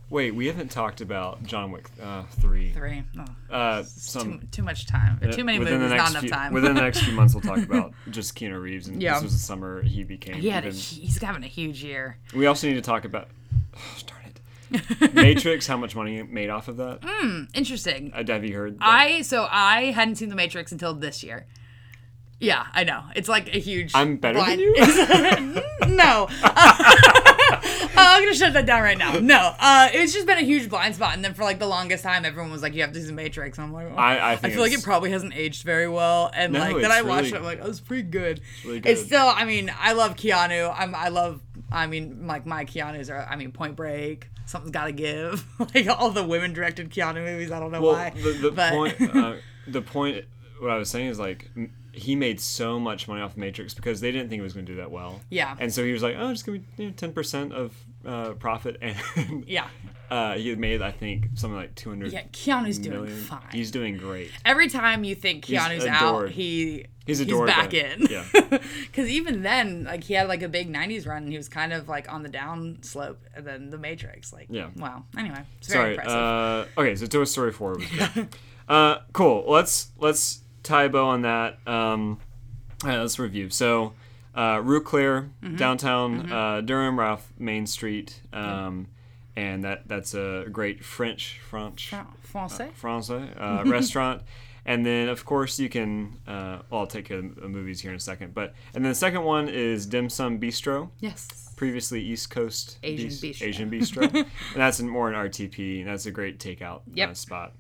Wait, 0.10 0.34
we 0.34 0.48
haven't 0.48 0.72
talked 0.72 1.02
about 1.02 1.44
John 1.44 1.72
Wick 1.72 1.88
uh, 2.02 2.24
three. 2.42 2.72
Three. 2.72 3.04
Oh, 3.18 3.26
Uh, 3.56 3.82
too, 3.84 3.88
some 3.90 4.48
too 4.52 4.64
much 4.64 4.88
time. 4.88 5.20
Too 5.32 5.44
many 5.44 5.60
movies, 5.60 5.92
not 5.92 6.10
enough 6.10 6.22
few, 6.22 6.30
time. 6.30 6.52
Within 6.52 6.74
the 6.74 6.82
next 6.82 7.02
few 7.04 7.14
months, 7.14 7.36
we'll 7.36 7.42
talk 7.42 7.60
about 7.64 7.94
just 8.10 8.34
Keanu 8.36 8.60
Reeves, 8.60 8.88
and 8.88 9.02
Yeah. 9.02 9.16
this 9.16 9.24
was 9.24 9.34
the 9.34 9.40
summer 9.40 9.84
he 9.84 10.04
became. 10.04 10.36
he 10.36 10.50
had 10.50 10.66
a, 10.66 10.72
he's 10.72 11.22
having 11.22 11.44
a 11.44 11.48
huge 11.48 11.84
year. 11.84 12.18
we 12.34 12.48
also 12.48 12.68
need 12.68 12.74
to 12.74 12.82
talk 12.82 13.06
about. 13.06 13.28
Oh, 13.76 13.80
darn 14.08 14.34
it. 15.02 15.14
Matrix, 15.14 15.68
how 15.68 15.78
much 15.78 15.96
money 15.96 16.24
made 16.24 16.50
off 16.50 16.68
of 16.70 16.78
that? 16.78 17.00
Hmm. 17.04 17.44
Interesting. 17.54 18.12
Uh, 18.14 18.24
have 18.28 18.44
you 18.44 18.56
heard? 18.56 18.80
that? 18.80 18.86
I 18.88 19.22
so 19.22 19.48
I 19.50 19.92
hadn't 19.92 20.16
seen 20.16 20.30
The 20.30 20.36
Matrix 20.36 20.72
until 20.72 20.96
this 20.96 21.24
year. 21.24 21.46
Yeah, 22.40 22.66
I 22.74 22.84
know. 22.84 23.04
It's 23.16 23.28
like 23.30 23.54
a 23.54 23.60
huge. 23.60 23.92
I'm 23.94 24.18
better 24.18 24.40
than 24.40 24.60
you? 24.60 24.74
no. 25.88 26.30
I'm 27.96 28.24
gonna 28.24 28.36
shut 28.36 28.54
that 28.54 28.66
down 28.66 28.82
right 28.84 28.98
now. 28.98 29.20
No, 29.20 29.54
uh, 29.60 29.90
it's 29.92 30.14
just 30.14 30.26
been 30.28 30.38
a 30.38 30.44
huge 30.44 30.70
blind 30.70 30.96
spot, 30.96 31.16
and 31.16 31.24
then 31.24 31.34
for 31.34 31.44
like 31.44 31.60
the 31.60 31.68
longest 31.68 32.04
time, 32.04 32.26
everyone 32.26 32.52
was 32.52 32.62
like, 32.62 32.74
"You 32.74 32.82
have 32.82 32.92
to 32.94 33.00
see 33.02 33.08
The 33.08 33.14
Matrix," 33.14 33.58
and 33.58 33.66
I'm 33.66 33.74
like, 33.74 33.88
oh. 33.92 33.96
I- 33.96 34.32
I 34.32 34.36
think 34.36 34.54
feel 34.54 34.64
like 34.64 34.72
it 34.74 34.84
probably 34.84 35.12
hasn't 35.12 35.36
aged 35.36 35.64
very 35.64 35.88
well, 35.88 36.30
and 36.34 36.54
No, 36.54 36.60
like 36.60 36.76
then 36.76 36.86
it's 36.86 36.94
I 36.94 37.02
watched 37.02 37.24
really- 37.26 37.36
it, 37.36 37.38
I'm 37.38 37.44
like, 37.44 37.60
"Oh, 37.62 37.70
it's 37.70 37.80
pretty 37.80 38.04
good." 38.04 38.42
really 38.66 38.80
It's 38.80 39.02
still, 39.04 39.28
I 39.28 39.46
mean, 39.46 39.72
I 39.80 39.94
love 39.94 40.16
Keanu. 40.16 40.74
I'm, 40.78 40.94
I 40.96 41.10
love, 41.10 41.42
I 41.72 41.88
mean, 41.88 42.28
like 42.28 42.46
my 42.46 42.66
Keanu's 42.66 43.10
are, 43.10 43.26
I 43.30 43.36
mean, 43.36 43.52
Point 43.52 43.76
Break. 43.76 44.28
Something's 44.46 44.72
got 44.72 44.86
to 44.86 44.92
give. 44.92 45.46
like 45.76 45.88
all 45.88 46.10
the 46.10 46.24
women-directed 46.24 46.90
Keanu 46.90 47.24
movies. 47.24 47.52
I 47.52 47.60
don't 47.60 47.72
know 47.72 47.82
well, 47.82 47.94
why. 47.94 48.10
the, 48.12 48.32
the 48.32 48.52
but 48.52 48.72
point, 48.74 49.02
uh, 49.16 49.36
the 49.68 49.82
point, 49.82 50.26
what 50.60 50.72
I 50.72 50.78
was 50.78 50.90
saying 50.90 51.08
is 51.08 51.20
like 51.20 51.52
he 51.92 52.16
made 52.16 52.40
so 52.40 52.80
much 52.80 53.08
money 53.08 53.22
off 53.22 53.36
Matrix 53.38 53.74
because 53.74 54.02
they 54.02 54.12
didn't 54.12 54.30
think 54.30 54.40
it 54.40 54.44
was 54.44 54.54
going 54.54 54.66
to 54.66 54.72
do 54.72 54.78
that 54.78 54.92
well. 54.92 55.22
Yeah. 55.30 55.56
And 55.60 55.74
so 55.74 55.84
he 55.84 55.92
was 55.92 56.04
like, 56.04 56.16
oh, 56.18 56.32
just 56.32 56.46
give 56.46 56.54
me 56.56 56.62
you 56.78 56.88
know, 56.88 56.92
10% 56.94 57.52
of 57.52 57.76
uh, 58.06 58.34
profit, 58.34 58.78
and 58.82 59.44
yeah, 59.48 59.68
uh, 60.10 60.36
he 60.36 60.56
made 60.56 60.82
I 60.82 60.92
think 60.92 61.28
something 61.36 61.58
like 61.58 61.76
200 61.76 62.12
yeah, 62.12 62.24
Keanu's 62.32 62.78
doing 62.78 63.08
fine. 63.08 63.42
He's 63.52 63.72
doing 63.72 63.98
great. 63.98 64.32
Every 64.46 64.70
time 64.70 65.04
you 65.04 65.16
think 65.16 65.46
Keanu's 65.46 65.86
out, 65.86 66.30
he 66.30 66.86
He's 67.06 67.22
adored 67.22 67.48
back 67.48 67.74
in. 67.74 68.06
yeah. 68.10 68.24
Because 68.84 69.10
even 69.10 69.42
then, 69.42 69.86
like 69.86 70.04
he 70.04 70.14
had 70.14 70.28
like 70.28 70.44
a 70.44 70.48
big 70.48 70.72
'90s 70.72 71.08
run, 71.08 71.24
and 71.24 71.32
he 71.32 71.38
was 71.38 71.50
kind 71.50 71.74
of 71.74 71.90
like 71.90 72.12
on 72.12 72.22
the 72.22 72.30
down 72.30 72.78
slope, 72.84 73.20
and 73.36 73.46
then 73.46 73.70
The 73.72 73.78
Matrix. 73.80 74.32
Like, 74.32 74.48
Yeah. 74.50 74.70
Wow. 74.76 75.06
Anyway, 75.18 75.42
it's 75.58 75.68
very 75.70 75.80
Sorry. 75.80 75.90
impressive. 75.96 76.16
Uh, 76.16 76.66
okay, 76.78 76.96
so 76.96 77.06
Toy 77.08 77.24
Story 77.24 77.52
4 77.52 77.74
was 77.74 77.86
good. 77.88 78.28
uh, 78.70 78.98
cool. 79.14 79.44
Let's 79.48 79.92
let's 79.98 80.42
tie 80.64 80.84
a 80.86 80.90
bow 80.90 81.08
on 81.08 81.22
that. 81.24 81.60
Um, 81.68 82.20
all 82.84 82.90
right, 82.90 83.00
let's 83.00 83.20
review. 83.20 83.50
So, 83.50 83.94
uh, 84.36 84.62
Rue 84.64 84.82
Cler, 84.82 85.30
Mm-hmm. 85.44 85.56
downtown 85.56 86.32
uh, 86.32 86.62
Durham, 86.62 87.00
Ralph 87.00 87.32
Main 87.38 87.66
Street, 87.68 88.22
um, 88.34 88.88
and 89.36 89.64
that 89.64 89.88
that's 89.88 90.14
a 90.14 90.46
great 90.52 90.84
French 90.84 91.40
French 91.40 91.90
Fran- 91.90 92.08
Français. 92.34 92.72
Francais 92.74 93.30
uh, 93.38 93.64
restaurant. 93.68 94.22
And 94.66 94.86
then, 94.86 95.10
of 95.10 95.26
course, 95.26 95.58
you 95.58 95.68
can. 95.68 96.20
Uh, 96.28 96.60
well, 96.70 96.82
I'll 96.82 96.88
take 96.88 97.06
care 97.06 97.18
of 97.20 97.36
the 97.36 97.48
movies 97.48 97.82
here 97.82 97.90
in 97.92 97.98
a 97.98 98.00
second. 98.00 98.34
But 98.36 98.54
and 98.76 98.84
then 98.86 98.92
the 98.92 98.96
second 98.96 99.24
one 99.24 99.50
is 99.50 99.88
Dim 99.88 100.10
Sum 100.10 100.40
Bistro 100.40 100.90
yes. 101.00 101.54
previously 101.56 102.02
East 102.04 102.30
Coast 102.30 102.78
Asian 102.84 103.10
Bistro. 103.10 103.42
Asian 103.48 103.72
Bistro, 103.72 104.14
and 104.14 104.26
that's 104.56 104.80
more 104.82 105.10
an 105.12 105.16
RTP. 105.16 105.80
And 105.80 105.88
that's 105.90 106.06
a 106.06 106.12
great 106.12 106.40
takeout 106.40 106.82
Yep. 106.94 107.10
uh, 107.10 107.14
spot. 107.16 107.54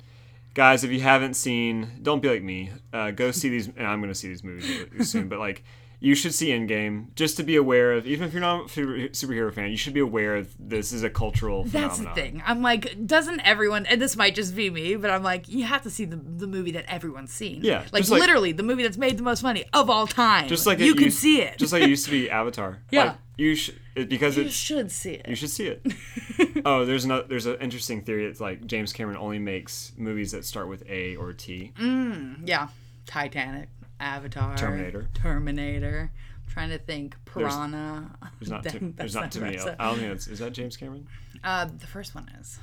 Guys, 0.53 0.83
if 0.83 0.91
you 0.91 1.01
haven't 1.01 1.35
seen, 1.35 1.99
don't 2.01 2.21
be 2.21 2.29
like 2.29 2.43
me. 2.43 2.71
Uh, 2.91 3.12
go 3.12 3.31
see 3.31 3.49
these. 3.49 3.67
And 3.67 3.85
I'm 3.88 3.99
going 3.99 4.12
to 4.12 4.15
see 4.15 4.27
these 4.27 4.43
movies 4.43 5.09
soon, 5.09 5.29
but 5.29 5.39
like. 5.39 5.63
You 6.01 6.15
should 6.15 6.33
see 6.33 6.47
Endgame 6.49 7.13
just 7.15 7.35
to 7.38 7.43
be 7.43 7.57
aware 7.57 7.91
of. 7.91 8.07
Even 8.07 8.25
if 8.27 8.33
you're 8.33 8.39
not 8.39 8.62
a 8.62 8.63
superhero 9.09 9.53
fan, 9.53 9.69
you 9.69 9.75
should 9.75 9.93
be 9.93 9.99
aware 9.99 10.38
of 10.38 10.53
this 10.57 10.93
is 10.93 11.03
a 11.03 11.09
cultural 11.09 11.65
That's 11.65 11.97
phenomenon. 11.97 12.15
the 12.15 12.21
thing. 12.21 12.43
I'm 12.45 12.62
like, 12.62 13.05
doesn't 13.05 13.41
everyone? 13.41 13.85
And 13.85 14.01
this 14.01 14.15
might 14.15 14.33
just 14.33 14.55
be 14.55 14.69
me, 14.69 14.95
but 14.95 15.09
I'm 15.12 15.23
like, 15.23 15.49
you 15.49 15.65
have 15.65 15.81
to 15.83 15.89
see 15.89 16.05
the, 16.05 16.15
the 16.15 16.47
movie 16.47 16.71
that 16.71 16.85
everyone's 16.88 17.33
seen. 17.33 17.59
Yeah, 17.63 17.79
Like, 17.91 18.09
like- 18.09 18.21
literally 18.21 18.53
the 18.53 18.63
movie 18.63 18.83
that's 18.83 18.97
made 18.97 19.17
the 19.17 19.23
most 19.23 19.43
money 19.43 19.65
of 19.73 19.89
all 19.89 20.07
time. 20.07 20.47
Just 20.47 20.65
like 20.65 20.79
you 20.79 20.93
can 20.95 21.05
used- 21.05 21.19
see 21.19 21.41
it. 21.41 21.57
Just 21.57 21.73
like 21.73 21.83
it 21.83 21.89
used 21.89 22.05
to 22.05 22.12
be 22.12 22.29
Avatar. 22.39 22.79
Yeah. 22.91 23.03
Like, 23.03 23.15
you 23.38 23.55
should 23.55 23.79
it, 23.95 24.07
because 24.09 24.38
you 24.38 24.49
should 24.49 24.91
see 24.91 25.12
it. 25.13 25.27
You 25.27 25.35
should 25.35 25.49
see 25.49 25.67
it. 25.67 26.62
oh, 26.65 26.85
there's 26.85 27.05
another. 27.05 27.23
There's 27.27 27.45
an 27.45 27.55
interesting 27.62 28.01
theory. 28.03 28.25
It's 28.25 28.39
like 28.41 28.65
James 28.67 28.91
Cameron 28.93 29.17
only 29.17 29.39
makes 29.39 29.93
movies 29.97 30.31
that 30.33 30.43
start 30.45 30.67
with 30.67 30.83
A 30.89 31.15
or 31.15 31.31
T. 31.33 31.71
Mm, 31.79 32.41
yeah. 32.45 32.67
Titanic, 33.05 33.69
Avatar, 33.99 34.55
Terminator. 34.57 35.07
Terminator. 35.13 36.12
trying 36.47 36.69
to 36.69 36.77
think. 36.79 37.15
Piranha. 37.25 38.09
There's 38.39 38.49
not. 38.49 38.63
That- 38.63 38.97
there's 38.97 39.15
not 39.15 39.31
too 39.31 39.41
many. 39.41 39.57
right. 39.57 39.75
I 39.79 39.85
don't 39.89 39.97
think 39.99 40.09
that's. 40.09 40.27
Is 40.27 40.39
that 40.39 40.53
James 40.53 40.77
Cameron? 40.77 41.07
Uh, 41.43 41.65
the 41.65 41.88
first 41.88 42.15
one 42.15 42.27
is. 42.39 42.59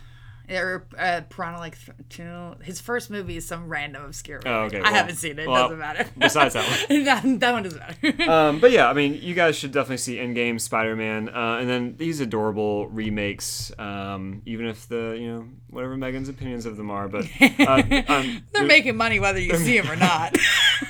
Or 0.50 0.87
uh, 0.98 1.22
Piranha 1.28 1.59
like 1.59 1.76
two. 2.09 2.54
His 2.62 2.80
first 2.80 3.11
movie 3.11 3.37
is 3.37 3.46
some 3.46 3.68
random 3.68 4.04
obscure. 4.04 4.38
Movie. 4.38 4.48
Oh, 4.48 4.61
okay, 4.64 4.80
I 4.80 4.90
haven't 4.92 5.16
seen 5.16 5.38
it. 5.38 5.48
well, 5.48 5.64
doesn't 5.68 5.78
matter. 5.78 6.06
besides 6.18 6.54
that 6.54 6.88
one. 6.88 7.04
that, 7.04 7.40
that 7.40 7.52
one 7.52 7.62
doesn't 7.62 7.78
matter. 7.78 8.30
Um, 8.37 8.61
but 8.61 8.70
yeah, 8.70 8.88
I 8.88 8.92
mean, 8.92 9.14
you 9.22 9.35
guys 9.35 9.56
should 9.56 9.72
definitely 9.72 9.96
see 9.98 10.16
Endgame, 10.16 10.61
Spider-Man, 10.61 11.28
uh, 11.28 11.59
and 11.61 11.68
then 11.68 11.96
these 11.96 12.20
adorable 12.20 12.88
remakes. 12.88 13.72
Um, 13.78 14.42
even 14.46 14.66
if 14.66 14.88
the 14.88 15.16
you 15.18 15.28
know 15.32 15.48
whatever 15.70 15.96
Megan's 15.96 16.28
opinions 16.28 16.66
of 16.66 16.76
them 16.76 16.90
are, 16.90 17.09
but 17.09 17.26
uh, 17.40 17.82
um, 18.09 18.42
They're 18.52 18.64
making 18.66 18.96
money 18.96 19.20
whether 19.20 19.38
you 19.40 19.54
see 19.56 19.78
them 19.80 19.90
or 19.90 19.96
not. 19.96 20.37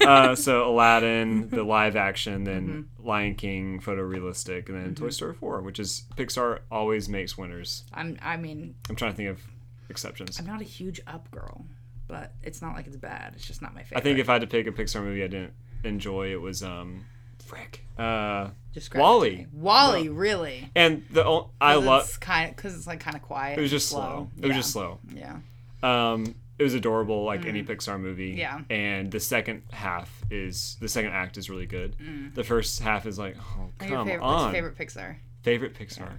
uh, 0.00 0.34
so 0.34 0.68
Aladdin, 0.70 1.48
the 1.50 1.62
live 1.62 1.96
action, 1.96 2.44
then 2.44 2.66
Mm-hmm. 2.66 3.06
Lion 3.06 3.34
King, 3.36 3.80
photorealistic, 3.80 4.68
and 4.68 4.76
then 4.76 4.94
Toy 4.96 5.10
Story 5.10 5.34
4, 5.34 5.60
which 5.62 5.78
is 5.78 6.04
Pixar 6.16 6.60
always 6.72 7.08
makes 7.08 7.38
winners. 7.38 7.84
I'm. 7.94 8.18
I 8.20 8.36
mean, 8.36 8.74
I'm 8.90 8.96
trying 8.96 9.12
to 9.12 9.16
think 9.16 9.28
of 9.30 9.40
exceptions. 9.88 10.38
I'm 10.38 10.46
not 10.46 10.60
a 10.60 10.64
huge 10.64 11.00
up 11.06 11.30
girl, 11.30 11.66
but 12.08 12.32
it's 12.42 12.60
not 12.62 12.74
like 12.74 12.86
it's 12.86 12.96
bad. 12.96 13.32
It's 13.36 13.46
just 13.46 13.62
not 13.62 13.74
my 13.74 13.82
favorite. 13.82 13.98
I 13.98 14.00
think 14.02 14.18
if 14.18 14.28
I 14.28 14.34
had 14.34 14.42
to 14.42 14.46
pick 14.46 14.66
a 14.66 14.72
Pixar 14.72 15.02
movie 15.02 15.22
I 15.24 15.28
didn't 15.28 15.52
enjoy, 15.84 16.32
it 16.32 16.40
was 16.40 16.62
um, 16.62 17.04
frick, 17.44 17.84
uh, 17.98 18.50
Describe 18.72 18.98
it 18.98 19.00
to 19.00 19.02
Wall-E. 19.02 19.46
Wally, 19.52 20.08
really. 20.08 20.70
and 20.74 21.04
the 21.10 21.44
I 21.60 21.74
love. 21.76 22.04
It's 22.04 22.16
kind 22.18 22.50
of 22.50 22.56
because 22.56 22.76
it's 22.76 22.86
like 22.86 23.00
kind 23.00 23.16
of 23.16 23.22
quiet. 23.22 23.58
It 23.58 23.62
was 23.62 23.70
just 23.70 23.88
slow. 23.88 24.30
It 24.36 24.42
was 24.42 24.50
Yeah. 24.50 24.56
just 24.56 24.70
slow. 24.72 24.98
Yeah. 25.14 25.38
Um, 25.82 26.34
it 26.58 26.62
was 26.62 26.72
adorable, 26.74 27.24
like 27.24 27.44
any 27.44 27.62
Pixar 27.62 28.00
movie. 28.00 28.34
Mm. 28.34 28.38
Yeah. 28.38 28.60
And 28.70 29.10
the 29.12 29.20
second 29.20 29.62
half 29.72 30.22
is 30.30 30.76
the 30.80 30.88
second 30.88 31.12
act 31.12 31.36
is 31.36 31.50
really 31.50 31.66
good. 31.66 31.96
The 32.34 32.44
first 32.44 32.80
half 32.80 33.04
is 33.06 33.18
like, 33.18 33.36
oh 33.38 33.68
Mm. 33.78 33.88
come 33.88 34.06
favorite, 34.06 34.22
what's 34.22 34.42
on. 34.42 34.54
your 34.54 34.72
favorite 34.72 34.78
Pixar? 34.78 35.16
Favorite 35.42 35.74
Pixar. 35.74 36.12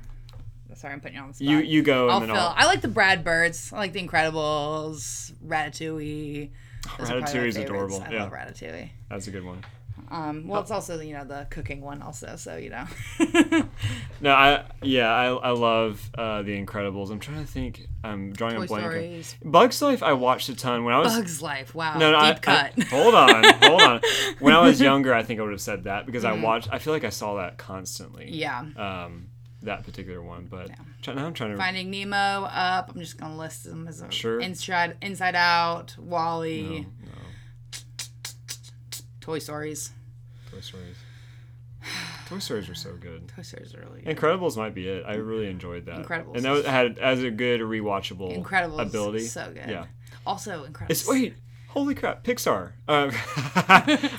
Sorry, 0.75 0.93
I'm 0.93 0.99
putting 1.01 1.15
you 1.17 1.21
on 1.23 1.29
the 1.29 1.33
spot. 1.33 1.47
You 1.47 1.57
you 1.59 1.81
go 1.81 2.09
I'll 2.09 2.17
and 2.17 2.27
fill. 2.27 2.35
I'll. 2.35 2.53
I 2.57 2.65
like 2.65 2.81
the 2.81 2.87
Brad 2.87 3.23
Birds. 3.23 3.71
I 3.73 3.77
like 3.77 3.93
the 3.93 4.05
Incredibles, 4.07 5.31
Ratatouille. 5.45 6.49
Those 6.97 7.09
are 7.09 7.19
probably 7.19 7.21
my 7.21 7.27
Ratatouille 7.27 7.47
is 7.47 7.55
adorable. 7.57 8.01
I 8.01 8.11
yeah, 8.11 8.23
love 8.23 8.31
Ratatouille. 8.33 8.89
that's 9.09 9.27
a 9.27 9.31
good 9.31 9.43
one. 9.45 9.63
Um, 10.09 10.47
well, 10.47 10.61
it's 10.61 10.71
also 10.71 11.01
you 11.01 11.13
know 11.13 11.25
the 11.25 11.47
cooking 11.49 11.81
one 11.81 12.01
also, 12.01 12.35
so 12.37 12.55
you 12.57 12.69
know. 12.69 12.85
No, 14.19 14.31
I 14.31 14.63
yeah, 14.81 15.09
I, 15.13 15.25
I 15.27 15.49
love 15.51 16.09
uh, 16.17 16.41
the 16.41 16.59
Incredibles. 16.63 17.11
I'm 17.11 17.19
trying 17.19 17.41
to 17.45 17.51
think. 17.51 17.87
I'm 18.03 18.31
drawing 18.33 18.55
Toy 18.55 18.63
a 18.63 18.67
blank. 18.67 18.83
Stories. 18.85 19.35
Bugs 19.43 19.81
Life, 19.81 20.01
I 20.01 20.13
watched 20.13 20.49
a 20.49 20.55
ton 20.55 20.85
when 20.85 20.93
I 20.95 20.99
was. 20.99 21.13
Bugs 21.15 21.41
Life. 21.41 21.75
Wow. 21.75 21.97
no, 21.99 22.11
no, 22.11 22.17
I, 22.17 22.33
Deep 22.33 22.41
cut. 22.41 22.73
I- 22.79 22.83
hold 22.85 23.13
on, 23.13 23.43
hold 23.61 23.81
on. 23.81 24.01
When 24.39 24.55
I 24.55 24.61
was 24.61 24.81
younger, 24.89 25.13
I 25.13 25.21
think 25.21 25.39
I 25.39 25.43
would 25.43 25.51
have 25.51 25.61
said 25.61 25.83
that 25.83 26.05
because 26.07 26.23
Mm-hmm. 26.23 26.41
I 26.43 26.47
watched. 26.47 26.69
I 26.71 26.79
feel 26.79 26.93
like 26.93 27.03
I 27.03 27.09
saw 27.09 27.35
that 27.35 27.57
constantly. 27.59 28.29
yeah. 28.31 28.59
Um, 28.75 29.26
that 29.63 29.83
particular 29.83 30.21
one, 30.21 30.45
but 30.49 30.69
try, 31.01 31.13
now 31.13 31.25
I'm 31.25 31.33
trying 31.33 31.51
to. 31.51 31.57
Finding 31.57 31.89
Nemo 31.89 32.15
up. 32.17 32.91
I'm 32.93 32.99
just 32.99 33.17
gonna 33.17 33.37
list 33.37 33.63
them 33.65 33.87
as 33.87 34.01
a 34.01 34.11
Sure. 34.11 34.39
Inside 34.39 34.97
Inside 35.01 35.35
Out, 35.35 35.95
Wall-E, 35.97 36.81
no, 36.81 36.85
Toy 39.21 39.39
Stories. 39.39 39.91
Toy 40.51 40.59
Stories. 40.61 40.95
Toy 42.27 42.39
Stories 42.39 42.69
are 42.69 42.75
so 42.75 42.93
good. 42.95 43.27
Toy 43.29 43.41
Stories 43.41 43.73
are 43.75 43.79
really 43.81 44.01
good. 44.01 44.15
Incredibles 44.17 44.57
might 44.57 44.73
be 44.73 44.87
it. 44.87 45.03
I 45.07 45.15
really 45.15 45.49
enjoyed 45.49 45.85
that. 45.85 46.05
Incredibles 46.05 46.35
and 46.35 46.45
that 46.45 46.51
was- 46.51 46.65
had 46.65 46.97
as 46.97 47.23
a 47.23 47.31
good 47.31 47.61
rewatchable 47.61 48.41
Incredibles. 48.43 48.81
ability. 48.87 49.19
So 49.25 49.51
good. 49.53 49.69
Yeah. 49.69 49.85
Also 50.25 50.65
Incredibles. 50.65 50.89
It's 50.89 51.07
wait, 51.07 51.35
holy 51.77 51.95
crap, 51.95 52.23
Pixar, 52.23 52.71
uh, 52.87 53.11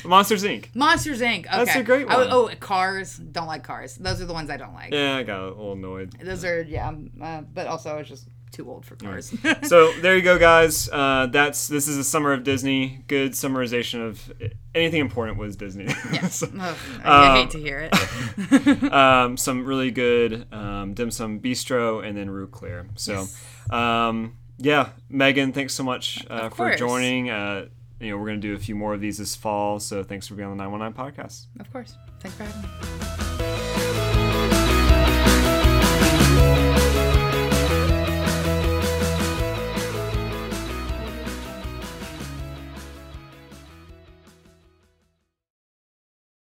Monsters 0.08 0.44
Inc. 0.44 0.74
Monsters 0.74 1.20
Inc. 1.20 1.46
Okay. 1.46 1.64
That's 1.64 1.76
a 1.76 1.82
great 1.82 2.06
I 2.08 2.16
one. 2.16 2.28
oh, 2.30 2.50
Cars. 2.60 3.16
Don't 3.16 3.46
like 3.46 3.64
Cars. 3.64 3.96
Those 3.96 4.20
are 4.20 4.26
the 4.26 4.32
ones 4.32 4.50
I 4.50 4.56
don't 4.56 4.74
like. 4.74 4.92
Yeah, 4.92 5.16
I 5.16 5.22
got 5.24 5.40
a 5.40 5.46
little 5.48 5.72
annoyed. 5.72 6.12
Those 6.22 6.44
are 6.44 6.62
yeah, 6.62 6.88
um, 6.88 7.10
uh, 7.20 7.40
but 7.42 7.66
also 7.66 7.90
I 7.90 7.98
was 7.98 8.08
just 8.08 8.28
too 8.52 8.70
old 8.70 8.84
for 8.86 8.96
Cars. 8.96 9.32
so 9.64 9.92
there 10.00 10.16
you 10.16 10.22
go, 10.22 10.38
guys. 10.38 10.88
Uh, 10.90 11.26
that's 11.30 11.68
this 11.68 11.86
is 11.88 11.98
a 11.98 12.04
summer 12.04 12.32
of 12.32 12.44
Disney. 12.44 13.04
Good 13.08 13.32
summarization 13.32 14.06
of 14.08 14.32
anything 14.74 15.00
important 15.00 15.38
was 15.38 15.56
Disney. 15.56 15.88
So, 16.30 16.46
Ugh, 16.58 16.76
I 17.04 17.28
Um, 17.28 17.36
hate 17.36 17.50
to 17.50 17.58
hear 17.58 17.90
it. 17.90 18.92
um, 18.92 19.36
some 19.36 19.64
really 19.64 19.90
good 19.90 20.46
um, 20.52 20.94
dim 20.94 21.10
sum 21.10 21.40
bistro 21.40 22.06
and 22.06 22.16
then 22.16 22.30
Rue 22.30 22.46
Cler. 22.48 22.86
So, 22.96 23.26
um, 23.70 24.36
yeah, 24.58 24.90
Megan, 25.08 25.52
thanks 25.52 25.74
so 25.74 25.82
much 25.82 26.24
uh, 26.28 26.50
for 26.50 26.74
joining. 26.74 27.30
Uh, 27.30 27.66
you 28.00 28.10
know, 28.10 28.18
we're 28.18 28.26
gonna 28.26 28.38
do 28.38 28.54
a 28.54 28.58
few 28.58 28.74
more 28.74 28.94
of 28.94 29.00
these 29.00 29.18
this 29.18 29.34
fall. 29.34 29.80
So 29.80 30.02
thanks 30.02 30.26
for 30.26 30.34
being 30.34 30.48
on 30.48 30.56
the 30.56 30.62
919 30.62 31.16
podcast. 31.16 31.46
of 31.60 31.72
course. 31.72 31.96
Thanks 32.20 32.36
for 32.36 32.44
having 32.44 32.62
me. 32.62 33.27